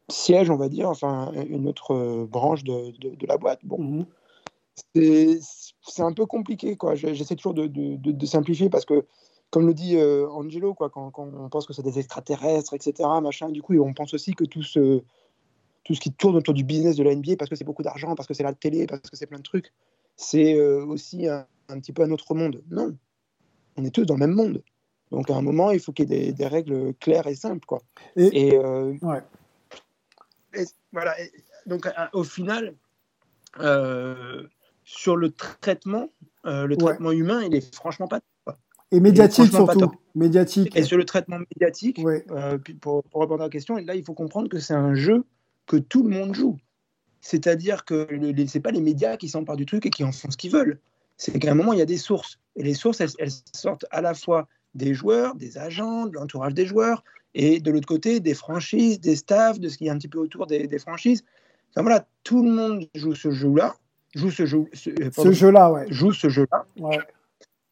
siège, 0.08 0.50
on 0.50 0.56
va 0.56 0.68
dire, 0.68 0.88
enfin 0.88 1.32
une 1.48 1.68
autre 1.68 2.26
branche 2.26 2.64
de, 2.64 2.92
la 3.26 3.36
boîte. 3.36 3.60
Bon, 3.64 3.78
mhm. 3.78 4.06
c'est 4.94 6.02
un 6.02 6.12
peu 6.12 6.26
compliqué, 6.26 6.76
quoi. 6.76 6.94
J'essaie 6.94 7.36
toujours 7.36 7.54
de, 7.54 8.26
simplifier 8.26 8.70
parce 8.70 8.84
que, 8.84 9.06
comme 9.50 9.66
le 9.66 9.74
dit 9.74 9.96
euh, 9.96 10.28
Angelo, 10.30 10.74
quoi, 10.74 10.90
quand, 10.90 11.12
on 11.16 11.48
pense 11.48 11.66
que 11.66 11.72
c'est 11.72 11.82
des 11.82 11.98
extraterrestres, 11.98 12.74
etc., 12.74 13.08
machin, 13.22 13.50
du 13.50 13.62
coup, 13.62 13.74
on 13.78 13.94
pense 13.94 14.14
aussi 14.14 14.34
que 14.34 14.44
tout 14.44 14.62
ce, 14.62 15.02
tout 15.84 15.94
ce 15.94 16.00
qui 16.00 16.12
tourne 16.12 16.36
autour 16.36 16.54
du 16.54 16.64
business 16.64 16.96
de 16.96 17.04
la 17.04 17.14
NBA, 17.14 17.36
parce 17.38 17.50
que 17.50 17.56
c'est 17.56 17.64
beaucoup 17.64 17.82
d'argent, 17.82 18.14
parce 18.14 18.26
que 18.26 18.34
c'est 18.34 18.42
la 18.42 18.54
télé, 18.54 18.86
parce 18.86 19.02
que 19.02 19.16
c'est 19.16 19.26
plein 19.26 19.38
de 19.38 19.44
trucs, 19.44 19.72
c'est 20.16 20.54
euh, 20.54 20.84
aussi 20.86 21.28
un, 21.28 21.46
un 21.68 21.78
petit 21.80 21.92
peu 21.92 22.02
un 22.02 22.10
autre 22.10 22.34
monde. 22.34 22.62
Non, 22.70 22.96
on 23.76 23.84
est 23.84 23.90
tous 23.90 24.04
dans 24.04 24.14
le 24.14 24.20
même 24.20 24.34
monde. 24.34 24.62
Donc 25.10 25.30
à 25.30 25.34
un 25.34 25.42
moment, 25.42 25.70
il 25.70 25.80
faut 25.80 25.92
qu'il 25.92 26.10
y 26.10 26.14
ait 26.14 26.32
des, 26.32 26.46
règles 26.46 26.94
claires 26.94 27.26
et 27.26 27.34
simples. 27.34 27.66
Quoi. 27.66 27.82
Et, 28.16 28.56
euh, 28.56 28.94
voilà. 30.92 31.14
donc 31.66 31.88
au 32.12 32.24
final, 32.24 32.74
euh, 33.60 34.42
sur 34.84 35.16
le 35.16 35.30
traitement, 35.30 36.10
euh, 36.46 36.66
le 36.66 36.76
traitement 36.76 37.12
humain, 37.12 37.42
il 37.42 37.54
est 37.54 37.74
franchement 37.74 38.08
pas 38.08 38.20
top. 38.44 38.56
Et 38.90 39.00
médiatique 39.00 39.52
surtout. 39.52 39.92
Médiatique. 40.14 40.76
Et 40.76 40.82
sur 40.82 40.96
le 40.96 41.04
traitement 41.04 41.38
médiatique, 41.38 42.00
pour, 42.80 43.02
pour, 43.04 43.20
répondre 43.20 43.42
à 43.42 43.46
la 43.46 43.50
question, 43.50 43.76
là, 43.76 43.94
il 43.94 44.04
faut 44.04 44.14
comprendre 44.14 44.48
que 44.48 44.60
c'est 44.60 44.74
un 44.74 44.94
jeu 44.94 45.24
que 45.66 45.76
tout 45.76 46.02
le 46.02 46.10
monde 46.10 46.34
joue. 46.34 46.56
C'est-à-dire 47.20 47.84
que 47.84 48.06
ce 48.10 48.58
n'est 48.58 48.62
pas 48.62 48.70
les 48.70 48.80
médias 48.80 49.16
qui 49.16 49.28
s'emparent 49.28 49.56
du 49.56 49.66
truc 49.66 49.86
et 49.86 49.90
qui 49.90 50.04
en 50.04 50.12
font 50.12 50.30
ce 50.30 50.36
qu'ils 50.36 50.52
veulent 50.52 50.78
c'est 51.16 51.38
qu'à 51.38 51.52
un 51.52 51.54
moment, 51.54 51.72
il 51.72 51.78
y 51.78 51.82
a 51.82 51.86
des 51.86 51.96
sources. 51.96 52.38
Et 52.56 52.62
les 52.62 52.74
sources, 52.74 53.00
elles, 53.00 53.30
sortent 53.52 53.86
à 53.90 54.00
la 54.00 54.14
fois 54.14 54.48
des 54.74 54.94
joueurs, 54.94 55.34
des 55.34 55.58
agents, 55.58 56.06
de 56.06 56.14
l'entourage 56.14 56.54
des 56.54 56.66
joueurs, 56.66 57.04
et 57.34 57.60
de 57.60 57.70
l'autre 57.70 57.86
côté, 57.86 58.20
des 58.20 58.34
franchises, 58.34 59.00
des 59.00 59.16
staffs, 59.16 59.58
de 59.58 59.68
ce 59.68 59.78
qui 59.78 59.86
est 59.86 59.90
un 59.90 59.98
petit 59.98 60.08
peu 60.08 60.18
autour 60.18 60.46
des, 60.46 60.78
franchises. 60.78 61.24
Enfin 61.70 61.82
voilà, 61.82 62.06
tout 62.22 62.42
le 62.42 62.50
monde 62.50 62.88
joue 62.94 63.14
ce 63.14 63.30
jeu-là, 63.30 63.74
joue 64.14 64.30
ce 64.30 64.46
jeu, 64.46 64.64
ce, 64.72 64.90
euh, 64.90 65.32
jeu-là, 65.32 65.72
ouais. 65.72 65.86
joue 65.90 66.12
ce 66.12 66.28
jeu-là, 66.28 66.66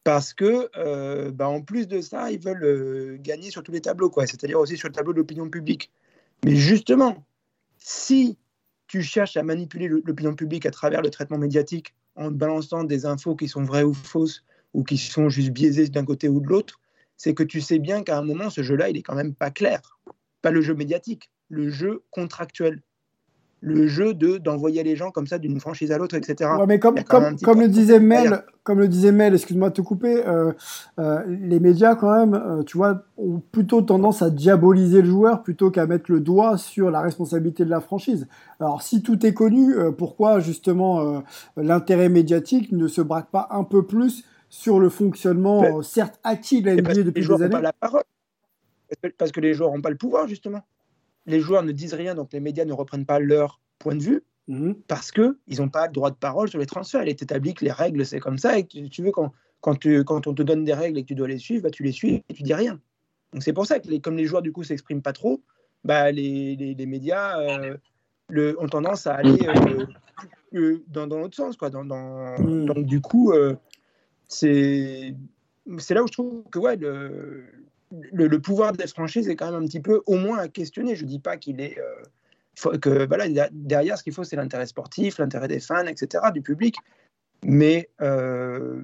parce 0.03 0.33
que, 0.33 0.69
euh, 0.77 1.31
bah, 1.31 1.47
en 1.47 1.61
plus 1.61 1.87
de 1.87 2.01
ça, 2.01 2.29
ils 2.31 2.39
veulent 2.39 2.63
euh, 2.63 3.17
gagner 3.21 3.51
sur 3.51 3.63
tous 3.63 3.71
les 3.71 3.79
tableaux, 3.79 4.09
quoi. 4.09 4.27
C'est-à-dire 4.27 4.59
aussi 4.59 4.75
sur 4.75 4.89
le 4.89 4.93
tableau 4.93 5.13
de 5.13 5.19
l'opinion 5.19 5.49
publique. 5.49 5.91
Mais 6.43 6.57
justement, 6.57 7.23
si 7.77 8.37
tu 8.87 9.01
cherches 9.01 9.37
à 9.37 9.43
manipuler 9.43 9.87
l'opinion 9.87 10.35
publique 10.35 10.65
à 10.65 10.71
travers 10.71 11.01
le 11.01 11.09
traitement 11.09 11.37
médiatique 11.37 11.95
en 12.15 12.31
balançant 12.31 12.83
des 12.83 13.05
infos 13.05 13.35
qui 13.35 13.47
sont 13.47 13.63
vraies 13.63 13.83
ou 13.83 13.93
fausses 13.93 14.43
ou 14.73 14.83
qui 14.83 14.97
sont 14.97 15.29
juste 15.29 15.51
biaisées 15.51 15.87
d'un 15.87 16.05
côté 16.05 16.29
ou 16.29 16.39
de 16.39 16.47
l'autre, 16.47 16.79
c'est 17.17 17.33
que 17.33 17.43
tu 17.43 17.61
sais 17.61 17.79
bien 17.79 18.03
qu'à 18.03 18.17
un 18.17 18.23
moment, 18.23 18.49
ce 18.49 18.63
jeu-là, 18.63 18.89
il 18.89 18.97
est 18.97 19.03
quand 19.03 19.15
même 19.15 19.35
pas 19.35 19.51
clair. 19.51 19.99
Pas 20.41 20.51
le 20.51 20.61
jeu 20.61 20.73
médiatique, 20.73 21.31
le 21.49 21.69
jeu 21.69 22.03
contractuel 22.11 22.81
le 23.63 23.87
jeu 23.87 24.13
de 24.13 24.37
d'envoyer 24.37 24.83
les 24.83 24.95
gens 24.95 25.09
comme 25.09 25.25
ça 25.25 25.39
d'une 25.39 25.59
franchise 25.59 25.91
à 25.91 25.97
l'autre, 25.97 26.15
etc. 26.15 26.49
mais 26.67 26.79
comme, 26.79 27.01
comme, 27.03 27.37
comme 27.39 27.61
le 27.61 27.69
disait 27.69 27.99
Mel, 27.99 28.43
comme 28.63 28.79
le 28.79 28.89
disait 28.89 29.13
Mel, 29.13 29.33
excuse-moi 29.33 29.69
de 29.69 29.75
te 29.75 29.81
couper, 29.81 30.21
euh, 30.27 30.51
euh, 30.99 31.23
les 31.27 31.61
médias 31.61 31.95
quand 31.95 32.13
même, 32.13 32.33
euh, 32.33 32.63
tu 32.63 32.77
vois, 32.77 33.03
ont 33.17 33.41
plutôt 33.51 33.81
tendance 33.81 34.21
à 34.21 34.29
diaboliser 34.29 35.01
le 35.01 35.07
joueur 35.07 35.43
plutôt 35.43 35.71
qu'à 35.71 35.87
mettre 35.87 36.11
le 36.11 36.19
doigt 36.19 36.57
sur 36.57 36.91
la 36.91 36.99
responsabilité 36.99 37.63
de 37.63 37.69
la 37.69 37.79
franchise. 37.79 38.27
Alors 38.59 38.81
si 38.81 39.01
tout 39.01 39.25
est 39.25 39.33
connu, 39.33 39.75
pourquoi 39.97 40.41
justement 40.41 41.23
l'intérêt 41.55 42.09
médiatique 42.09 42.71
ne 42.71 42.87
se 42.87 43.01
braque 43.01 43.31
pas 43.31 43.47
un 43.51 43.63
peu 43.63 43.85
plus 43.85 44.25
sur 44.49 44.79
le 44.79 44.89
fonctionnement, 44.89 45.81
certes 45.81 46.19
acquis 46.23 46.61
de 46.61 46.67
la 46.67 46.75
NBA 46.75 47.03
depuis 47.03 47.21
les 47.21 47.21
joueurs 47.21 47.39
des 47.39 47.45
années 47.45 47.53
pas 47.53 47.61
la 47.61 47.73
parole. 47.73 48.03
Parce 49.17 49.31
que 49.31 49.39
les 49.39 49.53
joueurs 49.53 49.71
n'ont 49.73 49.81
pas 49.81 49.89
le 49.89 49.97
pouvoir 49.97 50.27
justement 50.27 50.61
les 51.25 51.39
joueurs 51.39 51.63
ne 51.63 51.71
disent 51.71 51.93
rien, 51.93 52.15
donc 52.15 52.33
les 52.33 52.39
médias 52.39 52.65
ne 52.65 52.73
reprennent 52.73 53.05
pas 53.05 53.19
leur 53.19 53.59
point 53.79 53.95
de 53.95 54.03
vue, 54.03 54.23
mhm. 54.47 54.75
parce 54.87 55.11
qu'ils 55.11 55.59
n'ont 55.59 55.69
pas 55.69 55.87
le 55.87 55.93
droit 55.93 56.11
de 56.11 56.15
parole 56.15 56.49
sur 56.49 56.59
les 56.59 56.65
transferts. 56.65 57.03
Il 57.03 57.09
est 57.09 57.21
établi 57.21 57.53
que 57.53 57.65
les 57.65 57.71
règles, 57.71 58.05
c'est 58.05 58.19
comme 58.19 58.37
ça, 58.37 58.57
et 58.57 58.65
que 58.65 58.87
tu 58.87 59.03
veux, 59.03 59.11
quand, 59.11 59.31
quand, 59.61 59.75
tu, 59.75 60.03
quand 60.03 60.27
on 60.27 60.33
te 60.33 60.41
donne 60.41 60.63
des 60.63 60.73
règles 60.73 60.97
et 60.99 61.03
que 61.03 61.07
tu 61.07 61.15
dois 61.15 61.27
les 61.27 61.37
suivre, 61.37 61.63
bah, 61.63 61.71
tu 61.71 61.83
les 61.83 61.91
suis 61.91 62.23
et 62.27 62.33
tu 62.33 62.43
dis 62.43 62.53
rien. 62.53 62.79
Donc 63.31 63.43
c'est 63.43 63.53
pour 63.53 63.65
ça 63.65 63.79
que 63.79 63.87
les, 63.87 63.99
comme 63.99 64.17
les 64.17 64.25
joueurs, 64.25 64.41
du 64.41 64.51
coup, 64.51 64.63
s'expriment 64.63 65.01
pas 65.01 65.13
trop, 65.13 65.41
bah, 65.83 66.11
les, 66.11 66.55
les, 66.55 66.85
médias 66.85 67.39
euh, 67.39 67.77
le, 68.29 68.61
ont 68.61 68.67
tendance 68.67 69.07
à 69.07 69.15
aller 69.15 69.47
euh, 69.47 69.85
euh, 70.53 70.83
dans, 70.87 71.07
dans 71.07 71.17
l'autre 71.19 71.35
sens. 71.35 71.57
Quoi, 71.57 71.69
dans, 71.69 71.83
dans, 71.83 72.39
mhm. 72.39 72.65
Donc 72.65 72.85
du 72.85 73.01
coup, 73.01 73.33
c'est 74.27 75.15
c'est 75.77 75.93
là 75.93 76.03
où 76.03 76.07
je 76.07 76.11
trouve 76.11 76.43
que 76.51 76.59
ouais, 76.59 76.75
le, 76.75 77.45
le, 78.11 78.39
pouvoir 78.39 78.73
des 78.73 78.87
franchises 78.87 79.29
est 79.29 79.35
quand 79.35 79.51
même 79.51 79.63
un 79.63 79.65
petit 79.65 79.79
peu 79.79 80.01
au 80.05 80.17
moins 80.17 80.39
à 80.39 80.47
questionner. 80.47 80.95
Je 80.95 81.03
ne 81.03 81.09
dis 81.09 81.19
pas 81.19 81.37
qu'il 81.37 81.61
est. 81.61 81.77
Euh, 81.79 82.77
que 82.77 83.07
voilà, 83.07 83.25
derrière, 83.51 83.97
ce 83.97 84.03
qu'il 84.03 84.13
faut, 84.13 84.23
c'est 84.23 84.35
l'intérêt 84.35 84.67
sportif, 84.67 85.17
l'intérêt 85.17 85.47
des 85.47 85.59
fans, 85.59 85.85
etc., 85.87 86.25
du 86.31 86.41
public. 86.41 86.75
Mais 87.43 87.89
euh, 88.01 88.83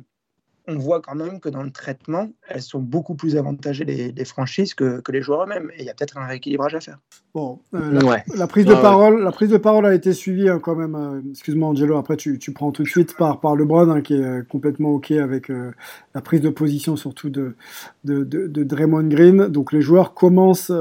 on 0.68 0.78
voit 0.78 1.02
quand 1.02 1.16
même 1.16 1.40
que 1.40 1.50
dans 1.50 1.62
le 1.62 1.72
traitement, 1.72 2.32
elles 2.48 2.64
sont 2.64 2.80
beaucoup 2.80 3.16
plus 3.16 3.38
avantagées, 3.38 3.86
les, 3.86 4.26
franchises, 4.26 4.74
que, 4.74 5.02
les 5.10 5.22
joueurs 5.22 5.44
eux-mêmes. 5.44 5.72
Et 5.76 5.82
il 5.82 5.86
y 5.86 5.90
a 5.90 5.94
peut-être 5.94 6.18
un 6.18 6.26
rééquilibrage 6.26 6.76
à 6.76 6.82
faire. 6.82 7.00
Bon, 7.36 7.60
euh, 7.76 8.22
la, 8.36 8.48
prise 8.48 8.66
de 8.66 8.74
parole, 8.74 9.22
la 9.22 9.32
prise 9.32 9.50
de 9.50 9.58
parole 9.58 9.86
a 9.86 9.94
été 9.94 10.14
suivie 10.14 10.50
hein, 10.50 10.60
quand 10.60 10.76
même. 10.76 10.96
Euh, 10.96 11.22
excuse-moi, 11.30 11.70
Angelo. 11.70 11.96
Après, 11.98 12.18
tu, 12.18 12.40
prends 12.54 12.72
tout 12.72 12.82
de 12.82 12.88
suite 12.88 13.16
par, 13.16 13.40
par 13.40 13.56
LeBron, 13.56 13.90
hein, 13.90 14.02
qui 14.02 14.16
est 14.16 14.24
euh, 14.24 14.42
complètement 14.42 14.90
ok 14.90 15.12
avec 15.12 15.50
la 15.50 16.22
prise 16.22 16.42
de 16.42 16.50
position, 16.50 16.96
surtout 16.96 17.30
de, 17.30 17.56
de, 18.04 18.24
de, 18.24 18.64
Draymond 18.64 19.08
Green. 19.08 19.48
Donc, 19.48 19.74
les 19.74 19.82
joueurs 19.82 20.16
commencent 20.16 20.72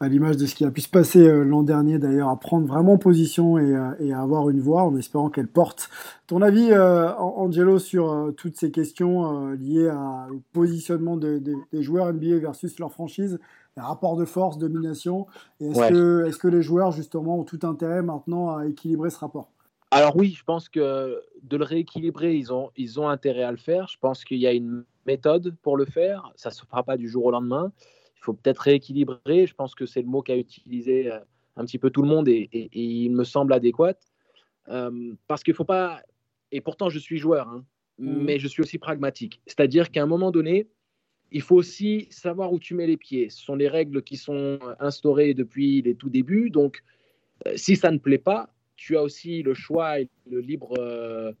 à 0.00 0.08
l'image 0.08 0.38
de 0.38 0.46
ce 0.46 0.54
qui 0.54 0.64
a 0.64 0.70
pu 0.70 0.80
se 0.80 0.88
passer 0.88 1.20
euh, 1.20 1.44
l'an 1.44 1.62
dernier 1.62 1.98
d'ailleurs, 1.98 2.30
à 2.30 2.40
prendre 2.40 2.66
vraiment 2.66 2.96
position 2.96 3.58
et, 3.58 3.76
et, 4.00 4.14
à 4.14 4.20
avoir 4.20 4.48
une 4.48 4.60
voix 4.60 4.82
en 4.84 4.96
espérant 4.96 5.28
qu'elle 5.28 5.46
porte. 5.46 5.90
Ton 6.26 6.40
avis, 6.40 6.70
euh, 6.72 7.12
Angelo, 7.18 7.78
sur 7.78 8.10
euh, 8.10 8.30
toutes 8.30 8.56
ces 8.56 8.70
questions 8.70 9.50
liées 9.50 9.90
au 10.30 10.40
positionnement 10.54 11.18
des 11.18 11.42
joueurs 11.82 12.12
NBA 12.12 12.38
versus 12.38 12.78
leur 12.78 12.92
franchise, 12.92 13.38
les 13.76 13.82
rapports 13.82 14.16
de 14.16 14.24
force, 14.24 14.58
domination, 14.58 15.26
est-ce 15.60 15.88
que, 15.88 16.28
est 16.28 16.38
que 16.38 16.48
les 16.48 16.62
joueurs 16.62 16.90
justement 16.90 17.38
ont 17.38 17.44
tout 17.44 17.60
intérêt 17.62 18.02
maintenant 18.02 18.56
à 18.56 18.66
équilibrer 18.66 19.10
ce 19.10 19.18
rapport? 19.18 19.50
Alors 19.92 20.16
oui, 20.16 20.34
je 20.36 20.44
pense 20.44 20.68
que 20.68 21.20
de 21.42 21.56
le 21.56 21.64
rééquilibrer, 21.64 22.36
ils 22.36 22.52
ont, 22.52 22.70
ils 22.76 23.00
ont 23.00 23.08
intérêt 23.08 23.42
à 23.42 23.50
le 23.50 23.56
faire. 23.56 23.88
Je 23.88 23.98
pense 23.98 24.24
qu'il 24.24 24.38
y 24.38 24.46
a 24.46 24.52
une 24.52 24.84
méthode 25.06 25.56
pour 25.62 25.76
le 25.76 25.84
faire. 25.84 26.32
Ça 26.36 26.50
ne 26.50 26.54
se 26.54 26.64
fera 26.64 26.84
pas 26.84 26.96
du 26.96 27.08
jour 27.08 27.24
au 27.24 27.30
lendemain. 27.30 27.72
Il 28.16 28.20
faut 28.22 28.32
peut-être 28.32 28.58
rééquilibrer. 28.58 29.46
Je 29.46 29.54
pense 29.54 29.74
que 29.74 29.86
c'est 29.86 30.02
le 30.02 30.06
mot 30.06 30.22
qu'a 30.22 30.36
utilisé 30.36 31.10
euh, 31.10 31.18
un 31.56 31.64
petit 31.64 31.78
peu 31.78 31.90
tout 31.90 32.02
le 32.02 32.08
monde 32.08 32.28
et, 32.28 32.48
il 32.72 33.10
me 33.10 33.24
semble 33.24 33.52
adéquat. 33.52 33.94
Euh, 34.68 35.14
parce 35.26 35.42
qu'il 35.42 35.52
ne 35.52 35.56
faut 35.56 35.64
pas... 35.64 36.00
Et 36.52 36.60
pourtant, 36.60 36.88
je 36.88 36.98
suis 36.98 37.18
joueur, 37.18 37.48
hein, 37.48 37.64
mmh. 37.98 38.22
mais 38.22 38.38
je 38.38 38.46
suis 38.46 38.62
aussi 38.62 38.78
pragmatique. 38.78 39.40
C'est-à-dire 39.46 39.90
qu'à 39.90 40.02
un 40.02 40.06
moment 40.06 40.30
donné, 40.30 40.68
il 41.32 41.42
faut 41.42 41.56
aussi 41.56 42.08
savoir 42.10 42.52
où 42.52 42.58
tu 42.58 42.74
mets 42.74 42.86
les 42.86 42.96
pieds. 42.96 43.30
Ce 43.30 43.42
sont 43.42 43.54
les 43.54 43.68
règles 43.68 44.02
qui 44.02 44.16
sont 44.16 44.58
instaurées 44.80 45.34
depuis 45.34 45.82
les 45.82 45.94
tout 45.94 46.10
débuts. 46.10 46.50
Donc, 46.50 46.82
euh, 47.46 47.52
si 47.56 47.76
ça 47.76 47.90
ne 47.90 47.98
plaît 47.98 48.18
pas, 48.18 48.52
tu 48.76 48.96
as 48.96 49.02
aussi 49.02 49.42
le 49.42 49.54
choix 49.54 50.00
et 50.00 50.08
le 50.28 50.40
libre, 50.40 50.74
euh, 50.78 51.32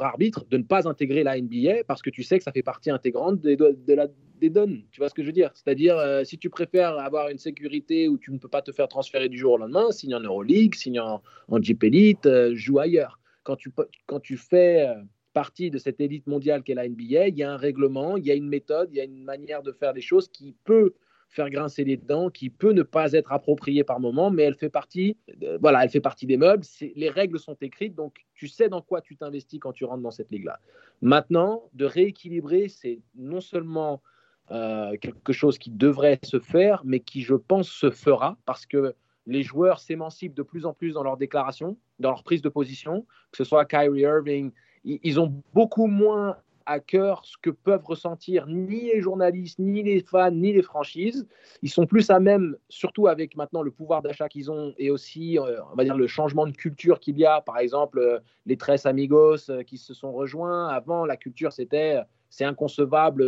arbitre 0.00 0.44
de 0.48 0.56
ne 0.56 0.62
pas 0.62 0.88
intégrer 0.88 1.22
la 1.22 1.40
NBA 1.40 1.84
parce 1.86 2.02
que 2.02 2.10
tu 2.10 2.22
sais 2.22 2.38
que 2.38 2.44
ça 2.44 2.52
fait 2.52 2.62
partie 2.62 2.90
intégrante 2.90 3.40
des, 3.40 3.56
de 3.56 4.48
donnes. 4.48 4.82
Tu 4.90 5.00
vois 5.00 5.08
ce 5.08 5.14
que 5.14 5.22
je 5.22 5.26
veux 5.26 5.32
dire? 5.32 5.50
C'est-à-dire, 5.54 5.96
euh, 5.98 6.24
si 6.24 6.38
tu 6.38 6.50
préfères 6.50 6.98
avoir 6.98 7.28
une 7.28 7.38
sécurité 7.38 8.08
où 8.08 8.18
tu 8.18 8.32
ne 8.32 8.38
peux 8.38 8.48
pas 8.48 8.62
te 8.62 8.72
faire 8.72 8.88
transférer 8.88 9.28
du 9.28 9.38
jour 9.38 9.52
au 9.52 9.58
lendemain, 9.58 9.90
signe 9.92 10.14
en 10.14 10.20
Euroleague, 10.20 10.74
signe 10.74 11.00
en, 11.00 11.22
en 11.48 11.60
Elite, 11.60 12.28
joue 12.54 12.78
ailleurs. 12.78 13.20
Quand 13.44 13.56
tu, 13.56 13.70
quand 14.06 14.20
tu 14.20 14.36
fais 14.36 14.88
partie 15.32 15.70
de 15.70 15.78
cette 15.78 16.00
élite 16.00 16.26
mondiale 16.26 16.62
qu'est 16.62 16.74
la 16.74 16.88
NBA, 16.88 17.28
il 17.28 17.36
y 17.36 17.42
a 17.42 17.52
un 17.52 17.56
règlement, 17.56 18.16
il 18.16 18.26
y 18.26 18.30
a 18.30 18.34
une 18.34 18.48
méthode, 18.48 18.90
il 18.92 18.96
y 18.96 19.00
a 19.00 19.04
une 19.04 19.24
manière 19.24 19.62
de 19.62 19.72
faire 19.72 19.92
des 19.92 20.00
choses 20.00 20.28
qui 20.28 20.54
peut 20.64 20.94
faire 21.32 21.48
grincer 21.48 21.84
les 21.84 21.96
dents, 21.96 22.28
qui 22.28 22.50
peut 22.50 22.72
ne 22.72 22.82
pas 22.82 23.12
être 23.12 23.32
appropriée 23.32 23.84
par 23.84 24.00
moment, 24.00 24.30
mais 24.30 24.42
elle 24.42 24.54
fait 24.54 24.68
partie, 24.68 25.16
voilà, 25.60 25.82
elle 25.82 25.88
fait 25.88 26.00
partie 26.00 26.26
des 26.26 26.36
meubles. 26.36 26.64
Les 26.94 27.08
règles 27.08 27.38
sont 27.38 27.56
écrites, 27.62 27.94
donc 27.94 28.26
tu 28.34 28.48
sais 28.48 28.68
dans 28.68 28.82
quoi 28.82 29.00
tu 29.00 29.16
t'investis 29.16 29.58
quand 29.58 29.72
tu 29.72 29.84
rentres 29.84 30.02
dans 30.02 30.10
cette 30.10 30.30
ligue-là. 30.30 30.60
Maintenant, 31.00 31.64
de 31.72 31.86
rééquilibrer, 31.86 32.68
c'est 32.68 33.00
non 33.14 33.40
seulement 33.40 34.02
euh, 34.50 34.96
quelque 34.98 35.32
chose 35.32 35.56
qui 35.56 35.70
devrait 35.70 36.18
se 36.22 36.38
faire, 36.38 36.82
mais 36.84 37.00
qui, 37.00 37.22
je 37.22 37.34
pense, 37.34 37.70
se 37.70 37.90
fera 37.90 38.36
parce 38.44 38.66
que 38.66 38.94
les 39.26 39.42
joueurs 39.42 39.80
s'émancipent 39.80 40.34
de 40.34 40.42
plus 40.42 40.66
en 40.66 40.74
plus 40.74 40.92
dans 40.92 41.02
leurs 41.02 41.16
déclarations, 41.16 41.78
dans 41.98 42.10
leur 42.10 42.24
prise 42.24 42.42
de 42.42 42.48
position, 42.50 43.06
que 43.30 43.38
ce 43.38 43.44
soit 43.44 43.64
Kyrie 43.64 44.00
Irving, 44.00 44.52
ils 44.84 45.20
ont 45.20 45.32
beaucoup 45.54 45.86
moins 45.86 46.36
à 46.66 46.80
cœur 46.80 47.24
ce 47.24 47.36
que 47.40 47.50
peuvent 47.50 47.84
ressentir 47.84 48.46
ni 48.46 48.82
les 48.92 49.00
journalistes, 49.00 49.58
ni 49.58 49.82
les 49.82 50.00
fans, 50.00 50.30
ni 50.30 50.52
les 50.52 50.62
franchises. 50.62 51.26
Ils 51.62 51.70
sont 51.70 51.86
plus 51.86 52.10
à 52.10 52.20
même, 52.20 52.56
surtout 52.68 53.08
avec 53.08 53.36
maintenant 53.36 53.62
le 53.62 53.70
pouvoir 53.70 54.02
d'achat 54.02 54.28
qu'ils 54.28 54.50
ont 54.50 54.74
et 54.78 54.90
aussi, 54.90 55.38
euh, 55.38 55.60
on 55.72 55.76
va 55.76 55.84
dire, 55.84 55.96
le 55.96 56.06
changement 56.06 56.46
de 56.46 56.52
culture 56.52 57.00
qu'il 57.00 57.18
y 57.18 57.24
a. 57.24 57.40
Par 57.40 57.58
exemple, 57.58 57.98
euh, 57.98 58.18
les 58.46 58.56
Tres 58.56 58.86
Amigos 58.86 59.50
euh, 59.50 59.62
qui 59.62 59.78
se 59.78 59.94
sont 59.94 60.12
rejoints. 60.12 60.68
Avant, 60.68 61.04
la 61.04 61.16
culture, 61.16 61.52
c'était 61.52 62.00
c'est 62.32 62.44
inconcevable 62.44 63.22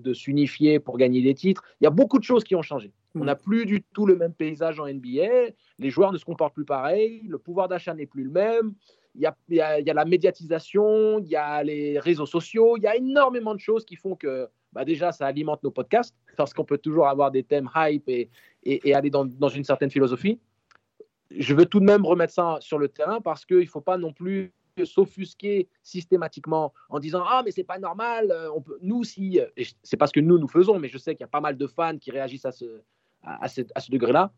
de 0.00 0.14
s'unifier 0.14 0.80
pour 0.80 0.96
gagner 0.96 1.20
des 1.22 1.34
titres. 1.34 1.62
Il 1.80 1.84
y 1.84 1.86
a 1.86 1.90
beaucoup 1.90 2.18
de 2.18 2.24
choses 2.24 2.42
qui 2.42 2.56
ont 2.56 2.62
changé. 2.62 2.90
On 3.14 3.24
n'a 3.24 3.36
plus 3.36 3.66
du 3.66 3.82
tout 3.82 4.06
le 4.06 4.16
même 4.16 4.32
paysage 4.32 4.80
en 4.80 4.86
NBA. 4.86 5.52
Les 5.78 5.90
joueurs 5.90 6.10
ne 6.12 6.18
se 6.18 6.24
comportent 6.24 6.54
plus 6.54 6.64
pareil. 6.64 7.22
Le 7.28 7.38
pouvoir 7.38 7.68
d'achat 7.68 7.94
n'est 7.94 8.06
plus 8.06 8.24
le 8.24 8.30
même 8.30 8.74
il 9.16 9.56
y 9.56 9.60
a, 9.60 9.80
la 9.80 10.04
médiatisation, 10.04 11.18
il 11.20 11.28
y 11.28 11.36
a 11.36 11.62
les 11.62 11.98
réseaux 11.98 12.26
sociaux, 12.26 12.76
il 12.76 12.82
y 12.82 12.86
a 12.86 12.96
énormément 12.96 13.54
de 13.54 13.60
choses 13.60 13.84
qui 13.84 13.96
font 13.96 14.14
que 14.14 14.48
bah 14.72 14.84
déjà 14.84 15.12
ça 15.12 15.26
alimente 15.26 15.62
nos 15.62 15.70
podcasts 15.70 16.14
parce 16.36 16.52
qu'on 16.52 16.64
peut 16.64 16.78
toujours 16.78 17.08
avoir 17.08 17.30
des 17.30 17.42
thèmes 17.42 17.70
hype 17.74 18.08
et, 18.08 18.28
et, 18.62 18.94
aller 18.94 19.08
dans, 19.08 19.24
dans, 19.24 19.48
une 19.48 19.64
certaine 19.64 19.90
philosophie. 19.90 20.38
Je 21.30 21.54
veux 21.54 21.64
tout 21.64 21.80
de 21.80 21.86
même 21.86 22.04
remettre 22.04 22.34
ça 22.34 22.58
sur 22.60 22.78
le 22.78 22.88
terrain 22.88 23.20
parce 23.20 23.46
qu'il 23.46 23.60
ne 23.60 23.64
faut 23.64 23.80
pas 23.80 23.96
non 23.96 24.12
plus 24.12 24.52
s'offusquer 24.84 25.68
systématiquement 25.82 26.72
en 26.88 26.98
disant 26.98 27.24
ah 27.26 27.42
mais 27.44 27.50
c'est 27.50 27.64
pas 27.64 27.78
normal 27.78 28.30
euh, 28.30 28.50
on 28.54 28.60
peut 28.60 28.78
nous 28.82 29.04
si 29.04 29.40
c'est 29.82 29.96
pas 29.96 30.06
ce 30.06 30.12
que 30.12 30.20
nous 30.20 30.38
nous 30.38 30.48
faisons 30.48 30.78
mais 30.78 30.88
je 30.88 30.98
sais 30.98 31.14
qu'il 31.14 31.22
y 31.22 31.24
a 31.24 31.28
pas 31.28 31.40
mal 31.40 31.56
de 31.56 31.66
fans 31.66 31.96
qui 31.98 32.10
réagissent 32.10 32.44
à 32.44 32.52
ce 32.52 32.82
à, 33.22 33.48
ce, 33.48 33.62
à 33.74 33.80
ce 33.80 33.90
degré 33.90 34.12
là 34.12 34.32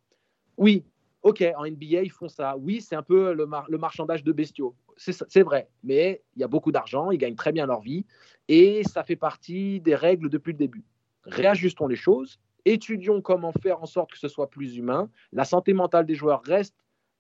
oui 0.57 0.85
Ok, 1.23 1.45
en 1.57 1.65
NBA, 1.65 2.03
ils 2.05 2.13
font 2.13 2.29
ça. 2.29 2.57
Oui, 2.57 2.81
c'est 2.81 2.95
un 2.95 3.03
peu 3.03 3.35
le, 3.35 3.47
marchandage 3.77 4.23
de 4.23 4.33
bestiaux. 4.33 4.75
C'est 4.97 5.43
vrai, 5.43 5.69
mais 5.83 6.23
il 6.37 6.41
y 6.41 6.45
a 6.45 6.49
beaucoup 6.49 6.73
d'argent, 6.73 7.11
ils 7.11 7.19
gagnent 7.19 7.35
très 7.35 7.53
bien 7.53 7.67
leur 7.67 7.81
vie 7.81 8.05
et 8.49 8.83
ça 8.85 9.03
fait 9.03 9.17
partie 9.17 9.81
des 9.81 9.95
règles 9.95 10.29
depuis 10.29 10.53
le 10.53 10.59
début. 10.59 10.85
Réajustons 11.25 11.87
les 11.87 11.97
choses, 11.97 12.41
étudions 12.65 13.21
comment 13.21 13.53
faire 13.53 13.83
en 13.83 13.87
sorte 13.87 14.13
que 14.13 14.19
ce 14.19 14.29
soit 14.29 14.49
plus 14.49 14.77
humain. 14.77 15.11
La 15.33 15.45
santé 15.45 15.73
mentale 15.73 16.07
des 16.07 16.15
joueurs 16.15 16.43
reste 16.43 16.75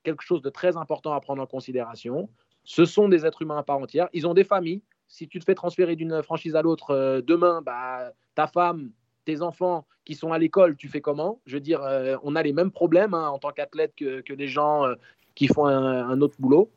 quelque 0.04 0.22
chose 0.22 0.42
de 0.42 0.50
très 0.50 0.76
important 0.76 1.12
à 1.12 1.20
prendre 1.20 1.42
en 1.42 1.46
considération. 1.46 2.28
Ce 2.68 2.84
sont 2.84 3.08
des 3.08 3.24
êtres 3.24 3.40
humains 3.40 3.56
à 3.56 3.62
part 3.62 3.78
entière. 3.78 4.10
Ils 4.12 4.26
ont 4.26 4.34
des 4.34 4.44
familles. 4.44 4.82
Si 5.08 5.26
tu 5.26 5.38
te 5.38 5.44
fais 5.46 5.54
transférer 5.54 5.96
d'une 5.96 6.22
franchise 6.22 6.54
à 6.54 6.60
l'autre 6.60 6.90
euh, 6.90 7.22
demain, 7.22 7.62
bah, 7.62 8.12
ta 8.34 8.46
femme, 8.46 8.90
tes 9.24 9.40
enfants 9.40 9.86
qui 10.04 10.14
sont 10.14 10.34
à 10.34 10.38
l'école, 10.38 10.76
tu 10.76 10.86
fais 10.86 11.00
comment? 11.00 11.40
Je 11.46 11.54
veux 11.54 11.62
dire, 11.62 11.82
euh, 11.82 12.18
on 12.22 12.36
a 12.36 12.42
les 12.42 12.52
mêmes 12.52 12.70
problèmes 12.70 13.14
hein, 13.14 13.30
en 13.30 13.38
tant 13.38 13.52
qu'athlète 13.52 13.94
que, 13.96 14.20
que, 14.20 14.34
les 14.34 14.48
gens 14.48 14.84
euh, 14.84 14.96
qui 15.34 15.48
font 15.48 15.64
un, 15.64 16.20
autre 16.20 16.34
boulot. 16.38 16.70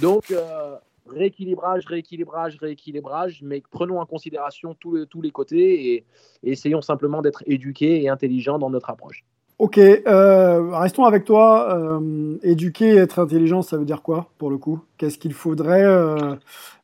Donc, 0.00 0.32
rééquilibrage, 1.06 1.84
rééquilibrage, 1.84 2.56
rééquilibrage, 2.56 3.42
mais 3.42 3.62
prenons 3.70 4.00
en 4.00 4.06
considération 4.06 4.74
tous 4.74 5.20
les 5.20 5.30
côtés 5.30 5.92
et, 5.92 6.04
essayons 6.42 6.80
simplement 6.80 7.20
d'être 7.20 7.42
éduqués 7.44 8.02
et 8.02 8.08
intelligents 8.08 8.58
dans 8.58 8.70
notre 8.70 8.88
approche. 8.88 9.24
Ok, 9.58 9.76
restons 9.76 11.04
avec 11.04 11.24
toi. 11.24 12.00
éduquer 12.42 12.94
et 12.94 12.96
être 12.96 13.18
intelligent, 13.20 13.62
ça 13.62 13.76
veut 13.76 13.84
dire 13.84 14.02
quoi 14.02 14.30
pour 14.38 14.50
le 14.50 14.58
coup? 14.58 14.80
Qu'est-ce 14.98 15.18
qu'il 15.18 15.32
faudrait 15.32 15.86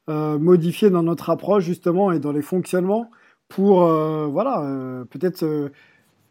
modifier 0.09 0.91
dans 0.91 1.03
notre 1.03 1.31
approche 1.31 1.65
justement 1.65 2.13
et 2.13 2.19
dans 2.21 2.33
les 2.33 2.43
fonctionnements 2.43 3.11
pour 3.51 3.83
euh, 3.83 4.27
voilà, 4.27 4.63
euh, 4.63 5.05
peut-être 5.05 5.43
euh, 5.43 5.69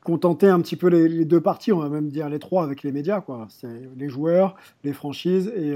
contenter 0.04 0.48
un 0.48 0.60
petit 0.62 0.78
peu 0.78 0.88
les, 0.88 1.26
deux 1.26 1.42
parties, 1.42 1.72
on 1.72 1.80
va 1.80 1.90
même 1.90 2.10
dire 2.10 2.30
les 2.30 2.40
trois 2.40 2.64
avec 2.64 2.82
les 2.82 2.92
médias, 2.92 3.22
quoi. 3.22 3.48
C'est 3.50 3.90
les 3.98 4.10
joueurs, 4.10 4.56
les 4.84 4.94
franchises 4.94 5.52
et, 5.56 5.76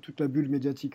toute 0.00 0.20
la 0.20 0.28
bulle 0.28 0.48
médiatique. 0.48 0.94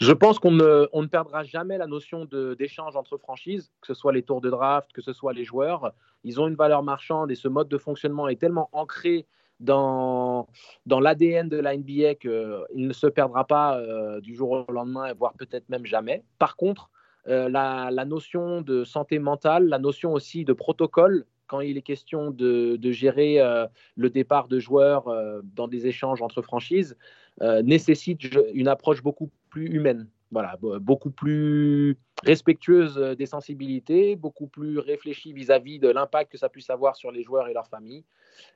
Je 0.00 0.12
pense 0.12 0.38
qu'on 0.38 0.52
ne, 0.52 1.06
perdra 1.06 1.42
jamais 1.42 1.78
la 1.78 1.86
notion 1.86 2.26
d'échange 2.58 2.96
entre 2.96 3.16
franchises, 3.16 3.72
que 3.80 3.86
ce 3.86 3.94
soit 3.94 4.12
les 4.12 4.22
tours 4.22 4.40
de 4.40 4.50
draft, 4.50 4.92
que 4.92 5.00
ce 5.00 5.12
soit 5.12 5.32
les 5.32 5.44
joueurs. 5.44 5.92
Ils 6.22 6.40
ont 6.40 6.48
une 6.48 6.54
valeur 6.54 6.82
marchande 6.82 7.30
et 7.30 7.34
ce 7.34 7.48
mode 7.48 7.68
de 7.68 7.78
fonctionnement 7.78 8.28
est 8.28 8.36
tellement 8.36 8.68
ancré 8.72 9.26
dans, 9.58 10.46
l'ADN 10.86 11.48
de 11.48 11.56
la 11.56 11.74
NBA 11.74 12.16
qu'il 12.16 12.62
ne 12.74 12.92
se 12.92 13.06
perdra 13.06 13.46
pas 13.46 13.80
du 14.20 14.34
jour 14.34 14.66
au 14.68 14.72
lendemain, 14.72 15.14
voire 15.14 15.32
peut-être 15.32 15.68
même 15.70 15.86
jamais. 15.86 16.24
Par 16.38 16.56
contre, 16.56 16.90
euh, 17.28 17.48
la, 17.48 18.04
notion 18.04 18.60
de 18.60 18.84
santé 18.84 19.18
mentale, 19.18 19.66
la 19.68 19.78
notion 19.78 20.12
aussi 20.12 20.44
de 20.44 20.52
protocole 20.52 21.24
quand 21.48 21.60
il 21.60 21.76
est 21.76 21.82
question 21.82 22.30
de, 22.30 22.78
gérer 22.92 23.40
euh, 23.40 23.66
le 23.96 24.10
départ 24.10 24.48
de 24.48 24.58
joueurs 24.58 25.08
euh, 25.08 25.40
dans 25.54 25.68
des 25.68 25.86
échanges 25.86 26.22
entre 26.22 26.42
franchises, 26.42 26.96
nécessite 27.40 28.20
une 28.54 28.68
approche 28.68 29.02
beaucoup 29.02 29.30
plus 29.50 29.66
humaine 29.66 30.08
voilà, 30.32 30.56
beaucoup 30.80 31.10
plus 31.10 31.96
respectueuse 32.24 32.98
euh, 32.98 33.14
des 33.14 33.26
sensibilités, 33.26 34.16
beaucoup 34.16 34.46
plus 34.46 34.78
réfléchie 34.78 35.32
vis-à-vis 35.32 35.78
de 35.78 35.88
l'impact 35.88 36.32
que 36.32 36.38
ça 36.38 36.48
puisse 36.48 36.70
avoir 36.70 36.96
sur 36.96 37.12
les 37.12 37.22
joueurs 37.22 37.48
et 37.48 37.52
leurs 37.52 37.68
familles, 37.68 38.04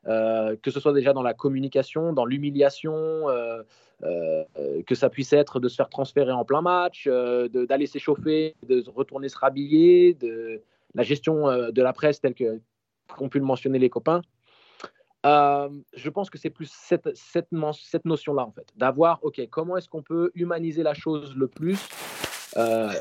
euh, 0.06 0.56
que 0.62 0.70
ce 0.70 0.80
soit 0.80 0.92
déjà 0.92 1.12
dans 1.12 1.22
la 1.22 1.34
communication, 1.34 2.12
dans 2.12 2.24
l'humiliation, 2.24 3.28
euh, 3.28 3.62
que 4.86 4.94
ça 4.94 5.10
puisse 5.10 5.32
être 5.32 5.60
de 5.60 5.68
se 5.68 5.76
faire 5.76 5.90
transférer 5.90 6.32
en 6.32 6.44
plein 6.44 6.62
match, 6.62 7.06
d'aller 7.06 7.86
s'échauffer, 7.86 8.56
de 8.66 8.82
retourner 8.88 9.28
se 9.28 9.36
rhabiller, 9.36 10.14
de 10.14 10.62
la 10.94 11.02
gestion 11.02 11.70
de 11.70 11.82
la 11.82 11.92
presse 11.92 12.18
telle 12.18 12.34
qu'ont 12.34 13.28
pu 13.28 13.38
le 13.38 13.44
mentionner 13.44 13.78
les 13.78 13.90
copains. 13.90 14.22
Euh, 15.26 15.68
je 15.94 16.08
pense 16.08 16.30
que 16.30 16.38
c'est 16.38 16.50
plus 16.50 16.70
cette, 16.72 17.14
cette, 17.14 17.48
cette 17.74 18.04
notion-là, 18.04 18.44
en 18.44 18.52
fait, 18.52 18.66
d'avoir, 18.76 19.22
OK, 19.22 19.40
comment 19.50 19.76
est-ce 19.76 19.88
qu'on 19.88 20.02
peut 20.02 20.30
humaniser 20.34 20.82
la 20.82 20.94
chose 20.94 21.34
le 21.36 21.46
plus? 21.46 21.88
Euh, 22.56 22.92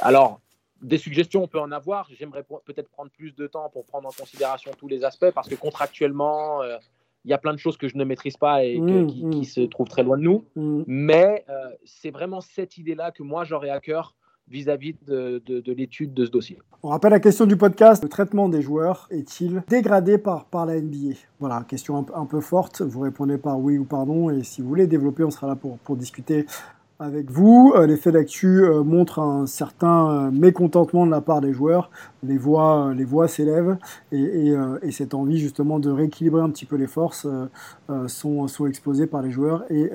Alors, 0.00 0.40
des 0.80 0.98
suggestions, 0.98 1.42
on 1.42 1.48
peut 1.48 1.60
en 1.60 1.72
avoir. 1.72 2.08
J'aimerais 2.10 2.44
peut-être 2.64 2.88
prendre 2.90 3.10
plus 3.10 3.34
de 3.34 3.46
temps 3.46 3.68
pour 3.70 3.84
prendre 3.84 4.08
en 4.08 4.12
considération 4.12 4.70
tous 4.78 4.88
les 4.88 5.04
aspects, 5.04 5.30
parce 5.34 5.48
que 5.48 5.56
contractuellement, 5.56 6.62
euh, 6.62 6.76
il 7.24 7.30
y 7.30 7.34
a 7.34 7.38
plein 7.38 7.52
de 7.52 7.58
choses 7.58 7.76
que 7.76 7.88
je 7.88 7.96
ne 7.96 8.04
maîtrise 8.04 8.36
pas 8.36 8.64
et 8.64 8.78
mmh, 8.78 9.06
qui, 9.08 9.18
qui, 9.18 9.26
mmh. 9.26 9.44
se 9.44 9.60
trouvent 9.62 9.88
très 9.88 10.04
loin 10.04 10.16
de 10.16 10.22
nous. 10.22 10.44
Mmh. 10.54 10.84
Mais 10.86 11.44
c'est 11.84 12.12
vraiment 12.12 12.40
cette 12.40 12.78
idée-là 12.78 13.10
que 13.10 13.24
moi, 13.24 13.42
j'aurais 13.42 13.70
à 13.70 13.80
cœur 13.80 14.14
vis-à-vis 14.48 14.94
de, 15.06 15.42
l'étude 15.72 16.14
de 16.14 16.24
ce 16.24 16.30
dossier. 16.30 16.58
On 16.82 16.88
rappelle 16.88 17.10
la 17.10 17.20
question 17.20 17.46
du 17.46 17.56
podcast, 17.56 18.02
le 18.02 18.08
traitement 18.08 18.48
des 18.48 18.62
joueurs 18.62 19.08
est-il 19.10 19.62
dégradé 19.68 20.18
par, 20.18 20.44
par 20.44 20.66
la 20.66 20.80
NBA 20.80 21.16
Voilà, 21.40 21.64
question 21.66 22.06
un, 22.14 22.26
peu 22.26 22.40
forte, 22.40 22.82
vous 22.82 23.00
répondez 23.00 23.38
par 23.38 23.58
oui 23.58 23.78
ou 23.78 23.84
par 23.84 24.06
non, 24.06 24.30
et 24.30 24.44
si 24.44 24.62
vous 24.62 24.68
voulez 24.68 24.86
développer, 24.86 25.24
on 25.24 25.30
sera 25.30 25.48
là 25.48 25.56
pour, 25.56 25.78
pour 25.78 25.96
discuter 25.96 26.46
avec 26.98 27.30
vous. 27.30 27.72
Euh, 27.76 27.86
L'effet 27.86 28.12
d'actu 28.12 28.64
euh, 28.64 28.82
montre 28.82 29.18
un 29.18 29.46
certain 29.46 30.10
euh, 30.10 30.30
mécontentement 30.30 31.06
de 31.06 31.10
la 31.10 31.20
part 31.20 31.40
des 31.40 31.52
joueurs. 31.52 31.90
Les 32.22 32.38
voix, 32.38 32.92
les 32.94 33.04
voix 33.04 33.28
s'élèvent 33.28 33.76
et, 34.12 34.52
et, 34.82 34.90
cette 34.90 35.14
envie 35.14 35.38
justement 35.38 35.78
de 35.78 35.90
rééquilibrer 35.90 36.40
un 36.40 36.50
petit 36.50 36.64
peu 36.64 36.76
les 36.76 36.86
forces 36.86 37.26
sont, 38.08 38.48
sont 38.48 38.66
exposées 38.66 39.06
par 39.06 39.22
les 39.22 39.30
joueurs 39.30 39.64
et 39.70 39.92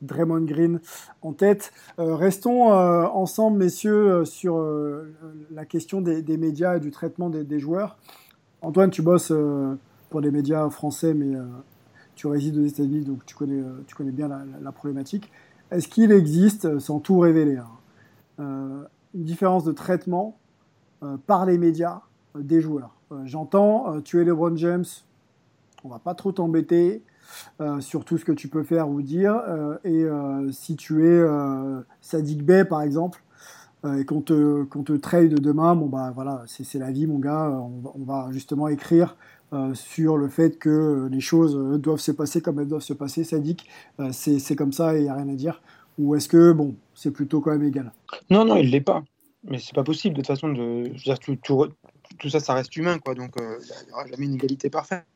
Draymond 0.00 0.42
Green 0.42 0.80
en 1.20 1.32
tête. 1.32 1.72
restons 1.98 2.70
ensemble, 2.70 3.58
messieurs, 3.58 4.24
sur 4.24 4.64
la 5.50 5.64
question 5.66 6.00
des, 6.00 6.22
des, 6.22 6.38
médias 6.38 6.76
et 6.76 6.80
du 6.80 6.90
traitement 6.90 7.28
des, 7.28 7.44
des 7.44 7.58
joueurs. 7.58 7.98
Antoine, 8.62 8.90
tu 8.90 9.02
bosses 9.02 9.32
pour 10.08 10.20
les 10.20 10.30
médias 10.30 10.70
français, 10.70 11.12
mais 11.12 11.36
tu 12.14 12.26
résides 12.26 12.56
aux 12.56 12.64
États-Unis, 12.64 13.04
donc 13.04 13.26
tu 13.26 13.34
connais, 13.34 14.12
bien 14.12 14.30
la 14.62 14.72
problématique. 14.72 15.30
Est-ce 15.70 15.88
qu'il 15.88 16.12
existe, 16.12 16.78
sans 16.78 17.00
tout 17.00 17.18
révéler, 17.18 17.56
hein, 17.56 17.66
euh, 18.38 18.84
une 19.14 19.24
différence 19.24 19.64
de 19.64 19.72
traitement 19.72 20.38
euh, 21.02 21.16
par 21.26 21.44
les 21.44 21.58
médias 21.58 22.02
euh, 22.36 22.42
des 22.42 22.60
joueurs? 22.60 22.92
J'entends, 23.24 24.00
tu 24.00 24.20
es 24.20 24.24
LeBron 24.24 24.56
James, 24.56 24.84
on 25.84 25.88
va 25.88 26.00
pas 26.00 26.14
trop 26.14 26.32
t'embêter 26.32 27.04
sur 27.78 28.04
tout 28.04 28.18
ce 28.18 28.24
que 28.24 28.32
tu 28.32 28.48
peux 28.48 28.64
faire 28.64 28.88
ou 28.88 29.00
dire. 29.00 29.40
et 29.84 30.04
si 30.50 30.74
tu 30.74 31.06
es 31.06 31.24
Sadik 32.00 32.44
Bey, 32.44 32.64
par 32.64 32.82
exemple, 32.82 33.22
et 33.96 34.04
qu'on 34.04 34.22
te, 34.22 34.64
qu'on 34.64 34.82
te 34.82 34.92
trade 34.92 35.38
demain, 35.38 35.76
bon 35.76 35.86
bah 35.86 36.10
voilà, 36.12 36.42
c'est 36.46 36.80
la 36.80 36.90
vie, 36.90 37.06
mon 37.06 37.20
gars. 37.20 37.48
On 37.94 38.02
va, 38.02 38.26
justement 38.32 38.66
écrire 38.66 39.16
sur 39.74 40.16
le 40.16 40.28
fait 40.28 40.58
que 40.58 41.08
les 41.10 41.20
choses 41.20 41.80
doivent 41.80 42.00
se 42.00 42.12
passer 42.12 42.40
comme 42.40 42.60
elles 42.60 42.68
doivent 42.68 42.82
se 42.82 42.92
passer. 42.92 43.24
Sadik, 43.24 43.68
c'est 44.12 44.56
comme 44.56 44.72
ça 44.72 44.94
et 44.94 44.98
il 44.98 45.02
n'y 45.04 45.08
a 45.08 45.14
rien 45.14 45.28
à 45.28 45.34
dire. 45.34 45.62
Ou 45.98 46.14
est-ce 46.14 46.28
que, 46.28 46.52
bon, 46.52 46.74
c'est 46.94 47.10
plutôt 47.10 47.40
quand 47.40 47.52
même 47.52 47.62
égal? 47.62 47.92
Non, 48.28 48.44
non, 48.44 48.56
il 48.56 48.66
ne 48.66 48.70
l'est 48.70 48.80
pas. 48.80 49.02
Mais 49.44 49.58
c'est 49.58 49.74
pas 49.74 49.84
possible 49.84 50.16
de 50.16 50.20
toute 50.20 50.26
façon. 50.26 50.48
De, 50.48 50.90
tout, 51.42 52.28
ça, 52.28 52.40
ça 52.40 52.54
reste 52.54 52.76
humain, 52.76 52.98
quoi. 52.98 53.14
Donc, 53.14 53.34
il 53.38 53.86
n'y 53.86 53.92
aura 53.92 54.06
jamais 54.06 54.26
une 54.26 54.34
égalité 54.34 54.68
parfaite. 54.68 55.06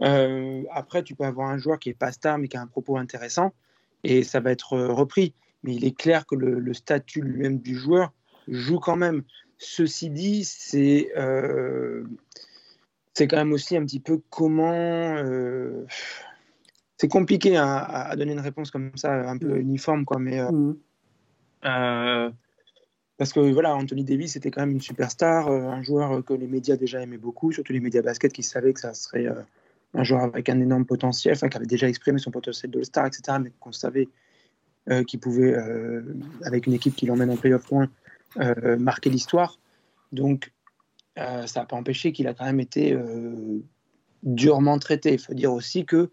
après, 0.00 1.02
tu 1.02 1.14
peux 1.14 1.24
avoir 1.24 1.50
un 1.50 1.58
joueur 1.58 1.78
qui 1.78 1.90
est 1.90 1.94
pas 1.94 2.10
star, 2.10 2.38
mais 2.38 2.48
qui 2.48 2.56
a 2.56 2.62
un 2.62 2.66
propos 2.66 2.96
intéressant, 2.96 3.52
et 4.02 4.24
ça 4.24 4.40
va 4.40 4.50
être 4.50 4.76
repris 4.76 5.34
mais 5.62 5.74
il 5.74 5.84
est 5.84 5.96
clair 5.96 6.26
que 6.26 6.34
le, 6.34 6.74
statut 6.74 7.22
lui-même 7.22 7.58
du 7.58 7.76
joueur 7.76 8.12
joue 8.48 8.78
quand 8.78 8.96
même. 8.96 9.22
Ceci 9.58 10.10
dit, 10.10 10.44
c'est 10.44 11.12
euh, 11.16 12.04
c'est 13.14 13.28
quand 13.28 13.36
même 13.36 13.52
aussi 13.52 13.76
un 13.76 13.84
petit 13.84 14.00
peu 14.00 14.20
comment. 14.30 14.72
Euh, 14.72 15.84
c'est 16.96 17.08
compliqué 17.08 17.56
hein, 17.56 17.66
à, 17.66 18.14
donner 18.16 18.32
une 18.32 18.40
réponse 18.40 18.70
comme 18.70 18.92
ça, 18.96 19.12
un 19.28 19.38
peu 19.38 19.58
uniforme, 19.58 20.04
quoi, 20.04 20.18
mais. 20.18 20.40
Euh, 20.40 20.50
mm. 21.68 22.32
parce 23.16 23.32
que 23.32 23.40
voilà, 23.40 23.74
Anthony 23.74 24.04
Davis 24.04 24.36
était 24.36 24.50
quand 24.50 24.62
même 24.62 24.72
une 24.72 24.80
superstar, 24.80 25.48
un 25.48 25.82
joueur 25.82 26.24
que 26.24 26.34
les 26.34 26.46
médias 26.46 26.76
déjà 26.76 27.02
aimaient 27.02 27.18
beaucoup, 27.18 27.52
surtout 27.52 27.72
les 27.72 27.80
médias 27.80 28.02
basket 28.02 28.32
qui 28.32 28.42
savaient 28.42 28.72
que 28.72 28.80
ça 28.80 28.94
serait 28.94 29.26
un 29.94 30.04
joueur 30.04 30.22
avec 30.22 30.48
un 30.48 30.60
énorme 30.60 30.86
potentiel, 30.86 31.34
enfin 31.34 31.48
qui 31.48 31.56
avait 31.56 31.66
déjà 31.66 31.88
exprimé 31.88 32.18
son 32.18 32.30
potentiel 32.30 32.70
de 32.70 32.82
star, 32.82 33.06
etc., 33.06 33.38
mais 33.40 33.52
qu'on 33.60 33.72
savait 33.72 34.08
euh, 34.90 35.04
qui 35.04 35.16
pouvait, 35.16 35.54
euh, 35.54 36.02
avec 36.44 36.66
une 36.66 36.72
équipe 36.72 36.96
qui 36.96 37.06
l'emmène 37.06 37.30
en 37.30 37.36
playoff 37.36 37.64
point, 37.64 37.88
euh, 38.38 38.76
marquer 38.76 39.10
l'histoire. 39.10 39.60
Donc, 40.10 40.50
ça 41.16 41.60
n'a 41.60 41.66
pas 41.66 41.76
empêché 41.76 42.12
qu'il 42.12 42.26
a 42.26 42.34
quand 42.34 42.44
même 42.44 42.60
été 42.60 42.96
durement 44.22 44.78
traité. 44.78 45.12
Il 45.12 45.18
faut 45.18 45.34
dire 45.34 45.52
aussi 45.52 45.84
que 45.84 46.10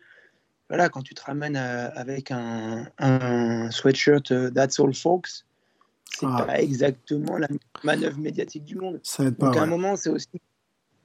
voilà, 0.70 0.90
quand 0.90 1.02
tu 1.02 1.16
te 1.16 1.24
ramènes 1.24 1.56
avec 1.56 2.32
un, 2.32 2.88
un 3.00 3.72
sweatshirt 3.72 4.54
That's 4.54 4.80
All 4.80 4.94
Folks, 4.94 5.46
c'est 6.20 6.26
ah. 6.28 6.44
pas 6.46 6.62
exactement 6.62 7.38
la 7.38 7.48
manœuvre 7.84 8.18
médiatique 8.18 8.66
du 8.66 8.76
monde. 8.76 9.00
Donc 9.40 9.58
à 9.58 9.62
un 9.62 9.66
moment, 9.66 9.96
c'est 9.96 10.10
aussi 10.10 10.28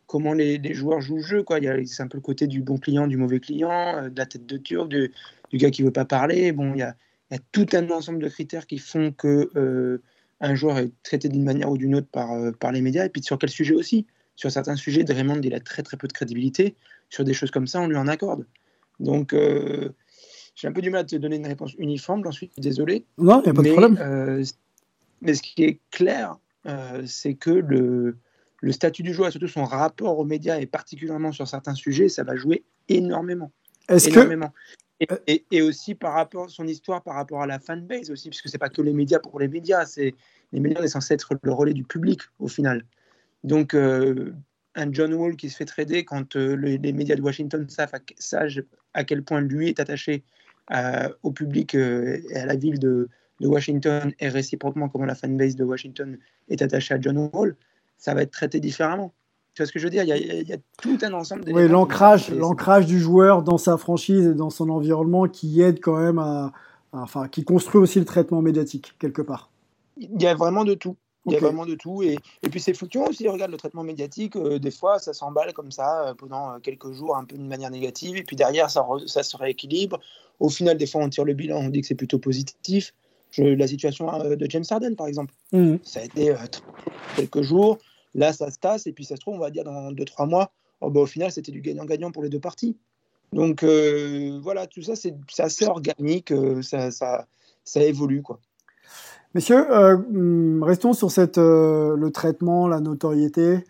comment 0.06 0.32
les, 0.32 0.58
les, 0.58 0.74
joueurs 0.74 1.00
jouent 1.00 1.16
le 1.16 1.22
jeu. 1.22 1.42
Quoi. 1.42 1.58
Il 1.58 1.64
y 1.64 1.68
a, 1.68 1.76
c'est 1.86 2.02
un 2.02 2.08
peu 2.08 2.18
le 2.18 2.22
côté 2.22 2.46
du 2.46 2.62
bon 2.62 2.78
client, 2.78 3.06
du 3.06 3.16
mauvais 3.16 3.40
client, 3.40 4.08
de 4.08 4.16
la 4.16 4.26
tête 4.26 4.46
de 4.46 4.56
turc, 4.56 4.88
du, 4.88 5.12
du 5.50 5.56
gars 5.56 5.70
qui 5.70 5.82
veut 5.82 5.92
pas 5.92 6.04
parler. 6.04 6.52
Bon, 6.52 6.72
il 6.74 6.78
y 6.78 6.82
a, 6.82 6.94
il 7.30 7.34
y 7.34 7.36
a 7.38 7.42
tout 7.52 7.66
un 7.72 7.90
ensemble 7.90 8.20
de 8.20 8.28
critères 8.28 8.66
qui 8.66 8.78
font 8.78 9.12
que 9.12 9.50
euh, 9.56 10.02
un 10.40 10.54
joueur 10.54 10.78
est 10.78 10.90
traité 11.02 11.28
d'une 11.28 11.44
manière 11.44 11.70
ou 11.70 11.78
d'une 11.78 11.94
autre 11.94 12.08
par, 12.10 12.32
euh, 12.32 12.52
par 12.52 12.72
les 12.72 12.80
médias. 12.80 13.04
Et 13.04 13.08
puis 13.08 13.22
sur 13.22 13.38
quel 13.38 13.50
sujet 13.50 13.74
aussi? 13.74 14.06
Sur 14.36 14.50
certains 14.50 14.76
sujets, 14.76 15.04
Draymond, 15.04 15.40
il 15.42 15.54
a 15.54 15.60
très 15.60 15.82
très 15.82 15.96
peu 15.96 16.08
de 16.08 16.12
crédibilité. 16.12 16.74
Sur 17.08 17.24
des 17.24 17.34
choses 17.34 17.50
comme 17.50 17.66
ça, 17.66 17.80
on 17.80 17.86
lui 17.86 17.96
en 17.96 18.08
accorde. 18.08 18.46
Donc, 19.00 19.32
euh, 19.32 19.90
j'ai 20.54 20.68
un 20.68 20.72
peu 20.72 20.82
du 20.82 20.90
mal 20.90 21.02
à 21.02 21.04
te 21.04 21.16
donner 21.16 21.36
une 21.36 21.46
réponse 21.46 21.74
uniforme, 21.78 22.22
j'en 22.24 22.32
suis 22.32 22.50
désolé. 22.58 23.04
Non, 23.18 23.40
il 23.40 23.44
n'y 23.44 23.50
a 23.50 23.54
pas 23.54 23.62
de 23.62 23.70
problème. 23.70 24.44
mais 25.20 25.34
ce 25.34 25.42
qui 25.42 25.64
est 25.64 25.80
clair, 25.90 26.36
c'est 27.06 27.34
que 27.34 27.50
le, 27.50 28.16
le 28.60 28.72
statut 28.72 29.02
du 29.02 29.12
joueur, 29.12 29.28
et 29.28 29.30
surtout 29.30 29.48
son 29.48 29.64
rapport 29.64 30.18
aux 30.18 30.24
médias, 30.24 30.58
et 30.58 30.66
particulièrement 30.66 31.32
sur 31.32 31.46
certains 31.46 31.74
sujets, 31.74 32.08
ça 32.08 32.24
va 32.24 32.34
jouer 32.34 32.64
énormément. 32.88 33.52
Est-ce 33.88 34.08
que, 34.08 34.48
euh, 35.10 35.38
et, 35.50 35.62
aussi 35.62 35.94
par 35.94 36.14
rapport 36.14 36.50
son 36.50 36.66
histoire 36.66 37.02
par 37.02 37.14
rapport 37.14 37.42
à 37.42 37.46
la 37.46 37.58
fanbase 37.58 38.10
aussi, 38.10 38.28
puisque 38.28 38.48
c'est 38.48 38.58
pas 38.58 38.68
que 38.68 38.82
les 38.82 38.92
médias 38.92 39.18
pour 39.18 39.38
les 39.40 39.48
médias, 39.48 39.84
c'est 39.86 40.14
les 40.52 40.60
médias 40.60 40.82
sont 40.82 41.00
censés 41.00 41.14
être 41.14 41.36
le 41.42 41.52
relais 41.52 41.74
du 41.74 41.84
public 41.84 42.20
au 42.38 42.48
final. 42.48 42.84
Donc 43.42 43.74
euh, 43.74 44.32
un 44.74 44.92
John 44.92 45.14
Wall 45.14 45.36
qui 45.36 45.50
se 45.50 45.56
fait 45.56 45.64
trader 45.64 46.04
quand 46.04 46.36
euh, 46.36 46.54
les, 46.56 46.92
médias 46.92 47.16
de 47.16 47.22
Washington 47.22 47.68
savent 47.68 47.94
à, 47.94 48.44
à, 48.94 49.04
quel 49.04 49.22
point 49.22 49.40
lui 49.40 49.68
est 49.68 49.80
attaché 49.80 50.24
au 51.22 51.30
public 51.30 51.74
et 51.74 52.36
à 52.36 52.46
la 52.46 52.56
ville 52.56 52.78
de, 52.78 53.08
de, 53.40 53.46
Washington 53.46 54.14
et 54.18 54.28
réciproquement 54.28 54.88
comment 54.88 55.04
la 55.04 55.14
fanbase 55.14 55.56
de 55.56 55.64
Washington 55.64 56.18
est 56.48 56.62
attachée 56.62 56.94
à 56.94 57.00
John 57.00 57.30
Wall, 57.34 57.54
ça 57.98 58.14
va 58.14 58.22
être 58.22 58.30
traité 58.30 58.60
différemment. 58.60 59.12
Tu 59.54 59.62
vois 59.62 59.66
ce 59.66 59.72
que 59.72 59.78
je 59.78 59.84
veux 59.84 59.90
dire? 59.90 60.02
Il 60.02 60.48
y, 60.48 60.52
a, 60.52 60.56
tout 60.82 60.98
un 61.02 61.12
ensemble 61.12 61.44
Oui, 61.46 61.68
l'ancrage, 61.68 62.30
l'ancrage 62.30 62.86
du 62.86 62.98
joueur 62.98 63.42
dans 63.42 63.58
sa 63.58 63.76
franchise 63.76 64.26
et 64.26 64.34
dans 64.34 64.50
son 64.50 64.68
environnement 64.68 65.28
qui 65.28 65.60
aide 65.60 65.78
quand 65.80 65.96
même 65.96 66.18
à, 66.18 66.52
enfin, 66.92 67.28
qui 67.28 67.44
construit 67.44 67.80
aussi 67.80 68.00
le 68.00 68.04
traitement 68.04 68.42
médiatique 68.42 68.94
quelque 68.98 69.22
part. 69.22 69.50
Il 69.96 70.20
y 70.20 70.26
a 70.26 70.34
vraiment 70.34 70.64
de 70.64 70.74
tout. 70.74 70.96
Il 71.26 71.32
y 71.32 71.36
a 71.36 71.38
vraiment 71.38 71.64
de 71.66 71.74
tout. 71.74 72.02
Et, 72.02 72.16
et 72.42 72.48
puis 72.48 72.60
c'est 72.60 72.74
fluctuant 72.74 73.06
aussi. 73.06 73.28
Regarde 73.28 73.50
le 73.50 73.56
traitement 73.56 73.84
médiatique. 73.84 74.36
Euh, 74.36 74.58
des 74.58 74.72
fois, 74.72 74.98
ça 74.98 75.12
s'emballe 75.12 75.52
comme 75.52 75.70
ça 75.70 76.08
euh, 76.08 76.14
pendant 76.14 76.50
euh, 76.50 76.58
quelques 76.58 76.92
jours, 76.92 77.16
un 77.16 77.24
peu 77.24 77.36
d'une 77.36 77.48
manière 77.48 77.70
négative. 77.70 78.16
Et 78.16 78.24
puis 78.24 78.36
derrière, 78.36 78.70
ça, 78.70 78.84
ça 79.06 79.22
se 79.22 79.36
rééquilibre. 79.36 80.00
Au 80.40 80.48
final, 80.48 80.76
des 80.76 80.86
fois, 80.86 81.02
on 81.02 81.08
tire 81.08 81.24
le 81.24 81.32
bilan, 81.32 81.58
on 81.58 81.68
dit 81.68 81.80
que 81.80 81.86
c'est 81.86 81.94
plutôt 81.94 82.18
positif. 82.18 82.92
la 83.38 83.66
situation 83.66 84.06
de 84.18 84.46
James 84.50 84.64
Harden, 84.68 84.96
par 84.96 85.06
exemple. 85.06 85.32
Mmh. 85.52 85.76
Ça 85.84 86.00
a 86.00 86.04
été 86.04 86.34
quelques 87.16 87.42
jours. 87.42 87.78
Là, 88.14 88.32
ça 88.32 88.50
se 88.50 88.58
tasse, 88.58 88.86
et 88.86 88.92
puis 88.92 89.04
ça 89.04 89.16
se 89.16 89.20
trouve, 89.20 89.34
on 89.34 89.38
va 89.38 89.50
dire 89.50 89.64
dans 89.64 89.92
2-3 89.92 90.28
mois, 90.28 90.52
oh, 90.80 90.90
bah, 90.90 91.00
au 91.00 91.06
final, 91.06 91.32
c'était 91.32 91.52
du 91.52 91.60
gagnant-gagnant 91.60 92.12
pour 92.12 92.22
les 92.22 92.28
deux 92.28 92.40
parties. 92.40 92.76
Donc 93.34 93.64
euh, 93.64 94.38
voilà, 94.42 94.66
tout 94.66 94.82
ça, 94.82 94.94
c'est 94.94 95.14
assez 95.38 95.66
organique, 95.66 96.30
euh, 96.30 96.62
ça, 96.62 97.26
évolue. 97.74 98.22
quoi. 98.22 98.38
Messieurs, 99.34 99.68
euh, 99.70 99.96
hum, 99.96 100.62
restons 100.62 100.92
sur 100.92 101.08
le 101.08 102.08
traitement, 102.10 102.68
la 102.68 102.80
notoriété. 102.80 103.64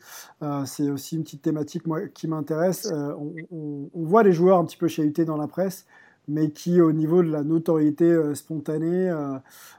c'est 0.66 0.90
aussi 0.90 1.16
une 1.16 1.22
petite 1.22 1.42
thématique 1.42 1.85
qui 2.12 2.28
m'intéresse. 2.28 2.92
On, 2.92 3.88
voit 3.94 4.22
les 4.22 4.33
joueurs 4.33 4.59
un 4.59 4.64
petit 4.66 4.76
peu 4.76 4.88
chahutés 4.88 5.24
dans 5.24 5.38
la 5.38 5.46
presse, 5.46 5.87
mais 6.28 6.50
qui, 6.50 6.83
au 6.83 6.92
niveau 6.92 7.22
de 7.22 7.30
la 7.30 7.42
notoriété 7.42 8.35
spontanée, 8.35 9.11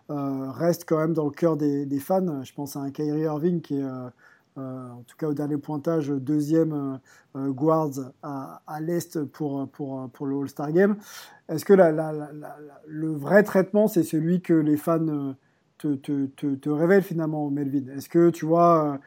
restent 0.10 0.86
quand 0.88 0.98
même 0.98 1.14
dans 1.14 1.26
le 1.26 1.32
cœur 1.32 1.58
des, 1.58 2.00
fans. 2.00 2.44
Je 2.44 2.54
pense 2.54 2.76
à 2.76 2.80
un 2.80 2.90
Kyrie 2.90 3.22
Irving 3.22 3.62
qui 3.62 3.78
est 3.78 3.86
en 4.58 5.04
tout 5.06 5.18
cas 5.18 5.28
au 5.28 5.34
dernier 5.34 5.58
pointage, 5.58 6.10
deuxième 6.10 6.74
euh, 6.74 6.98
euh, 7.40 7.52
guards 7.52 8.12
à, 8.24 8.80
l'Est 8.82 9.24
pour, 9.26 9.68
pour, 9.70 10.10
pour 10.10 10.26
le 10.26 10.38
All-Star 10.40 10.72
Game. 10.72 10.96
Est-ce 11.50 11.66
que 11.66 11.74
le 11.74 13.12
vrai 13.12 13.44
traitement, 13.44 13.88
c'est 13.88 14.04
celui 14.04 14.42
que 14.42 14.54
les 14.54 14.78
fans 14.78 15.36
te, 15.78 15.96
te, 15.96 16.26
te, 16.56 16.70
révèlent 16.70 17.04
finalement, 17.04 17.50
Melvin? 17.50 17.94
Est-ce 17.96 18.10
que 18.10 18.30
tu 18.30 18.46
vois, 18.46 19.00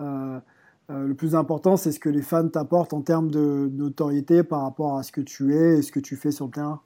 le 0.00 1.12
plus 1.14 1.34
important, 1.34 1.76
c'est 1.76 1.92
ce 1.92 2.00
que 2.00 2.10
les 2.10 2.22
fans 2.22 2.48
t'apportent 2.48 2.92
en 2.92 3.00
termes 3.00 3.30
de 3.30 3.70
notoriété 3.72 4.42
par 4.42 4.62
rapport 4.62 4.98
à 4.98 5.02
ce 5.02 5.12
que 5.12 5.22
tu 5.22 5.54
es 5.54 5.78
et 5.78 5.82
ce 5.82 5.90
que 5.90 6.00
tu 6.00 6.16
fais 6.16 6.32
sur 6.32 6.46
le 6.46 6.50
terrain? 6.50 6.82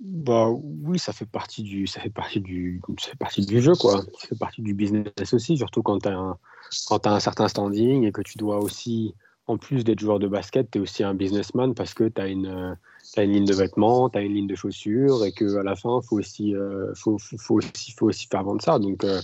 Bah 0.00 0.48
oui, 0.50 0.98
ça 0.98 1.12
fait 1.12 1.26
partie 1.26 1.62
du, 1.62 1.86
ça 1.86 2.00
fait 2.00 2.10
partie 2.10 2.40
du, 2.40 2.80
ça 2.98 3.10
fait 3.10 3.18
partie 3.18 3.44
du 3.44 3.60
jeu 3.60 3.74
quoi. 3.74 4.00
Ça 4.18 4.28
fait 4.28 4.38
partie 4.38 4.62
du 4.62 4.72
business 4.72 5.34
aussi, 5.34 5.58
surtout 5.58 5.82
quand 5.82 5.98
tu 6.00 6.08
as 6.08 6.16
un, 6.16 7.20
certain 7.20 7.48
standing 7.48 8.04
et 8.04 8.12
que 8.12 8.22
tu 8.22 8.38
dois 8.38 8.58
aussi, 8.58 9.14
en 9.46 9.58
plus 9.58 9.84
d'être 9.84 10.00
joueur 10.00 10.18
de 10.18 10.26
basket, 10.26 10.70
tu 10.70 10.78
es 10.78 10.80
aussi 10.80 11.04
un 11.04 11.14
businessman 11.14 11.74
parce 11.74 11.92
que 11.92 12.04
tu 12.04 12.20
as 12.20 12.28
une, 12.28 12.78
une 13.18 13.32
ligne 13.32 13.44
de 13.44 13.54
vêtements, 13.54 14.08
tu 14.08 14.18
as 14.18 14.22
une 14.22 14.34
ligne 14.34 14.46
de 14.46 14.54
chaussures 14.54 15.22
et 15.24 15.32
qu'à 15.32 15.62
la 15.62 15.76
fin, 15.76 16.00
faut 16.00 16.18
aussi, 16.18 16.54
euh, 16.54 16.94
faut, 16.94 17.18
faut, 17.18 17.56
aussi, 17.56 17.92
faut 17.92 18.06
aussi 18.06 18.26
faire 18.26 18.42
vendre 18.42 18.62
ça. 18.62 18.78
Donc, 18.78 19.04
euh, 19.04 19.20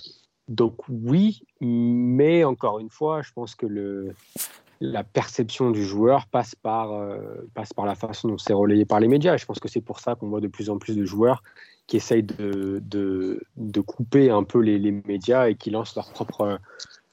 donc 0.49 0.77
oui, 0.91 1.43
mais 1.61 2.45
encore 2.45 2.81
une 2.81 2.91
fois, 2.91 3.23
je 3.23 3.33
pense 3.33 3.55
que 3.55 3.67
le, 3.67 4.15
la 4.81 5.05
perception 5.05 5.71
du 5.71 5.85
joueur 5.85 6.27
passe 6.27 6.55
par, 6.55 6.93
euh, 6.93 7.49
passe 7.55 7.73
par 7.73 7.87
la 7.87 7.95
façon 7.95 8.29
dont 8.29 8.39
c'est 8.39 8.53
relayé 8.53 8.85
par 8.85 9.01
les 9.01 9.09
médias. 9.09 9.35
Et 9.35 9.39
je 9.39 9.47
pense 9.47 9.59
que 9.59 9.69
c'est 9.69 9.81
pour 9.81 10.01
ça 10.01 10.15
qu'on 10.15 10.29
voit 10.29 10.41
de 10.41 10.49
plus 10.49 10.71
en 10.71 10.79
plus 10.79 10.97
de 10.97 11.05
joueurs 11.05 11.43
qui 11.87 11.97
essayent 11.97 12.23
de, 12.23 12.83
de, 12.85 13.43
de, 13.57 13.81
couper 13.81 14.31
un 14.31 14.43
peu 14.43 14.61
les, 14.61 14.79
les, 14.79 14.91
médias 14.91 15.49
et 15.49 15.55
qui 15.55 15.71
lancent 15.71 15.95
leur 15.95 16.11
propre, 16.11 16.59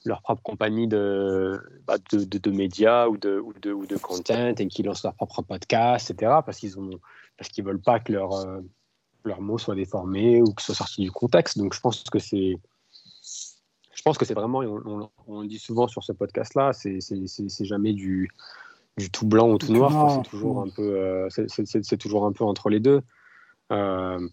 leur 0.03 0.21
propre 0.23 0.41
compagnie 0.41 0.87
de, 0.87 1.61
bah, 1.85 1.97
de, 2.11 2.23
de, 2.25 2.51
médias 2.51 3.07
ou 3.07 3.17
de, 3.17 3.39
ou, 3.39 3.53
de, 3.53 3.71
ou 3.71 3.85
de 3.85 3.97
content 3.97 4.53
et 4.57 4.67
qui 4.67 4.81
lancent 4.81 5.03
leur 5.03 5.13
propre 5.13 5.43
podcast, 5.43 6.09
etc. 6.09 6.39
Parce 6.43 6.57
qu'ils 6.57 6.79
ont 6.79 6.89
parce 7.37 7.49
qu'ils 7.49 7.63
veulent 7.63 7.81
pas 7.81 7.99
que 7.99 8.13
euh, 8.13 8.61
leurs 9.23 9.41
mots 9.41 9.57
soient 9.57 9.75
déformés 9.75 10.41
ou 10.41 10.53
que 10.53 10.61
ce 10.61 10.67
soit 10.67 10.85
sorti 10.85 11.01
du 11.01 11.11
contexte. 11.11 11.57
Donc 11.57 11.73
je 11.73 11.79
pense 11.79 12.03
que 12.03 12.19
c'est 12.19 12.57
pense 14.03 14.17
que 14.17 14.25
c'est 14.25 14.33
vraiment, 14.33 14.59
on, 14.59 15.09
on, 15.27 15.41
le 15.41 15.47
dit 15.47 15.59
souvent 15.59 15.87
sur 15.87 16.03
ce 16.03 16.11
podcast-là, 16.11 16.73
c'est 16.73 17.65
jamais 17.65 17.93
du, 17.93 18.29
du 18.97 19.09
tout 19.09 19.25
blanc 19.25 19.49
ou 19.49 19.57
tout 19.57 19.71
noir. 19.71 20.23
C'est 20.23 20.29
toujours 20.29 20.61
un 20.61 20.69
peu, 20.69 20.81
euh, 20.81 21.29
c'est 21.29 21.97
toujours 21.97 22.25
un 22.25 22.31
peu 22.31 22.43
entre 22.43 22.69
les 22.69 22.79
deux. 22.79 23.01
Euh, 23.71 24.27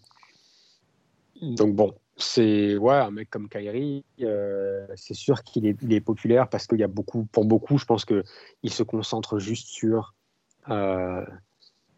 donc 1.41 1.75
bon, 1.75 1.95
c'est 2.17 2.77
ouais, 2.77 2.95
un 2.95 3.11
mec 3.11 3.29
comme 3.29 3.49
Kyrie, 3.49 4.05
euh, 4.21 4.85
c'est 4.95 5.13
sûr 5.13 5.43
qu'il 5.43 5.65
est, 5.65 5.81
est, 5.89 6.01
populaire 6.01 6.49
parce 6.49 6.67
qu'il 6.67 6.79
y 6.79 6.83
a 6.83 6.87
beaucoup, 6.87 7.25
pour 7.31 7.45
beaucoup, 7.45 7.77
je 7.77 7.85
pense 7.85 8.05
que 8.05 8.23
il 8.63 8.71
se 8.71 8.83
concentre 8.83 9.39
juste 9.39 9.67
sur, 9.67 10.13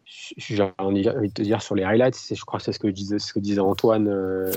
j'ai 0.06 0.62
envie 0.78 1.02
de 1.02 1.26
te 1.32 1.42
dire 1.42 1.62
sur 1.62 1.74
les 1.74 1.84
highlights. 1.84 2.16
Je 2.30 2.44
crois 2.44 2.58
que 2.58 2.64
c'est 2.64 2.72
ce 2.72 2.78
que 2.78 2.88
disait, 2.88 3.18
ce 3.18 3.32
que 3.32 3.38
disait 3.38 3.60
Antoine. 3.60 4.08
Euh, 4.08 4.50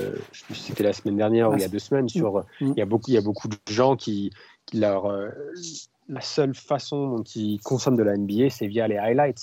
c'était 0.52 0.84
la 0.84 0.92
semaine 0.92 1.16
dernière 1.16 1.50
ou 1.50 1.54
il 1.54 1.60
y 1.60 1.64
a 1.64 1.68
deux 1.68 1.78
semaines. 1.78 2.08
Sur, 2.08 2.44
mm. 2.60 2.72
il 2.72 2.78
y 2.78 2.82
a 2.82 2.86
beaucoup, 2.86 3.10
il 3.10 3.14
y 3.14 3.18
a 3.18 3.22
beaucoup 3.22 3.48
de 3.48 3.56
gens 3.70 3.96
qui, 3.96 4.30
qui 4.66 4.78
leur, 4.78 5.06
euh, 5.06 5.30
la 6.08 6.20
seule 6.20 6.54
façon 6.54 7.16
dont 7.16 7.22
ils 7.22 7.60
consomment 7.60 7.96
de 7.96 8.02
la 8.02 8.16
NBA, 8.16 8.50
c'est 8.50 8.66
via 8.66 8.88
les 8.88 8.96
highlights. 8.96 9.40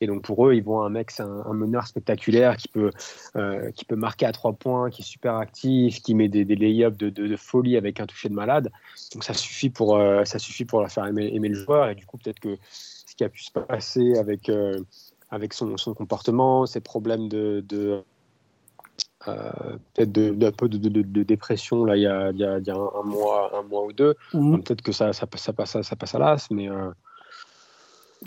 Et 0.00 0.06
donc 0.06 0.22
pour 0.22 0.46
eux, 0.46 0.54
ils 0.54 0.62
voient 0.62 0.84
un 0.84 0.90
mec, 0.90 1.10
c'est 1.10 1.22
un, 1.22 1.52
meneur 1.54 1.86
spectaculaire 1.86 2.56
qui 2.56 2.68
peut, 2.68 2.90
euh, 3.36 3.70
qui 3.70 3.84
peut 3.86 3.96
marquer 3.96 4.26
à 4.26 4.32
trois 4.32 4.52
points, 4.52 4.90
qui 4.90 5.00
est 5.00 5.04
super 5.04 5.36
actif, 5.36 6.02
qui 6.02 6.14
met 6.14 6.28
des, 6.28 6.44
des 6.44 6.54
lay-ups 6.54 6.98
de, 6.98 7.08
de, 7.08 7.36
folie 7.36 7.76
avec 7.76 7.98
un 7.98 8.06
toucher 8.06 8.28
de 8.28 8.34
malade. 8.34 8.70
Donc 9.14 9.24
ça 9.24 9.32
suffit 9.32 9.70
pour, 9.70 9.96
euh, 9.96 10.24
ça 10.24 10.38
suffit 10.38 10.66
pour 10.66 10.80
leur 10.80 10.90
faire 10.90 11.06
aimer, 11.06 11.30
aimer, 11.32 11.48
le 11.48 11.54
joueur. 11.54 11.88
Et 11.88 11.94
du 11.94 12.04
coup, 12.04 12.18
peut-être 12.18 12.40
que 12.40 12.58
ce 12.62 13.14
qui 13.16 13.24
a 13.24 13.30
pu 13.30 13.42
se 13.42 13.50
passer 13.50 14.18
avec, 14.18 14.50
euh, 14.50 14.78
avec 15.30 15.52
son, 15.52 15.76
son, 15.76 15.94
comportement, 15.94 16.66
ses 16.66 16.80
problèmes 16.80 17.28
de, 17.28 17.64
de 17.66 18.02
euh, 19.28 19.50
peut-être 19.94 20.56
peu 20.56 20.68
de, 20.68 20.78
de, 20.78 21.02
de, 21.02 21.22
dépression 21.22 21.84
là 21.84 21.96
il 21.96 22.02
y 22.02 22.06
a, 22.06 22.30
il 22.30 22.38
y 22.38 22.44
a, 22.44 22.58
il 22.58 22.66
y 22.66 22.70
a 22.70 22.76
un, 22.76 23.02
mois 23.02 23.50
un 23.58 23.62
mois 23.62 23.84
ou 23.84 23.92
deux 23.92 24.14
mmh. 24.32 24.58
peut-être 24.60 24.82
que 24.82 24.92
ça, 24.92 25.12
ça, 25.12 25.26
ça, 25.34 25.52
passe 25.52 25.80
ça 25.82 25.96
passe 25.96 26.14
à 26.14 26.18
l'as 26.18 26.46
mais 26.50 26.70
euh... 26.70 26.90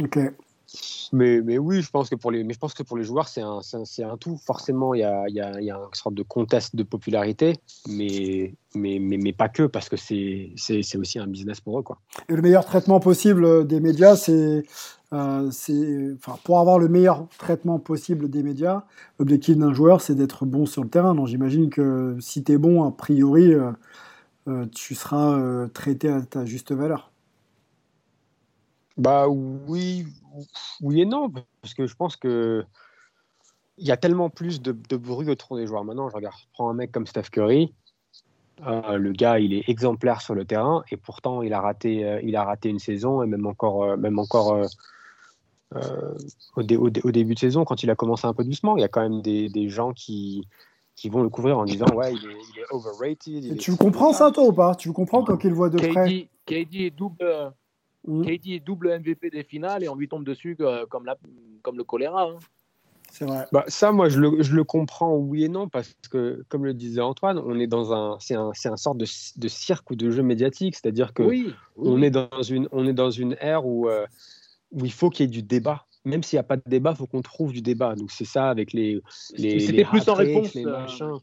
ok 0.03 0.19
mais, 1.11 1.41
mais 1.41 1.57
oui, 1.57 1.81
je 1.81 1.89
pense 1.89 2.09
que 2.09 2.15
pour 2.15 2.31
les, 2.31 2.43
mais 2.43 2.53
je 2.53 2.59
pense 2.59 2.73
que 2.73 2.83
pour 2.83 2.97
les 2.97 3.03
joueurs, 3.03 3.27
c'est 3.27 3.41
un, 3.41 3.61
c'est 3.61 4.03
un, 4.03 4.17
tout. 4.17 4.37
Forcément, 4.45 4.93
il 4.93 4.99
y 4.99 5.03
a, 5.03 5.27
y, 5.29 5.39
a, 5.39 5.59
y 5.59 5.71
a 5.71 5.75
une 5.75 5.93
sorte 5.93 6.15
de 6.15 6.23
contest 6.23 6.75
de 6.75 6.83
popularité, 6.83 7.55
mais, 7.87 8.53
mais, 8.75 8.99
mais, 8.99 9.17
mais 9.17 9.33
pas 9.33 9.49
que, 9.49 9.63
parce 9.63 9.89
que 9.89 9.97
c'est, 9.97 10.51
c'est, 10.55 10.97
aussi 10.97 11.19
un 11.19 11.27
business 11.27 11.59
pour 11.61 11.79
eux. 11.79 11.83
Quoi. 11.83 11.97
Et 12.29 12.35
le 12.35 12.41
meilleur 12.41 12.65
traitement 12.65 12.99
possible 12.99 13.65
des 13.65 13.79
médias, 13.79 14.15
c'est, 14.15 14.63
euh, 15.11 15.51
enfin, 16.15 16.37
pour 16.43 16.59
avoir 16.59 16.77
le 16.77 16.87
meilleur 16.87 17.27
traitement 17.39 17.79
possible 17.79 18.29
des 18.29 18.43
médias, 18.43 18.83
l'objectif 19.17 19.57
d'un 19.57 19.73
joueur, 19.73 20.01
c'est 20.01 20.15
d'être 20.15 20.45
bon 20.45 20.65
sur 20.65 20.83
le 20.83 20.89
terrain. 20.89 21.15
Donc 21.15 21.27
j'imagine 21.27 21.69
que 21.69 22.17
si 22.19 22.43
tu 22.43 22.51
es 22.51 22.57
bon, 22.57 22.83
a 22.83 22.91
priori, 22.91 23.53
euh, 23.53 23.71
euh, 24.47 24.65
tu 24.67 24.93
seras 24.93 25.33
euh, 25.33 25.67
traité 25.67 26.09
à 26.09 26.21
ta 26.21 26.45
juste 26.45 26.71
valeur. 26.71 27.11
Bah 28.97 29.27
oui, 29.27 30.05
oui 30.81 31.01
et 31.01 31.05
non, 31.05 31.31
parce 31.61 31.73
que 31.73 31.87
je 31.87 31.95
pense 31.95 32.15
que 32.15 32.65
il 33.77 33.87
y 33.87 33.91
a 33.91 33.97
tellement 33.97 34.29
plus 34.29 34.61
de, 34.61 34.73
de, 34.73 34.97
bruit 34.97 35.29
autour 35.29 35.55
des 35.55 35.65
joueurs. 35.65 35.85
Maintenant, 35.85 36.09
je 36.09 36.15
regarde, 36.15 36.35
je 36.37 36.45
prends 36.51 36.69
un 36.69 36.73
mec 36.73 36.91
comme 36.91 37.07
Steph 37.07 37.29
Curry, 37.31 37.73
le 38.67 39.11
gars, 39.13 39.39
il 39.39 39.53
est 39.53 39.69
exemplaire 39.69 40.21
sur 40.21 40.35
le 40.35 40.43
terrain 40.43 40.83
et 40.91 40.97
pourtant 40.97 41.41
il 41.43 41.53
a 41.53 41.61
raté, 41.61 42.19
il 42.23 42.35
a 42.35 42.43
raté 42.43 42.67
une 42.67 42.79
saison 42.79 43.23
et 43.23 43.25
même 43.25 43.45
encore, 43.45 43.95
même 43.97 44.19
encore 44.19 44.67
euh, 45.75 46.13
au, 46.55 46.63
dé, 46.63 46.77
au, 46.77 46.89
dé, 46.89 47.01
au, 47.03 47.11
début 47.11 47.35
de 47.35 47.39
saison, 47.39 47.65
quand 47.65 47.83
il 47.83 47.89
a 47.89 47.95
commencé 47.95 48.25
un 48.25 48.33
peu 48.33 48.43
doucement, 48.43 48.77
il 48.77 48.81
y 48.81 48.83
a 48.83 48.87
quand 48.87 49.01
même 49.01 49.21
des, 49.21 49.49
des 49.49 49.69
gens 49.69 49.93
qui, 49.93 50.47
qui 50.95 51.09
vont 51.09 51.21
le 51.21 51.29
couvrir 51.29 51.57
en 51.57 51.65
disant 51.65 51.85
ouais, 51.95 52.13
il 52.13 52.29
est, 52.29 52.37
il 52.55 52.59
est 52.59 52.65
overrated. 52.71 53.43
Il 53.43 53.57
tu 53.57 53.73
est 53.73 53.77
comprends 53.77 54.13
ça, 54.13 54.31
toi 54.31 54.45
ou 54.45 54.53
pas? 54.53 54.75
Tu 54.75 54.91
comprends 54.91 55.23
toi 55.23 55.37
qu'il 55.37 55.53
voit 55.53 55.69
de 55.69 55.77
KD, 55.77 55.89
près? 55.91 56.29
KD 56.45 56.75
est 56.75 56.91
double 56.91 57.53
Mmh. 58.07 58.23
KD 58.23 58.47
est 58.53 58.59
double 58.59 58.97
MVP 58.99 59.29
des 59.29 59.43
finales 59.43 59.83
et 59.83 59.89
on 59.89 59.95
lui 59.95 60.07
tombe 60.07 60.23
dessus 60.23 60.57
comme, 60.89 61.05
la, 61.05 61.17
comme 61.61 61.77
le 61.77 61.83
choléra. 61.83 62.23
Hein. 62.23 62.37
C'est 63.11 63.25
vrai. 63.25 63.45
Bah, 63.51 63.65
ça, 63.67 63.91
moi, 63.91 64.07
je 64.07 64.19
le, 64.19 64.41
je 64.41 64.55
le, 64.55 64.63
comprends 64.63 65.15
oui 65.15 65.43
et 65.43 65.49
non 65.49 65.67
parce 65.67 65.95
que, 66.11 66.43
comme 66.47 66.65
le 66.65 66.73
disait 66.73 67.01
Antoine, 67.01 67.39
on 67.39 67.59
est 67.59 67.67
dans 67.67 67.91
un, 67.91 68.17
c'est 68.19 68.35
un, 68.35 68.51
c'est 68.53 68.69
un 68.69 68.77
sorte 68.77 68.97
de, 68.97 69.05
de, 69.37 69.47
cirque 69.47 69.89
ou 69.89 69.95
de 69.95 70.11
jeu 70.11 70.21
médiatique, 70.21 70.75
c'est-à-dire 70.75 71.13
que 71.13 71.23
oui, 71.23 71.53
oui. 71.75 71.89
on 71.89 72.01
est 72.01 72.11
dans 72.11 72.41
une, 72.41 72.69
on 72.71 72.87
est 72.87 72.93
dans 72.93 73.09
une 73.09 73.35
ère 73.41 73.65
où, 73.65 73.89
euh, 73.89 74.05
où 74.71 74.85
il 74.85 74.91
faut 74.91 75.09
qu'il 75.09 75.25
y 75.25 75.29
ait 75.29 75.31
du 75.31 75.43
débat. 75.43 75.85
Même 76.05 76.23
s'il 76.23 76.37
n'y 76.37 76.41
a 76.41 76.43
pas 76.43 76.55
de 76.55 76.63
débat, 76.65 76.91
il 76.91 76.97
faut 76.97 77.07
qu'on 77.07 77.21
trouve 77.21 77.51
du 77.51 77.61
débat. 77.61 77.95
Donc 77.95 78.11
c'est 78.11 78.25
ça 78.25 78.49
avec 78.49 78.71
les, 78.73 79.01
les, 79.37 79.59
c'était 79.59 79.83
plus 79.83 80.07
en 80.07 80.13
réponse. 80.13 80.53
Les. 80.53 80.65
Euh 80.65 81.17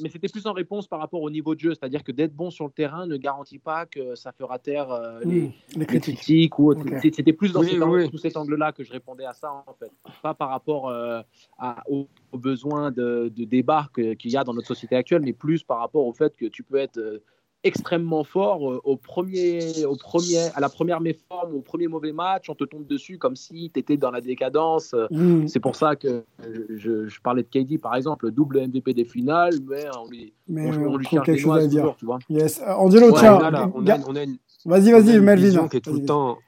mais 0.00 0.08
c'était 0.08 0.28
plus 0.28 0.46
en 0.46 0.52
réponse 0.52 0.86
par 0.86 1.00
rapport 1.00 1.22
au 1.22 1.30
niveau 1.30 1.54
de 1.54 1.60
jeu, 1.60 1.74
c'est-à-dire 1.74 2.02
que 2.02 2.12
d'être 2.12 2.34
bon 2.34 2.50
sur 2.50 2.64
le 2.64 2.70
terrain 2.70 3.06
ne 3.06 3.16
garantit 3.16 3.58
pas 3.58 3.86
que 3.86 4.14
ça 4.14 4.32
fera 4.32 4.58
taire 4.58 4.90
euh, 4.90 5.20
les, 5.24 5.42
mmh, 5.42 5.52
les, 5.76 5.86
critiques. 5.86 6.16
critiques 6.16 6.58
ou 6.58 6.72
okay. 6.72 7.12
C'était 7.14 7.32
plus 7.32 7.52
dans 7.52 7.60
oui, 7.60 7.70
cet, 7.70 7.82
oui. 7.82 8.08
sous 8.10 8.18
cet 8.18 8.36
angle-là 8.36 8.72
que 8.72 8.84
je 8.84 8.92
répondais 8.92 9.24
à 9.24 9.34
ça, 9.34 9.52
en 9.66 9.74
fait. 9.74 9.90
Pas 10.22 10.34
par 10.34 10.48
rapport 10.50 10.88
euh, 10.88 11.20
à, 11.58 11.82
aux, 11.88 12.08
aux, 12.32 12.38
besoins 12.38 12.90
de, 12.90 13.30
de 13.34 13.44
débat 13.44 13.88
qu'il 13.94 14.30
y 14.30 14.36
a 14.36 14.44
dans 14.44 14.54
notre 14.54 14.68
société 14.68 14.96
actuelle, 14.96 15.22
mais 15.22 15.32
plus 15.32 15.62
par 15.62 15.78
rapport 15.78 16.06
au 16.06 16.12
fait 16.12 16.36
que 16.36 16.46
tu 16.46 16.62
peux 16.62 16.76
être 16.76 16.98
euh, 16.98 17.22
extrêmement 17.64 18.24
fort 18.24 18.62
au 18.62 18.96
premier, 18.96 19.84
au 19.84 19.94
premier, 19.94 20.48
à 20.54 20.60
la 20.60 20.68
première 20.68 21.00
méforme, 21.00 21.54
au 21.54 21.60
premier 21.60 21.86
mauvais 21.86 22.12
match, 22.12 22.50
on 22.50 22.54
te 22.54 22.64
tombe 22.64 22.86
dessus 22.86 23.18
comme 23.18 23.36
si 23.36 23.70
tu 23.72 23.78
étais 23.78 23.96
dans 23.96 24.10
la 24.10 24.20
décadence. 24.20 24.94
Mmh. 25.10 25.46
C'est 25.46 25.60
pour 25.60 25.76
ça 25.76 25.94
que 25.94 26.24
je, 26.40 27.08
je, 27.08 27.20
parlais 27.20 27.44
de 27.44 27.48
KD, 27.48 27.80
par 27.80 27.94
exemple, 27.94 28.30
double 28.30 28.66
MVP 28.66 28.94
des 28.94 29.04
finales, 29.04 29.54
mais 29.68 29.84
on 29.96 30.08
lui, 30.08 30.32
mais 30.48 30.76
on, 30.76 30.92
on 30.92 30.96
lui 30.96 31.06
cherche 31.06 31.26
des 31.26 31.38
chose 31.38 31.56
à 31.56 31.66
dire. 31.66 31.82
Toujours, 31.82 31.96
tu 31.96 32.06
vois. 32.06 32.18
Yes. 32.28 32.60
Euh, 32.60 32.72
Angelo, 32.72 33.12
ouais, 33.12 33.18
tiens. 33.18 33.36
On 33.36 33.44
a, 33.44 33.50
là, 33.50 33.70
on 33.74 33.86
a, 33.86 33.98
on 34.08 34.16
a 34.16 34.22
une, 34.24 34.38
vas-y, 34.64 34.90
vas-y, 34.90 35.20
Melvin. 35.20 35.68
Qui 35.68 35.76
est 35.76 35.80
tout 35.80 35.92
le 35.92 36.04
temps, 36.04 36.38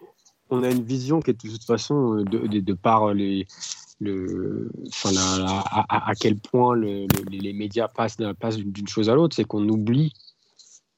on 0.50 0.62
a 0.62 0.70
une 0.70 0.82
vision 0.82 1.20
qui 1.20 1.30
est 1.30 1.44
de 1.44 1.50
toute 1.50 1.64
façon 1.64 2.16
de, 2.16 2.46
de, 2.46 2.60
de 2.60 2.72
par 2.72 3.14
les 3.14 3.46
le, 4.00 4.70
enfin, 4.88 5.10
la, 5.12 5.44
la, 5.44 5.58
à, 5.60 6.10
à, 6.10 6.14
quel 6.14 6.36
point 6.36 6.74
le, 6.74 7.06
le, 7.06 7.24
les 7.30 7.52
médias 7.52 7.88
passent, 7.88 8.18
passent 8.40 8.56
d'une 8.56 8.88
chose 8.88 9.08
à 9.08 9.14
l'autre, 9.14 9.36
c'est 9.36 9.44
qu'on 9.44 9.66
oublie 9.68 10.12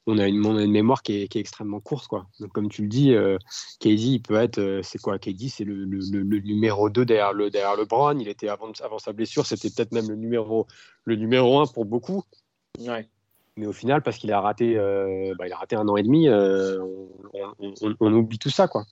on 0.07 0.17
a 0.17 0.27
une, 0.27 0.45
on 0.45 0.55
a 0.55 0.63
une 0.63 0.71
mémoire 0.71 1.03
qui 1.03 1.21
est, 1.21 1.27
qui 1.27 1.37
est, 1.37 1.41
extrêmement 1.41 1.81
courte. 1.81 2.07
Quoi. 2.07 2.27
Donc, 2.39 2.51
comme 2.53 2.69
tu 2.69 2.81
le 2.81 2.87
dis, 2.87 3.13
euh, 3.13 3.37
KD, 3.79 3.99
il 3.99 4.21
peut 4.21 4.35
être. 4.35 4.57
Euh, 4.57 4.81
c'est 4.81 4.99
quoi? 4.99 5.19
KD 5.19 5.49
C'est 5.49 5.65
le, 5.65 5.83
le, 5.85 5.99
le, 5.99 6.39
numéro 6.39 6.89
2 6.89 7.05
derrière 7.05 7.33
le, 7.33 7.49
derrière 7.49 7.75
le 7.75 7.85
Brown. 7.85 8.19
Il 8.19 8.29
était 8.29 8.47
avant, 8.47 8.71
avant 8.81 8.99
sa 8.99 9.11
blessure, 9.13 9.45
c'était 9.45 9.69
peut-être 9.69 9.91
même 9.91 10.07
le 10.07 10.15
numéro, 10.15 10.65
le 11.03 11.15
numéro 11.15 11.59
1 11.59 11.67
pour 11.67 11.85
beaucoup. 11.85 12.23
Ouais. 12.79 13.07
Mais 13.57 13.65
au 13.65 13.73
final, 13.73 14.01
parce 14.01 14.17
qu'il 14.17 14.31
a 14.31 14.39
raté, 14.39 14.77
euh, 14.77 15.33
bah, 15.37 15.47
il 15.47 15.53
a 15.53 15.57
raté 15.57 15.75
un 15.75 15.87
an 15.87 15.97
et 15.97 16.03
demi, 16.03 16.29
euh, 16.29 16.79
on, 17.33 17.53
on, 17.59 17.95
on, 17.99 18.13
oublie 18.13 18.37
tout 18.37 18.51
ça, 18.51 18.67
quoi. 18.67 18.85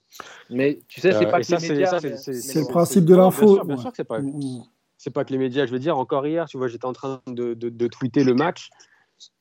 Mais 0.50 0.80
tu 0.88 1.00
sais, 1.00 1.12
c'est 1.12 1.30
pas 1.30 1.38
que 1.38 1.46
ça, 1.46 1.58
les 1.58 1.68
médias. 1.68 2.00
C'est 2.00 2.60
le 2.60 2.68
principe 2.68 3.04
de 3.04 3.14
l'info. 3.14 3.46
Bien 3.46 3.54
sûr, 3.54 3.64
bien 3.64 3.76
sûr 3.76 3.90
que 3.90 3.96
c'est 3.96 4.04
pas. 4.04 4.20
Mmh. 4.20 4.64
C'est 4.98 5.10
pas 5.10 5.24
que 5.24 5.32
les 5.32 5.38
médias. 5.38 5.66
Je 5.66 5.70
veux 5.70 5.78
dire, 5.78 5.96
encore 5.96 6.26
hier, 6.26 6.46
tu 6.48 6.58
vois, 6.58 6.66
j'étais 6.66 6.84
en 6.84 6.92
train 6.92 7.22
de, 7.28 7.54
de, 7.54 7.68
de, 7.68 7.86
tweeter 7.86 8.24
le 8.24 8.34
match 8.34 8.70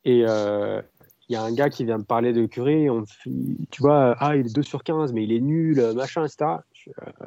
et, 0.03 0.23
euh, 0.27 0.81
il 1.29 1.33
y 1.33 1.35
a 1.35 1.43
un 1.43 1.53
gars 1.53 1.69
qui 1.69 1.85
vient 1.85 1.97
me 1.97 2.03
parler 2.03 2.33
de 2.33 2.45
Curry, 2.45 2.89
on, 2.89 3.03
tu 3.71 3.81
vois, 3.81 4.15
ah, 4.19 4.35
il 4.35 4.47
est 4.47 4.55
2 4.55 4.61
sur 4.63 4.83
15, 4.83 5.13
mais 5.13 5.23
il 5.23 5.31
est 5.31 5.39
nul, 5.41 5.81
machin, 5.95 6.25
etc. 6.25 6.57
Je, 6.73 6.89
euh, 6.89 7.25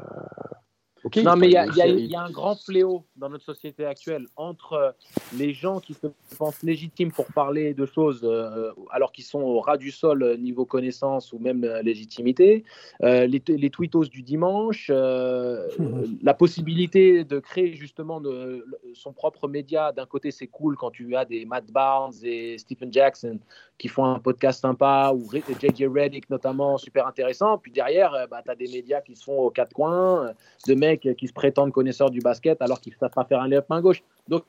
Okay, 1.04 1.22
non, 1.22 1.36
mais 1.36 1.48
il 1.48 1.52
y, 1.52 2.02
y, 2.02 2.06
y, 2.08 2.16
a 2.16 2.22
un 2.22 2.30
grand 2.30 2.56
fléau 2.56 3.04
dans 3.16 3.28
notre 3.28 3.44
société 3.44 3.84
actuelle 3.84 4.26
entre 4.36 4.94
les 5.36 5.52
gens 5.52 5.80
qui 5.80 5.94
se 5.94 6.08
pensent 6.36 6.62
légitimes 6.62 7.12
pour 7.12 7.26
parler 7.26 7.74
de 7.74 7.86
choses 7.86 8.20
euh, 8.24 8.72
alors 8.90 9.12
qu'ils 9.12 9.24
sont 9.24 9.40
au 9.40 9.60
ras 9.60 9.76
du 9.76 9.90
sol 9.90 10.36
niveau 10.38 10.64
connaissance 10.64 11.32
ou 11.32 11.38
même 11.38 11.64
euh, 11.64 11.82
légitimité, 11.82 12.64
euh, 13.02 13.26
les, 13.26 13.42
les, 13.46 13.70
tweetos 13.70 14.06
du 14.06 14.22
dimanche, 14.22 14.90
mmh. 14.90 16.18
la 16.22 16.34
possibilité 16.34 17.24
de 17.24 17.38
créer 17.38 17.74
justement 17.74 18.20
de, 18.20 18.64
son 18.94 19.12
propre 19.12 19.48
média. 19.48 19.92
D'un 19.92 20.06
côté, 20.06 20.30
c'est 20.30 20.46
cool 20.46 20.76
quand 20.76 20.90
tu 20.90 21.14
as 21.14 21.24
des 21.24 21.44
Matt 21.44 21.70
Barnes 21.70 22.14
et 22.22 22.58
Stephen 22.58 22.92
Jackson 22.92 23.38
qui 23.76 23.88
font 23.88 24.04
un 24.04 24.18
podcast 24.18 24.60
sympa 24.60 25.12
ou 25.14 25.30
JJ 25.30 25.84
Reddick 25.84 26.28
notamment 26.30 26.78
super 26.78 27.06
intéressant. 27.06 27.58
Puis 27.58 27.70
derrière, 27.70 28.26
bah, 28.28 28.42
tu 28.44 28.50
as 28.50 28.56
des 28.56 28.68
médias 28.68 29.00
qui 29.00 29.14
se 29.14 29.22
font 29.22 29.38
aux 29.38 29.50
quatre 29.50 29.72
coins, 29.72 30.32
de 30.66 30.74
mecs 30.88 31.06
qui 31.18 31.26
se 31.28 31.32
prétendent 31.40 31.72
connaisseurs 31.78 32.10
du 32.16 32.20
basket 32.20 32.56
alors 32.66 32.80
qu'ils 32.80 32.94
ne 32.94 32.98
savent 32.98 33.16
pas 33.20 33.26
faire 33.30 33.40
un 33.46 33.48
lève 33.52 33.64
main 33.72 33.80
gauche. 33.86 34.02
Donc, 34.32 34.42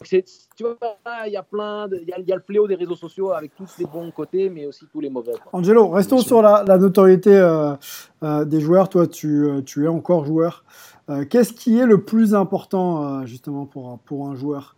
tu 0.57 0.63
vois, 0.63 0.77
il 1.27 1.33
y 1.37 1.37
a 1.37 1.43
plein 1.43 1.87
il 1.91 2.07
y, 2.07 2.29
y, 2.29 2.33
a 2.33 2.35
le 2.41 2.41
fléau 2.49 2.67
des 2.67 2.75
réseaux 2.83 2.95
sociaux 3.05 3.31
avec 3.39 3.51
tous 3.59 3.71
les 3.79 3.85
bons 3.85 4.11
côtés, 4.11 4.45
mais 4.49 4.65
aussi 4.69 4.85
tous 4.91 5.01
les 5.05 5.09
mauvais. 5.09 5.33
Quoi. 5.41 5.49
Angelo, 5.59 5.87
restons 5.99 6.21
sur 6.29 6.41
la, 6.41 6.63
la 6.71 6.77
notoriété 6.77 7.35
euh, 7.35 7.73
euh, 8.23 8.45
des 8.53 8.61
joueurs. 8.65 8.87
Toi, 8.89 9.07
tu, 9.07 9.29
euh, 9.45 9.61
tu 9.61 9.85
es 9.85 9.87
encore 9.87 10.25
joueur. 10.25 10.53
Euh, 11.09 11.25
Qu'est-ce 11.29 11.53
qui 11.53 11.77
est 11.79 11.85
le 11.85 11.99
plus 12.03 12.33
important, 12.35 13.25
justement, 13.25 13.65
pour, 13.65 13.99
pour 14.05 14.27
un 14.29 14.35
joueur? 14.35 14.75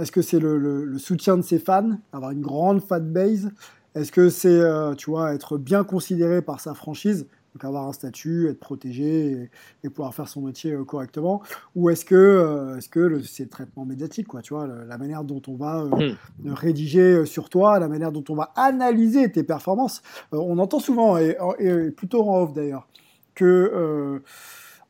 Est-ce 0.00 0.12
que 0.12 0.22
c'est 0.22 0.38
le, 0.46 0.56
le- 0.56 0.84
le 0.84 0.98
soutien 0.98 1.36
de 1.36 1.42
ses 1.42 1.58
fans, 1.58 1.90
avoir 2.12 2.30
une 2.30 2.42
grande 2.42 2.80
fan 2.80 3.04
base? 3.18 3.50
Est-ce 3.96 4.12
que 4.12 4.28
c'est, 4.28 4.60
tu 4.98 5.10
vois, 5.10 5.34
être 5.34 5.58
bien 5.58 5.82
considéré 5.82 6.42
par 6.42 6.60
sa 6.60 6.74
franchise, 6.74 7.26
donc 7.58 7.64
avoir 7.64 7.88
un 7.88 7.92
statut, 7.92 8.48
être 8.48 8.60
protégé 8.60 9.32
et, 9.32 9.50
et 9.84 9.90
pouvoir 9.90 10.14
faire 10.14 10.28
son 10.28 10.42
métier 10.42 10.72
euh, 10.72 10.84
correctement. 10.84 11.42
Ou 11.74 11.90
est-ce 11.90 12.04
que, 12.04 12.14
euh, 12.14 12.76
est-ce 12.76 12.88
que 12.88 13.20
c'est 13.22 13.44
le 13.44 13.48
traitement 13.48 13.84
médiatique, 13.84 14.28
quoi, 14.28 14.42
tu 14.42 14.54
vois, 14.54 14.66
le- 14.66 14.84
la 14.84 14.96
manière 14.96 15.24
dont 15.24 15.42
on 15.48 15.56
va 15.56 15.82
euh, 15.82 16.12
rédiger 16.46 17.00
euh, 17.00 17.24
sur 17.26 17.48
toi, 17.48 17.78
la 17.80 17.88
manière 17.88 18.12
dont 18.12 18.24
on 18.28 18.34
va 18.34 18.52
analyser 18.54 19.30
tes 19.32 19.42
performances. 19.42 20.02
On 20.30 20.58
entend 20.58 20.78
souvent, 20.78 21.18
et, 21.18 21.36
et 21.58 21.90
plutôt 21.90 22.22
en 22.28 22.42
off 22.42 22.52
d'ailleurs, 22.52 22.86
que 23.34 24.20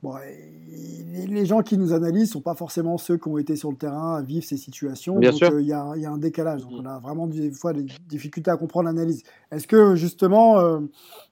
bon, 0.03 0.14
les 1.26 1.46
gens 1.46 1.62
qui 1.62 1.76
nous 1.78 1.92
analysent 1.92 2.30
sont 2.32 2.40
pas 2.40 2.55
forcément 2.55 2.99
ceux 2.99 3.16
qui 3.16 3.28
ont 3.28 3.38
été 3.38 3.57
sur 3.57 3.70
le 3.70 3.76
terrain 3.76 4.16
à 4.16 4.22
vivre 4.22 4.44
ces 4.44 4.57
situations. 4.57 5.18
Bien 5.18 5.30
donc 5.32 5.42
euh, 5.42 5.61
il 5.61 5.66
y, 5.66 5.72
a, 5.72 5.92
il 5.96 6.03
y 6.03 6.07
a 6.07 6.11
un 6.11 6.18
décalage. 6.18 6.62
Donc 6.62 6.72
Mm. 6.72 6.80
on 6.80 6.86
a 6.86 6.99
vraiment 6.99 7.26
des 7.26 7.51
fois 7.51 7.72
des 7.72 7.84
difficultés 8.09 8.51
à 8.51 8.57
comprendre 8.57 8.86
l'analyse. 8.86 9.22
Est-ce 9.51 9.66
que 9.66 9.94
justement, 9.96 10.59
euh, 10.61 10.80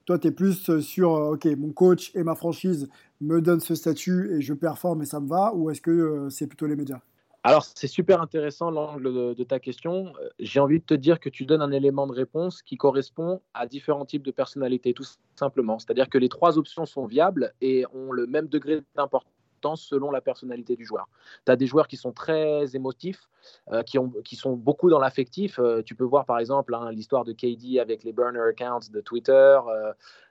toi, 0.04 0.18
tu 0.18 0.28
es 0.28 0.30
plus 0.30 0.80
sur, 0.80 1.14
euh, 1.16 1.34
OK, 1.34 1.44
mon 1.56 1.70
coach 1.72 2.10
et 2.14 2.22
ma 2.22 2.34
franchise 2.34 2.88
me 3.20 3.40
donnent 3.40 3.60
ce 3.60 3.74
statut 3.74 4.34
et 4.34 4.40
je 4.42 4.52
performe 4.54 5.02
et 5.02 5.06
ça 5.06 5.20
me 5.20 5.28
va, 5.28 5.54
ou 5.54 5.70
est-ce 5.70 5.80
que 5.80 6.28
c'est 6.30 6.46
plutôt 6.46 6.66
les 6.66 6.76
médias? 6.76 7.00
Alors, 7.46 7.64
c'est 7.76 7.86
super 7.86 8.20
intéressant 8.20 8.72
l'angle 8.72 9.36
de, 9.36 9.44
ta 9.44 9.60
question. 9.60 10.12
Euh, 10.20 10.28
J'ai 10.40 10.58
envie 10.58 10.80
de 10.80 10.84
te 10.84 10.94
dire 10.94 11.20
que 11.20 11.28
tu 11.28 11.46
donnes 11.46 11.62
un 11.62 11.70
élément 11.70 12.08
de 12.08 12.12
réponse 12.12 12.60
qui 12.60 12.76
correspond 12.76 13.40
à 13.54 13.68
différents 13.68 14.04
types 14.04 14.24
de 14.24 14.32
personnalités, 14.32 14.92
tout 14.92 15.04
simplement. 15.36 15.78
C'est-à-dire 15.78 16.08
que 16.08 16.18
les 16.18 16.28
trois 16.28 16.58
options 16.58 16.86
sont 16.86 17.06
viables 17.06 17.52
et 17.60 17.84
ont 17.94 18.10
le 18.10 18.26
même 18.26 18.48
degré 18.48 18.80
d'importance 18.96 19.30
selon 19.74 20.10
la 20.10 20.20
personnalité 20.20 20.76
du 20.76 20.84
joueur. 20.84 21.08
Tu 21.44 21.52
as 21.52 21.56
des 21.56 21.66
joueurs 21.66 21.88
qui 21.88 21.96
sont 21.96 22.12
très 22.12 22.76
émotifs, 22.76 23.28
euh, 23.72 23.82
qui, 23.82 23.98
ont, 23.98 24.10
qui 24.24 24.36
sont 24.36 24.54
beaucoup 24.54 24.90
dans 24.90 24.98
l'affectif. 24.98 25.58
Euh, 25.58 25.82
tu 25.82 25.94
peux 25.94 26.04
voir 26.04 26.24
par 26.24 26.38
exemple 26.38 26.74
hein, 26.74 26.90
l'histoire 26.92 27.24
de 27.24 27.32
KD 27.32 27.78
avec 27.80 28.04
les 28.04 28.12
burner 28.12 28.40
accounts 28.40 28.90
de 28.90 29.00
Twitter. 29.00 29.58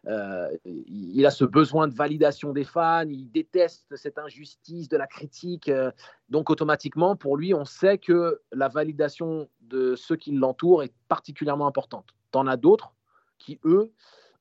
Euh, 0.07 0.49
il 0.65 1.25
a 1.25 1.31
ce 1.31 1.43
besoin 1.45 1.87
de 1.87 1.93
validation 1.93 2.53
des 2.53 2.63
fans, 2.63 3.07
il 3.09 3.31
déteste 3.31 3.95
cette 3.95 4.19
injustice 4.19 4.87
de 4.87 4.97
la 4.97 5.07
critique. 5.07 5.71
donc 6.29 6.51
automatiquement, 6.51 7.15
pour 7.15 7.37
lui, 7.37 7.55
on 7.55 7.65
sait 7.65 7.97
que 7.97 8.41
la 8.51 8.67
validation 8.67 9.49
de 9.61 9.95
ceux 9.95 10.15
qui 10.15 10.31
l'entourent 10.31 10.83
est 10.83 10.93
particulièrement 11.07 11.65
importante. 11.65 12.05
T'en 12.31 12.45
as 12.45 12.57
d'autres 12.57 12.93
qui, 13.39 13.59
eux, 13.65 13.91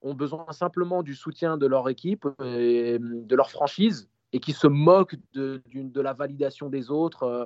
ont 0.03 0.14
besoin 0.14 0.47
simplement 0.53 1.03
du 1.03 1.14
soutien 1.14 1.57
de 1.57 1.66
leur 1.66 1.89
équipe, 1.89 2.26
et 2.45 2.99
de 3.01 3.35
leur 3.35 3.51
franchise, 3.51 4.09
et 4.35 4.41
qui 4.41 4.53
se 4.53 4.66
moquent 4.66 5.14
de, 5.32 5.62
la 5.95 6.12
validation 6.12 6.68
des 6.68 6.91
autres, 6.91 7.22
euh, 7.22 7.45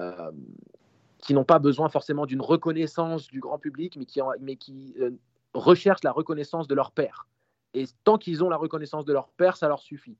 euh, 0.00 0.30
qui 1.18 1.34
n'ont 1.34 1.44
pas 1.44 1.58
besoin 1.58 1.88
forcément 1.88 2.24
d'une 2.24 2.40
reconnaissance 2.40 3.26
du 3.26 3.40
grand 3.40 3.58
public, 3.58 3.98
mais 4.40 4.54
qui, 4.54 4.94
euh, 5.00 5.10
recherchent 5.54 6.04
la 6.04 6.12
reconnaissance 6.12 6.68
de 6.68 6.74
leur 6.76 6.92
père. 6.92 7.26
Et 7.74 7.84
tant 8.04 8.16
qu'ils 8.16 8.44
ont 8.44 8.48
la 8.48 8.56
reconnaissance 8.56 9.04
de 9.04 9.12
leur 9.12 9.28
père, 9.30 9.56
ça 9.56 9.66
leur 9.66 9.80
suffit. 9.80 10.16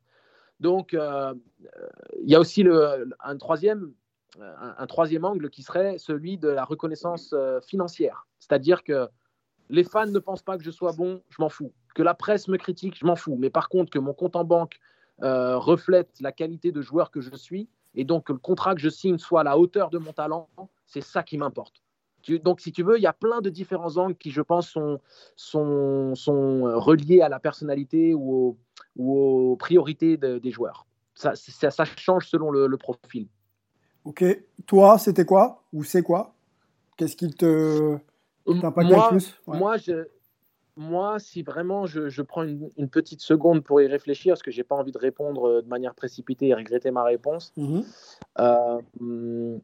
Donc, 0.59 0.93
il 0.93 2.29
y 2.29 2.35
a 2.35 2.41
aussi 2.41 2.65
un, 3.21 3.37
troisième, 3.39 3.95
angle 5.25 5.49
qui 5.49 5.63
serait 5.63 5.97
celui 5.99 6.39
de 6.39 6.49
la 6.49 6.65
reconnaissance 6.65 7.33
financière. 7.63 8.27
C'est-à-dire 8.41 8.83
que 8.83 9.09
les 9.69 9.85
fans 9.85 10.07
ne 10.07 10.19
pensent 10.19 10.43
pas 10.43 10.59
que 10.59 10.65
je 10.65 10.73
sois 10.73 10.93
bon, 10.93 11.23
je 11.29 11.37
m'en 11.41 11.49
fous. 11.49 11.73
Que 11.95 12.03
la 12.03 12.15
presse 12.15 12.49
me 12.49 12.57
critique, 12.57 12.99
je 12.99 13.07
m'en 13.07 13.17
fous. 13.17 13.37
Mais 13.39 13.51
par 13.51 13.69
contre, 13.69 13.91
que 13.91 14.01
mon 14.01 14.13
compte 14.13 14.35
en 14.35 14.45
banque 14.45 14.81
euh, 15.23 15.59
reflète 15.59 16.11
la 16.21 16.33
qualité 16.33 16.73
de 16.73 16.83
joueur 16.83 17.11
que 17.11 17.21
je 17.21 17.35
suis, 17.37 17.68
et 17.95 18.05
donc 18.05 18.27
que 18.27 18.33
le 18.33 18.39
contrat 18.39 18.75
que 18.75 18.81
je 18.81 18.89
signe 18.89 19.18
soit 19.18 19.41
à 19.41 19.45
la 19.45 19.59
hauteur 19.59 19.91
de 19.91 19.99
mon 19.99 20.12
talent, 20.12 20.49
c'est 20.87 21.03
ça 21.03 21.23
qui 21.23 21.37
m'importe. 21.39 21.83
Donc, 22.43 22.61
si 22.61 22.71
tu 22.71 22.83
veux, 22.83 22.99
il 22.99 23.03
y 23.03 23.07
a 23.07 23.14
plein 23.14 23.41
de 23.41 23.49
différents 23.49 23.97
angles 23.97 24.14
qui, 24.14 24.31
je 24.31 24.43
pense, 24.43 24.68
sont, 24.68 25.01
sont, 25.37 26.14
sont 26.14 26.62
reliés 26.79 27.23
à 27.23 27.31
la 27.31 27.41
personnalité 27.41 28.12
ou, 28.12 28.33
au- 28.35 28.57
ou 28.97 29.18
aux 29.53 29.57
priorités 29.57 30.18
de- 30.18 30.39
des 30.39 30.51
joueurs. 30.51 30.87
Ça, 31.14 31.33
ça, 31.35 31.71
ça 31.71 31.85
change 31.87 32.29
selon 32.29 32.51
le, 32.51 32.66
le 32.66 32.77
profil. 32.77 33.27
Ok, 34.05 34.23
toi, 34.66 34.99
c'était 34.99 35.25
quoi 35.25 35.62
Ou 35.73 35.83
c'est 35.83 36.03
quoi? 36.03 36.35
Qu'est-ce 36.97 37.16
qui 37.16 37.31
te 37.31 37.97
t'impacte 38.61 38.91
le 38.91 39.09
plus? 39.09 39.41
Ouais. 39.47 39.59
moi, 39.59 39.79
je, 39.79 40.07
moi, 40.77 41.18
si 41.18 41.43
vraiment 41.43 41.87
je, 41.87 42.09
je 42.09 42.23
prends 42.23 42.43
une, 42.43 42.71
une 42.77 42.89
petite 42.89 43.21
seconde 43.21 43.62
pour 43.62 43.81
y 43.81 43.87
réfléchir, 43.87 44.33
parce 44.33 44.43
que 44.43 44.51
j'ai 44.51 44.64
pas 44.64 44.75
envie 44.77 44.93
de 44.93 44.99
répondre 44.99 45.49
euh, 45.49 45.62
de 45.62 45.68
manière 45.68 45.95
précipitée 45.95 46.49
et 46.49 46.55
regretter 46.55 46.91
ma 46.91 47.05
réponse, 47.05 47.53
Mhm. 47.57 47.85
euh, 48.39 49.59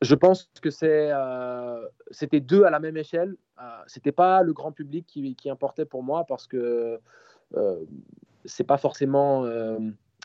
je 0.00 0.14
pense 0.14 0.48
que 0.62 0.70
c'est, 0.70 1.10
euh, 1.12 1.84
c'était 2.10 2.40
deux 2.40 2.64
à 2.64 2.70
la 2.70 2.78
même 2.78 2.96
échelle. 2.96 3.34
Euh, 3.60 3.64
c'était 3.88 4.12
pas 4.12 4.42
le 4.42 4.52
grand 4.52 4.70
public 4.70 5.04
qui, 5.06 5.34
qui 5.34 5.50
importait 5.50 5.84
pour 5.84 6.02
moi 6.02 6.24
parce 6.28 6.46
que 6.46 7.00
c'est 8.44 8.64
pas 8.64 8.76
forcément, 8.76 9.44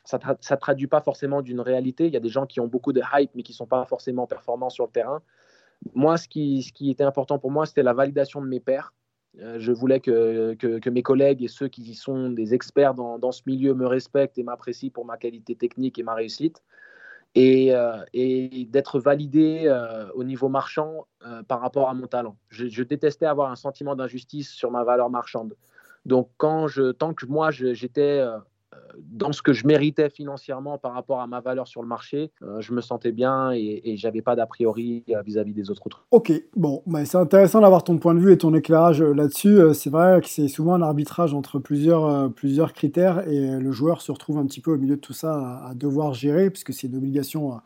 ça, 0.04 0.18
tra- 0.18 0.38
ça 0.42 0.58
traduit 0.58 0.88
pas 0.88 1.02
forcément 1.02 1.42
d'une 1.42 1.62
réalité. 1.62 2.06
Il 2.06 2.14
y 2.14 2.18
a 2.18 2.20
des 2.20 2.30
gens 2.30 2.46
qui 2.46 2.60
ont 2.60 2.68
beaucoup 2.68 2.94
de 2.94 3.02
hype 3.14 3.32
mais 3.34 3.44
qui 3.44 3.54
sont 3.54 3.66
pas 3.66 3.86
forcément 3.86 4.28
performants 4.28 4.70
sur 4.70 4.86
le 4.86 4.92
terrain. 4.92 5.22
Moi, 5.96 6.18
ce 6.18 6.28
qui, 6.28 6.62
ce 6.62 6.72
qui 6.72 6.92
était 6.92 7.04
important 7.04 7.40
pour 7.40 7.50
moi, 7.50 7.66
c'était 7.66 7.82
la 7.82 7.94
validation 7.94 8.42
de 8.42 8.48
mes 8.48 8.60
pairs. 8.60 8.94
Euh, 9.40 9.58
je 9.60 9.72
voulais 9.72 10.00
que, 10.00 10.90
mes 10.90 11.04
collègues 11.04 11.44
et 11.44 11.48
ceux 11.48 11.68
qui 11.68 11.96
sont 11.96 12.30
des 12.30 12.54
experts 12.54 12.94
dans, 12.94 13.32
ce 13.32 13.42
milieu 13.46 13.74
me 13.74 13.88
respectent 13.88 14.38
et 14.38 14.44
m'apprécient 14.44 14.92
pour 14.92 15.06
ma 15.06 15.18
qualité 15.18 15.56
technique 15.56 15.98
et 15.98 16.04
ma 16.04 16.14
réussite 16.14 16.62
et, 17.34 17.74
euh, 17.74 17.98
d'être 18.14 19.00
validé 19.00 19.64
euh, 19.66 20.08
au 20.14 20.24
niveau 20.24 20.50
marchand 20.50 21.08
par 21.48 21.62
rapport 21.62 21.90
à 21.90 21.94
mon 21.94 22.06
talent. 22.06 22.38
Je, 22.50 22.84
détestais 22.84 23.26
avoir 23.26 23.52
un 23.52 23.56
sentiment 23.56 23.96
d'injustice 23.96 24.50
sur 24.50 24.70
ma 24.70 24.84
valeur 24.84 25.10
marchande. 25.10 25.56
Donc, 26.06 26.30
tant 26.38 26.68
que 27.14 27.26
moi, 27.26 27.50
j'étais 27.50 28.22
dans 28.98 29.32
ce 29.32 29.42
que 29.42 29.54
je 29.54 29.68
méritais 29.68 30.10
financièrement 30.10 30.78
par 30.78 30.94
rapport 30.94 31.22
à 31.22 31.28
ma 31.28 31.40
valeur 31.40 31.68
sur 31.68 31.82
le 31.82 31.88
marché, 31.88 32.32
euh, 32.42 32.62
je 32.62 32.74
me 32.74 32.82
sentais 32.82 33.12
bien 33.12 33.52
et, 33.52 33.82
et 33.84 33.98
j'avais 33.98 34.22
pas 34.22 34.36
d'a 34.36 34.46
priori 34.46 35.04
euh, 35.10 35.22
vis-à-vis 35.22 35.54
des 35.54 35.70
autres 35.70 35.90
trucs. 35.90 36.04
Ok, 36.12 36.32
bon, 36.56 36.82
bah, 36.86 37.06
c'est 37.06 37.18
intéressant 37.18 37.62
d'avoir 37.62 37.84
ton 37.84 37.98
point 37.98 38.16
de 38.16 38.20
vue 38.20 38.32
et 38.32 38.38
ton 38.38 38.54
éclairage 38.54 39.02
euh, 39.02 39.14
là-dessus. 39.14 39.60
C'est 39.74 39.90
vrai 39.90 40.22
que 40.22 40.28
c'est 40.28 40.48
souvent 40.48 40.74
un 40.74 40.82
arbitrage 40.82 41.34
entre 41.34 41.60
plusieurs, 41.60 42.32
plusieurs 42.34 42.74
critères 42.74 43.28
et 43.28 43.60
le 43.60 43.72
joueur 43.72 44.02
se 44.02 44.12
retrouve 44.12 44.38
un 44.38 44.46
petit 44.46 44.62
peu 44.62 44.72
au 44.72 44.78
milieu 44.78 44.96
de 44.96 45.02
tout 45.02 45.14
ça 45.14 45.62
à, 45.66 45.74
devoir 45.74 46.14
gérer, 46.14 46.50
puisque 46.50 46.74
c'est 46.74 46.88
une 46.88 46.96
obligation 46.96 47.60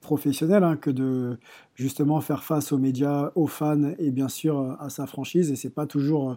professionnelle 0.00 0.64
hein, 0.64 0.76
que 0.76 0.90
de 0.90 1.38
justement 1.74 2.20
faire 2.20 2.44
face 2.44 2.72
aux 2.72 2.78
médias, 2.78 3.30
aux 3.34 3.46
fans 3.46 3.92
et 3.98 4.10
bien 4.10 4.28
sûr 4.28 4.58
euh, 4.58 4.72
à 4.80 4.90
sa 4.90 5.06
franchise. 5.06 5.50
Et 5.50 5.56
c'est 5.56 5.70
pas 5.70 5.86
toujours 5.86 6.36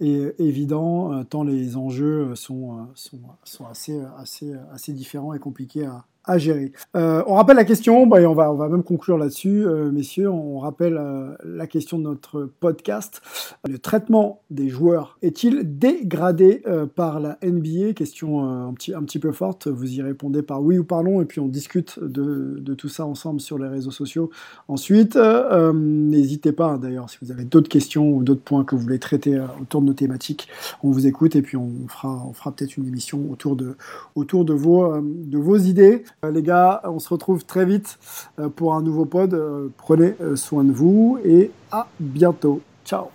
euh, 0.00 0.32
évident, 0.38 1.12
euh, 1.12 1.24
tant 1.24 1.44
les 1.44 1.76
enjeux 1.76 2.34
sont, 2.34 2.88
sont, 2.94 3.20
sont 3.44 3.66
assez, 3.66 4.00
assez, 4.18 4.54
assez 4.72 4.92
différents 4.92 5.34
et 5.34 5.38
compliqués 5.38 5.86
à, 5.86 6.04
gérer. 6.38 6.70
On 6.94 7.34
rappelle 7.34 7.56
la 7.56 7.64
question, 7.64 8.06
bah, 8.06 8.20
et 8.20 8.26
on 8.26 8.34
va, 8.34 8.52
on 8.52 8.54
va 8.54 8.68
même 8.68 8.84
conclure 8.84 9.18
là-dessus, 9.18 9.66
messieurs. 9.92 10.30
On 10.30 10.60
rappelle 10.60 11.00
la 11.44 11.66
question 11.66 11.98
de 11.98 12.04
notre 12.04 12.44
podcast. 12.60 13.20
Le 13.68 13.76
traitement 13.76 14.40
des 14.48 14.68
joueurs 14.68 15.18
est-il 15.22 15.78
dégradé 15.80 16.62
par 16.94 17.18
la 17.18 17.38
NBA 17.42 17.94
Question 17.94 18.44
un, 18.44 18.72
petit, 18.72 18.94
un 18.94 19.02
petit 19.02 19.18
peu 19.18 19.32
forte. 19.32 19.66
Vous 19.66 19.94
y 19.94 20.00
répondez 20.00 20.42
par 20.42 20.62
oui 20.62 20.78
ou 20.78 20.84
par 20.84 21.02
non, 21.02 21.20
et 21.20 21.24
puis 21.24 21.40
on 21.40 21.48
discute 21.48 21.98
de, 21.98 22.56
de 22.60 22.74
tout 22.74 22.88
ça 22.88 23.04
ensemble 23.04 23.40
sur 23.40 23.58
les 23.58 23.66
réseaux 23.66 23.90
sociaux. 23.90 24.30
Ensuite, 24.72 25.16
euh, 25.16 25.68
euh, 25.68 25.72
n'hésitez 25.74 26.50
pas, 26.50 26.68
hein, 26.68 26.78
d'ailleurs, 26.78 27.10
si 27.10 27.18
vous 27.20 27.30
avez 27.30 27.44
d'autres 27.44 27.68
questions 27.68 28.08
ou 28.08 28.22
d'autres 28.22 28.40
points 28.40 28.64
que 28.64 28.74
vous 28.74 28.80
voulez 28.80 28.98
traiter 28.98 29.34
euh, 29.34 29.44
autour 29.60 29.82
de 29.82 29.86
nos 29.88 29.92
thématiques, 29.92 30.48
on 30.82 30.90
vous 30.90 31.06
écoute 31.06 31.36
et 31.36 31.42
puis 31.42 31.58
on 31.58 31.72
fera, 31.88 32.52
peut-être 32.56 32.78
une 32.78 32.86
émission 32.86 33.20
autour 33.30 33.54
de, 33.54 33.76
autour 34.14 34.46
de 34.46 34.54
vos, 34.54 34.84
euh, 34.84 35.02
de 35.04 35.36
vos 35.36 35.58
idées. 35.58 36.04
Euh, 36.24 36.30
les 36.30 36.42
gars, 36.42 36.80
on 36.84 36.98
se 37.00 37.10
retrouve 37.10 37.44
très 37.44 37.66
vite 37.66 37.98
euh, 38.38 38.48
pour 38.48 38.72
un 38.72 38.80
nouveau 38.80 39.04
pod. 39.04 39.34
Euh, 39.34 39.68
prenez 39.76 40.14
euh, 40.22 40.36
soin 40.36 40.64
de 40.64 40.72
vous 40.72 41.18
et 41.22 41.50
à 41.70 41.86
bientôt. 42.00 42.62
Ciao. 42.86 43.08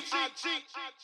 cheat. 0.00 1.03